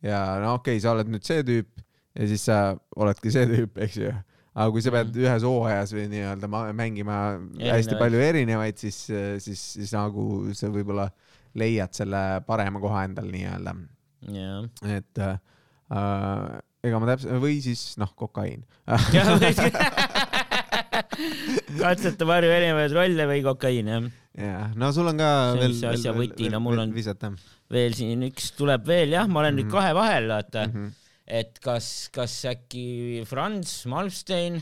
ja 0.05 0.21
no 0.43 0.53
okei 0.59 0.77
okay,, 0.77 0.83
sa 0.83 0.93
oled 0.93 1.09
nüüd 1.09 1.25
see 1.25 1.41
tüüp 1.47 1.81
ja 2.17 2.27
siis 2.29 2.45
sa 2.49 2.57
oledki 2.97 3.33
see 3.33 3.47
tüüp, 3.49 3.77
eks 3.87 3.97
ju. 4.03 4.13
aga 4.57 4.69
kui 4.73 4.81
sa 4.85 4.93
pead 4.93 5.09
Mhm. 5.11 5.23
ühes 5.25 5.43
hooajas 5.45 5.91
või 5.97 6.05
nii-öelda 6.13 6.47
ma- 6.49 6.71
mängima 6.73 7.17
hästi 7.57 7.65
Erinevaid. 7.65 7.99
palju 8.03 8.21
erinevaid, 8.29 8.77
siis, 8.77 9.03
siis, 9.43 9.65
siis 9.77 9.93
nagu 9.93 10.53
sa 10.57 10.69
võib-olla 10.73 11.09
leiad 11.57 11.93
selle 11.97 12.41
parema 12.45 12.79
koha 12.81 13.03
endal 13.09 13.29
nii-öelda 13.33 13.73
jah. 14.33 14.65
et 14.97 15.21
äh, 15.25 15.37
ega 15.91 16.99
ma 16.99 17.07
täpselt, 17.09 17.37
või 17.41 17.59
siis 17.63 17.95
noh, 18.01 18.11
kokaiin. 18.15 18.63
katseta 21.77 22.27
palju 22.27 22.51
erinevaid 22.53 22.93
rolle 22.95 23.25
või 23.29 23.41
kokaiin 23.45 23.89
jah. 23.91 24.07
jah, 24.37 24.71
no 24.79 24.91
sul 24.95 25.09
on 25.11 25.19
ka 25.21 25.29
See 25.31 25.51
on 25.51 25.59
veel. 25.63 25.75
see 25.79 25.91
asja 25.91 26.13
võti, 26.15 26.49
no 26.53 26.59
mul 26.63 26.79
on- 26.83 26.93
visata 26.95 27.31
veel 27.73 27.93
siin 27.97 28.23
üks 28.29 28.51
tuleb 28.57 28.85
veel 28.87 29.11
jah, 29.15 29.27
ma 29.27 29.41
olen 29.43 29.55
nüüd 29.59 29.67
Mhm. 29.67 29.73
kahe 29.75 29.93
vahel 29.97 30.27
vaata, 30.31 30.67
mm. 30.67 30.73
-hmm. 30.73 30.91
et 31.27 31.59
kas, 31.63 32.09
kas 32.13 32.35
äkki 32.45 33.23
Franz 33.27 33.85
Malmstein, 33.85 34.61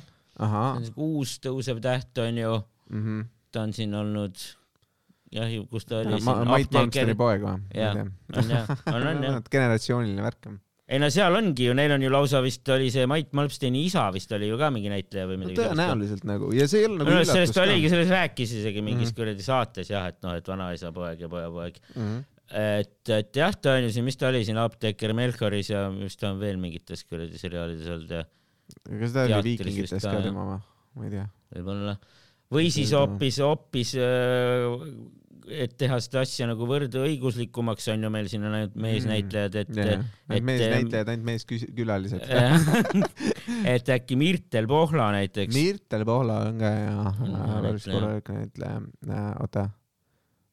uus 0.98 1.40
tõusev 1.40 1.82
täht 1.82 2.18
on 2.18 2.38
ju, 2.38 2.54
mm. 2.90 3.04
-hmm. 3.04 3.26
ta 3.52 3.62
on 3.62 3.74
siin 3.74 3.94
olnud 3.94 4.36
jah, 5.32 5.50
kus 5.70 5.86
ta 5.86 6.00
oli 6.00 6.20
Ma, 6.22 6.34
siin 6.34 6.48
Mait 6.48 6.66
apteeker, 6.76 7.16
poeg 7.16 7.42
või? 7.42 7.60
Jah. 7.74 7.96
on 8.36 8.50
jah, 8.56 8.70
on 8.88 9.08
on 9.08 9.24
jah. 9.24 9.42
generatsiooniline 9.52 10.22
värk. 10.22 10.48
Ei 10.86 11.00
no 11.02 11.08
seal 11.10 11.34
ongi 11.34 11.66
ju, 11.66 11.74
neil 11.74 11.92
on 11.96 12.04
ju 12.06 12.10
lausa 12.14 12.42
vist 12.46 12.70
oli 12.70 12.92
see 12.94 13.08
Mait 13.10 13.32
Malmsteini 13.34 13.80
isa 13.88 14.04
vist 14.14 14.32
oli 14.38 14.52
ju 14.52 14.58
ka 14.62 14.68
mingi 14.74 14.92
näitleja 14.94 15.26
või 15.26 15.40
no 15.40 15.48
midagi. 15.48 15.64
tõenäoliselt 15.64 16.28
nagu 16.30 16.52
ja 16.54 16.68
see 16.70 16.84
ei 16.84 16.86
ole 16.90 17.00
nagu 17.00 17.10
minu 17.10 17.18
arust 17.24 17.32
sellest 17.34 17.58
üllatus 17.58 17.72
oligi, 17.74 17.90
sellest 17.96 18.14
rääkis 18.14 18.54
isegi 18.60 18.84
mingis 18.86 19.10
Mhm. 19.10 19.16
kuradi 19.18 19.46
saates 19.48 19.90
jah, 19.90 20.06
et 20.14 20.20
noh, 20.22 20.36
et 20.38 20.48
vanaisa 20.48 20.92
poeg 20.94 21.20
ja 21.26 21.30
pojapoeg. 21.32 21.80
mm. 21.96 22.04
-hmm. 22.04 22.24
et, 22.62 23.10
et 23.18 23.36
jah, 23.42 23.56
ta 23.58 23.74
on 23.80 23.84
ju 23.88 23.92
siin, 23.96 24.06
mis 24.06 24.18
ta 24.22 24.28
oli 24.30 24.44
siin 24.46 24.58
apteeker 24.62 25.14
Melchoris 25.18 25.70
ja 25.74 25.90
mis 25.90 26.18
ta 26.22 26.30
on 26.32 26.40
veel 26.40 26.58
mingites 26.62 27.04
kuradi 27.04 27.38
seriaalides 27.42 27.88
olnud 27.88 28.12
ja 28.12 28.24
kas 29.00 29.12
ta 29.18 29.26
oli 29.26 29.42
Viikingites 29.50 30.04
ka 30.06 30.22
tema 30.22 30.46
või? 30.52 30.62
ma 30.96 31.06
ei 31.06 31.10
tea. 31.18 31.26
võib-olla. 31.56 31.98
või 32.54 32.70
siis 32.70 32.94
hoopis, 32.94 33.40
hoopis, 33.42 33.96
et 35.52 35.74
teha 35.78 35.98
seda 36.02 36.22
asja 36.26 36.48
nagu 36.50 36.66
võrdõiguslikumaks 36.70 37.88
on 37.94 38.04
ju 38.08 38.10
meil 38.14 38.28
siin 38.32 38.44
on 38.48 38.54
ainult 38.58 38.76
meesnäitlejad, 38.82 39.56
et 39.62 39.72
jah, 39.78 39.92
et- 40.00 40.06
ainult 40.32 40.48
meesnäitlejad, 40.50 41.12
ainult 41.14 41.28
meeskülalised. 41.30 42.26
et 43.76 43.92
äkki 43.98 44.18
Mirtel 44.20 44.68
Pohla 44.72 45.12
näiteks. 45.18 45.54
Mirtel 45.56 46.06
Pohla 46.08 46.40
on 46.50 46.60
ka 46.64 46.72
ja 46.76 46.96
Mm, 47.16 47.62
päris 47.66 47.86
korralik 47.90 48.30
näitleja. 48.30 48.82
oota, 49.44 49.68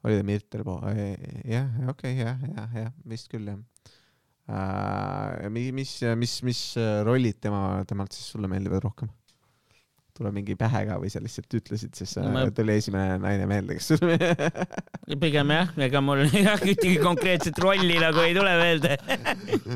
oli 0.04 0.16
ta 0.20 0.22
Mirtel 0.28 0.64
Pohla? 0.64 0.92
jah, 1.48 1.68
okei, 1.88 2.16
jah, 2.20 2.38
jah, 2.56 2.68
jah, 2.84 2.92
vist 3.08 3.28
küll 3.32 3.48
jah. 3.48 3.58
mis, 5.52 5.70
mis, 5.72 5.92
mis, 6.18 6.36
mis 6.46 6.60
rollid 7.06 7.38
tema, 7.40 7.82
temalt 7.88 8.12
siis 8.16 8.28
sulle 8.34 8.48
meeldivad 8.50 8.82
rohkem? 8.84 9.08
Tuleb 10.16 10.34
mingi 10.36 10.54
pähe 10.60 10.82
ka 10.88 10.98
või 11.00 11.10
sa 11.12 11.20
lihtsalt 11.22 11.54
ütlesid, 11.56 11.92
siis 11.96 12.12
No 12.20 12.28
ma... 12.28 12.44
ma- 12.44 12.54
tuli 12.54 12.74
esimene 12.80 13.16
naine 13.22 13.46
meelde, 13.48 13.76
kes 13.78 13.92
sul 13.92 15.18
pigem 15.22 15.52
jah, 15.54 15.70
ega 15.86 16.02
mul 16.04 16.24
jah 16.46 16.60
ühtegi 16.60 16.98
konkreetset 17.02 17.58
rolli 17.62 17.96
nagu 18.02 18.20
ei 18.24 18.34
tule 18.36 18.52
meelde. 18.60 18.96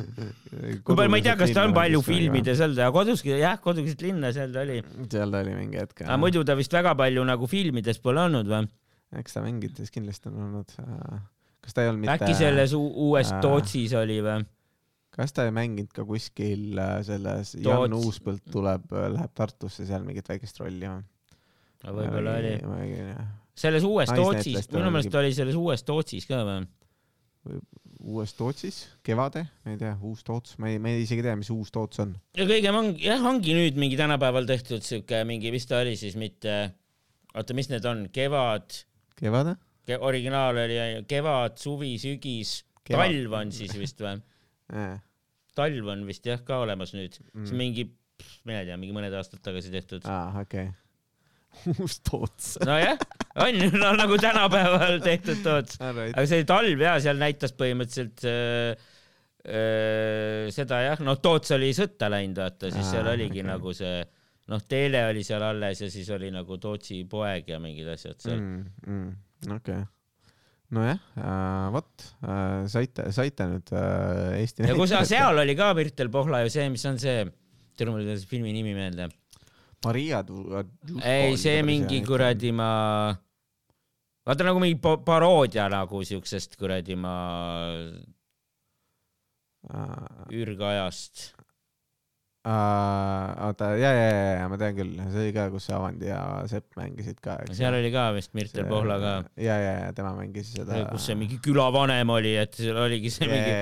kui 0.87 0.97
palju, 0.97 1.13
ma 1.13 1.21
ei 1.21 1.25
tea, 1.27 1.37
kas 1.41 1.55
ta 1.57 1.65
on 1.69 1.75
palju 1.77 2.03
filmides 2.07 2.61
olnud, 2.65 2.81
aga 2.83 2.93
kodus, 2.95 3.25
jah, 3.29 3.57
kodukeset 3.63 4.05
linna 4.07 4.33
seal 4.37 4.53
ta 4.55 4.65
oli. 4.67 4.81
seal 5.13 5.33
ta 5.33 5.43
oli 5.45 5.55
mingi 5.57 5.81
hetk. 5.81 6.05
aga 6.07 6.19
muidu 6.21 6.45
ta 6.47 6.57
vist 6.59 6.75
väga 6.77 6.95
palju 6.99 7.25
nagu 7.29 7.49
filmides 7.51 8.01
pole 8.05 8.25
olnud 8.29 8.51
või? 8.53 8.69
eks 9.21 9.37
ta 9.37 9.43
mängides 9.45 9.93
kindlasti 9.95 10.31
on 10.33 10.43
olnud. 10.49 10.77
kas 11.65 11.77
ta 11.77 11.85
ei 11.85 11.91
olnud 11.93 12.05
mitte? 12.05 12.19
äkki 12.19 12.37
selles 12.39 12.75
uues 12.77 13.33
äh, 13.33 13.41
Tootsis 13.45 13.97
oli 13.99 14.21
või? 14.25 14.45
Kas 15.17 15.33
ta 15.37 15.47
ei 15.49 15.55
mänginud 15.57 15.93
ka 15.97 16.05
kuskil 16.09 16.77
äh, 16.79 16.99
selles 17.07 17.55
Toots- 17.57 17.67
Jan 17.67 17.97
Uuspõld 17.97 18.45
tuleb, 18.53 18.91
läheb 19.17 19.33
Tartusse 19.37 19.87
seal 19.89 20.05
mingit 20.07 20.29
väikest 20.29 20.61
rolli 20.63 20.91
või? 20.91 21.05
võib-olla 21.87 22.39
oli. 22.41 22.55
selles 23.57 23.85
uues 23.87 24.11
Tootsis, 24.11 24.71
minu 24.75 24.91
meelest 24.91 25.15
oli 25.21 25.33
selles 25.37 25.59
uues 25.59 25.85
Tootsis 25.87 26.27
ka 26.29 26.43
või? 26.47 26.67
uues 28.07 28.35
Tootsis, 28.37 28.81
Kevade, 29.07 29.45
ma 29.65 29.73
ei 29.75 29.79
tea, 29.81 29.95
uus 30.05 30.23
Toots, 30.27 30.57
ma 30.63 30.71
ei, 30.71 30.81
ma 30.83 30.93
ei 30.93 31.05
isegi 31.05 31.25
tea, 31.25 31.37
mis 31.39 31.51
uus 31.55 31.73
Toots 31.75 32.03
on. 32.05 32.13
ja 32.37 32.47
kõige 32.49 32.73
ongi, 32.75 33.07
jah, 33.07 33.23
ongi 33.31 33.55
nüüd 33.57 33.79
mingi 33.81 33.99
tänapäeval 33.99 34.49
tehtud 34.49 34.85
siuke 34.87 35.23
mingi, 35.29 35.53
mis 35.55 35.67
ta 35.69 35.81
oli 35.83 35.97
siis 35.99 36.19
mitte, 36.21 36.59
oota, 37.35 37.57
mis 37.57 37.71
need 37.73 37.89
on, 37.89 38.07
kevad, 38.15 38.83
Kevade? 39.19 39.57
originaal 40.03 40.59
oli 40.67 40.79
kevad, 41.09 41.59
suvi, 41.63 41.95
sügis, 42.03 42.59
talv 42.87 43.41
on 43.41 43.53
siis 43.55 43.75
vist 43.79 44.03
või? 44.03 44.19
talv 45.57 45.93
on 45.93 46.05
vist 46.09 46.27
jah 46.29 46.43
ka 46.47 46.61
olemas 46.65 46.93
nüüd, 46.97 47.17
see 47.19 47.25
on 47.37 47.47
Mm. 47.51 47.61
mingi, 47.63 47.87
mina 48.49 48.63
ei 48.63 48.69
tea, 48.71 48.77
mingi 48.81 48.95
mõned 48.97 49.15
aastad 49.17 49.43
tagasi 49.45 49.73
tehtud. 49.75 50.05
aa, 50.09 50.43
okei. 50.45 50.69
uus 51.81 51.99
Toots. 52.05 52.59
nojah, 52.69 52.99
on 53.41 53.57
ju, 53.63 53.71
no 53.81 53.95
nagu 53.97 54.19
tänapäeval 54.21 54.99
tehtud 55.05 55.41
toots. 55.45 55.79
Alright. 55.81 56.13
aga 56.17 56.27
see 56.29 56.45
talv 56.49 56.83
ja 56.85 56.99
seal 57.01 57.17
näitas 57.21 57.55
põhimõtteliselt 57.57 58.27
äh, 58.29 58.77
äh, 59.47 60.51
seda 60.55 60.83
jah, 60.85 61.01
noh, 61.07 61.17
Toots 61.23 61.55
oli 61.57 61.73
sõtta 61.77 62.11
läinud, 62.13 62.39
vaata, 62.43 62.71
siis 62.75 62.85
Aa, 62.85 62.93
seal 62.99 63.11
oligi 63.15 63.41
okei. 63.41 63.49
nagu 63.49 63.73
see 63.77 63.97
noh, 64.53 64.63
Teele 64.69 65.01
oli 65.09 65.25
seal 65.27 65.43
alles 65.43 65.81
ja 65.83 65.89
siis 65.91 66.09
oli 66.15 66.29
nagu 66.35 66.59
Tootsi 66.63 67.01
poeg 67.11 67.49
ja 67.51 67.59
mingid 67.63 67.89
asjad 67.97 68.21
seal 68.23 68.39
mm.. 68.39 68.65
mm,. 68.87 68.97
Mm, 69.47 69.57
okei 69.57 69.81
okay. 69.81 69.93
Nojah 70.75 70.99
äh,, 71.15 71.67
vot 71.75 72.07
äh, 72.27 72.65
saite, 72.71 73.11
saite 73.15 73.47
nüüd 73.51 73.71
äh, 73.71 74.41
Eesti 74.41 74.67
ja 74.67 74.75
kui 74.79 74.89
sa, 74.91 75.05
seal 75.07 75.39
oli 75.43 75.55
ka 75.59 75.71
Mirtel 75.79 76.11
Pohla 76.13 76.43
ju 76.43 76.51
see, 76.53 76.67
mis 76.73 76.87
on 76.89 76.99
see, 77.03 77.23
tule 77.79 77.95
mul 77.95 78.03
ei 78.03 78.09
tule 78.11 78.19
see 78.19 78.31
filmi 78.31 78.55
nimi 78.57 78.75
meelde. 78.75 79.09
Maria 79.85 80.23
tu-. 80.27 80.43
ei, 81.05 81.37
see 81.39 81.63
mingi. 81.67 82.01
kuradi 82.07 82.51
ma, 82.57 83.13
vaata 84.27 84.49
nagu 84.49 84.63
mingi 84.63 84.81
pa- 84.83 84.99
paroodia 85.07 85.69
nagu 85.71 86.03
siuksest 86.03 86.59
kuradi 86.59 86.99
ma, 86.99 87.15
uh, 89.71 90.27
ürgajast. 90.35 91.36
oota, 92.47 93.73
ja, 93.75 93.91
ja, 93.91 94.07
ja, 94.07 94.27
ja 94.39 94.47
ma 94.51 94.57
tean 94.61 94.77
küll, 94.77 94.93
see 95.11 95.23
oli 95.25 95.33
ka, 95.35 95.47
kus 95.51 95.65
Avandi 95.75 96.07
ja 96.07 96.21
Sepp 96.47 96.77
mängisid 96.79 97.19
ka, 97.23 97.41
seal 97.51 97.75
oli 97.75 97.91
ka 97.91 98.05
vist 98.15 98.37
Mirtel 98.39 98.69
Pohla 98.71 98.99
ka, 99.03 99.15
ja, 99.43 99.57
ja, 99.59 99.73
ja 99.83 99.89
tema 99.97 100.13
mängis 100.15 100.53
seda. 100.55 100.79
kus 100.93 101.09
see 101.09 101.17
mingi 101.19 101.41
külavanem 101.43 102.13
oli, 102.15 102.37
et 102.39 102.55
seal 102.55 102.79
oligi 102.79 103.11
see 103.11 103.27
mingi 103.31 103.57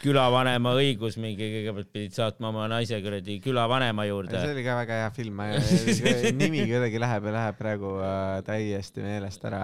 külavanema 0.00 0.72
õigus 0.78 1.18
mingi, 1.20 1.50
kõigepealt 1.56 1.90
pidid 1.92 2.16
saatma 2.16 2.48
oma 2.48 2.64
naise 2.72 2.96
kuradi 3.04 3.36
külavanema 3.44 4.08
juurde 4.08 4.38
see. 4.38 4.54
oli 4.54 4.64
ka 4.64 4.78
väga 4.80 5.02
hea 5.02 5.12
film, 5.18 5.44
nimi 6.40 6.64
kuidagi 6.70 7.04
läheb 7.04 7.28
ja 7.28 7.36
läheb 7.36 7.60
praegu 7.60 7.92
äh, 8.00 8.40
täiesti 8.46 9.04
meelest 9.04 9.44
ära. 9.50 9.62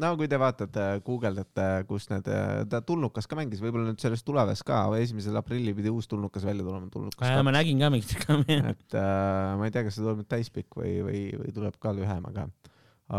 no 0.00 0.14
kui 0.16 0.32
te 0.32 0.40
vaatate, 0.40 0.88
guugeldate, 1.04 1.68
kus 1.92 2.08
need, 2.14 2.32
ta 2.72 2.80
tulnukas 2.80 3.28
ka 3.28 3.36
mängis, 3.36 3.60
võib-olla 3.60 3.92
nüüd 3.92 4.00
sellest 4.00 4.24
tuleves 4.24 4.64
ka, 4.64 4.86
esimesel 4.96 5.36
aprillil 5.36 5.76
pidi 5.76 5.92
uus 5.92 6.08
tulnukas 6.08 6.48
välja 6.48 6.64
tulema, 6.64 6.88
tulnukas 7.18 7.44
ma 7.44 7.54
nägin 7.54 7.80
ka 7.82 7.90
mingit 7.92 8.12
reklaami. 8.16 8.58
et 8.72 8.98
äh, 8.98 9.54
ma 9.58 9.68
ei 9.68 9.74
tea, 9.74 9.84
kas 9.86 9.98
see 9.98 10.04
tuleb 10.04 10.22
nüüd 10.22 10.30
täispikk 10.30 10.78
või, 10.78 10.98
või, 11.06 11.22
või 11.42 11.54
tuleb 11.56 11.78
ka 11.82 11.94
lühem, 11.96 12.28
aga, 12.30 12.48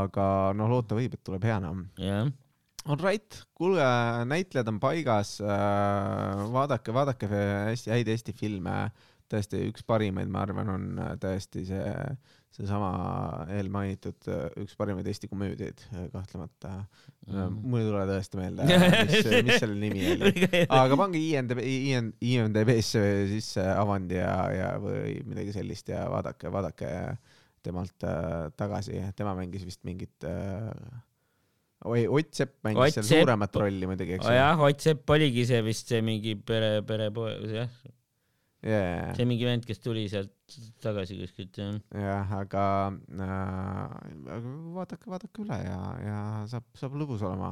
aga 0.04 0.28
noh, 0.58 0.72
loota 0.72 0.98
võib, 0.98 1.16
et 1.16 1.26
tuleb 1.26 1.48
hea 1.50 1.60
enam. 1.62 1.88
jah, 2.00 2.30
Alright, 2.90 3.42
kuulge, 3.60 3.86
näitlejad 4.32 4.70
on 4.72 4.80
paigas 4.80 5.36
äh,, 5.44 6.44
vaadake, 6.54 6.94
vaadake 6.96 7.28
hästi 7.30 7.92
häid 7.92 8.12
Eesti 8.16 8.34
filme. 8.34 8.90
tõesti 9.30 9.60
üks 9.70 9.84
parimaid, 9.86 10.30
ma 10.32 10.42
arvan, 10.42 10.70
on 10.74 10.86
äh, 11.04 11.12
tõesti 11.22 11.62
see, 11.68 11.90
seesama 12.56 12.90
eelmainitud 13.54 14.30
äh, 14.32 14.46
üks 14.64 14.76
parimaid 14.80 15.08
Eesti 15.10 15.30
komöödiaid 15.30 15.84
äh, 15.94 16.08
kahtlemata 16.14 16.72
mm.. 17.28 17.60
mul 17.62 17.84
ei 17.84 17.90
tule 17.90 18.06
tõesti 18.10 18.40
meelde, 18.40 18.66
mis, 19.10 19.28
mis 19.48 19.60
selle 19.62 19.78
nimi 19.80 20.08
oli. 20.16 20.48
aga 20.66 20.98
pange 21.00 21.22
IMDB, 21.22 21.62
IMDB-sse 22.32 23.04
sisse 23.30 23.66
Avandi 23.76 24.18
ja, 24.18 24.34
ja 24.56 24.72
või 24.82 25.20
midagi 25.30 25.54
sellist 25.56 25.94
ja 25.94 26.08
vaadake, 26.12 26.50
vaadake 26.54 26.90
temalt 27.66 28.08
äh, 28.08 28.50
tagasi, 28.58 28.98
tema 29.20 29.36
mängis 29.38 29.68
vist 29.68 29.84
mingit 29.88 30.28
äh, 30.28 30.72
oi, 31.86 32.08
Ott 32.08 32.34
Sepp 32.34 32.58
mängis 32.66 32.82
Ott 32.82 32.98
seal 32.98 33.06
Sepp- 33.06 33.24
suuremat 33.24 33.62
rolli 33.62 33.88
muidugi, 33.90 34.18
eks 34.18 34.28
ju. 34.28 34.36
jah, 34.36 34.66
Ott 34.66 34.84
Sepp 34.84 35.16
oligi 35.16 35.46
see 35.48 35.62
vist 35.66 35.92
see 35.92 36.02
mingi 36.06 36.36
pere, 36.36 36.80
perepoe, 36.88 37.36
jah, 37.54 37.72
jah, 38.66 39.14
see 39.16 39.28
mingi 39.30 39.48
vend, 39.48 39.66
kes 39.68 39.82
tuli 39.84 40.06
sealt 40.12 40.34
tagasi 40.84 41.18
kuskilt 41.22 41.60
jah. 41.62 41.80
jah, 41.96 42.36
aga 42.42 42.66
äh, 43.16 44.46
vaadake, 44.76 45.10
vaadake 45.10 45.44
üle 45.46 45.60
ja, 45.64 45.80
ja 46.04 46.20
saab, 46.52 46.68
saab 46.80 46.98
lõbus 47.00 47.24
olema, 47.28 47.52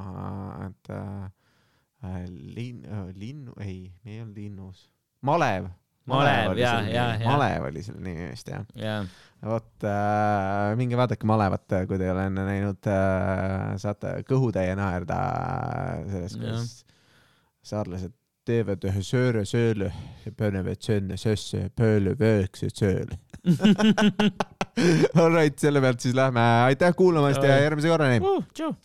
et 0.68 0.94
äh, 0.94 2.22
linn, 2.30 2.86
linnu, 3.18 3.56
ei, 3.64 3.88
me 4.04 4.16
ei 4.16 4.24
olnud 4.24 4.40
linnus, 4.44 4.88
malev. 5.26 5.72
Malev, 6.08 6.54
jaa, 6.56 6.86
jaa, 6.88 7.18
jaa. 7.20 7.32
malev 7.34 7.66
oli 7.68 7.82
selle 7.84 8.00
nimi 8.00 8.30
vist 8.30 8.48
jah. 8.48 8.64
jah, 8.80 9.08
vot 9.44 9.88
äh, 9.88 10.76
minge 10.80 10.96
vaadake 10.96 11.28
Malevat, 11.28 11.68
kui 11.90 12.00
te 12.00 12.08
ei 12.08 12.14
ole 12.14 12.30
enne 12.30 12.46
näinud 12.48 12.88
äh,, 12.88 13.74
saate 13.82 14.14
kõhutäie 14.30 14.72
naerda 14.80 15.18
sellest, 16.08 16.40
Jah. 16.40 16.46
kuidas 16.46 16.78
saarlased 17.68 18.16
teevad 18.48 18.84
ühe 18.88 19.04
sööre 19.04 19.44
sööle 19.48 19.92
ja 20.26 20.34
panevad 20.38 20.82
sööne 20.84 21.18
söösse 21.20 21.68
pööle 21.76 22.16
vöökse 22.20 22.70
sööle. 22.72 23.20
Alright, 25.22 25.58
selle 25.60 25.82
pealt 25.84 26.04
siis 26.04 26.16
lähme, 26.18 26.44
aitäh 26.68 26.94
kuulamast 26.96 27.44
ja 27.44 27.60
järgmise 27.64 27.92
korrani. 27.92 28.22
tšau. 28.54 28.76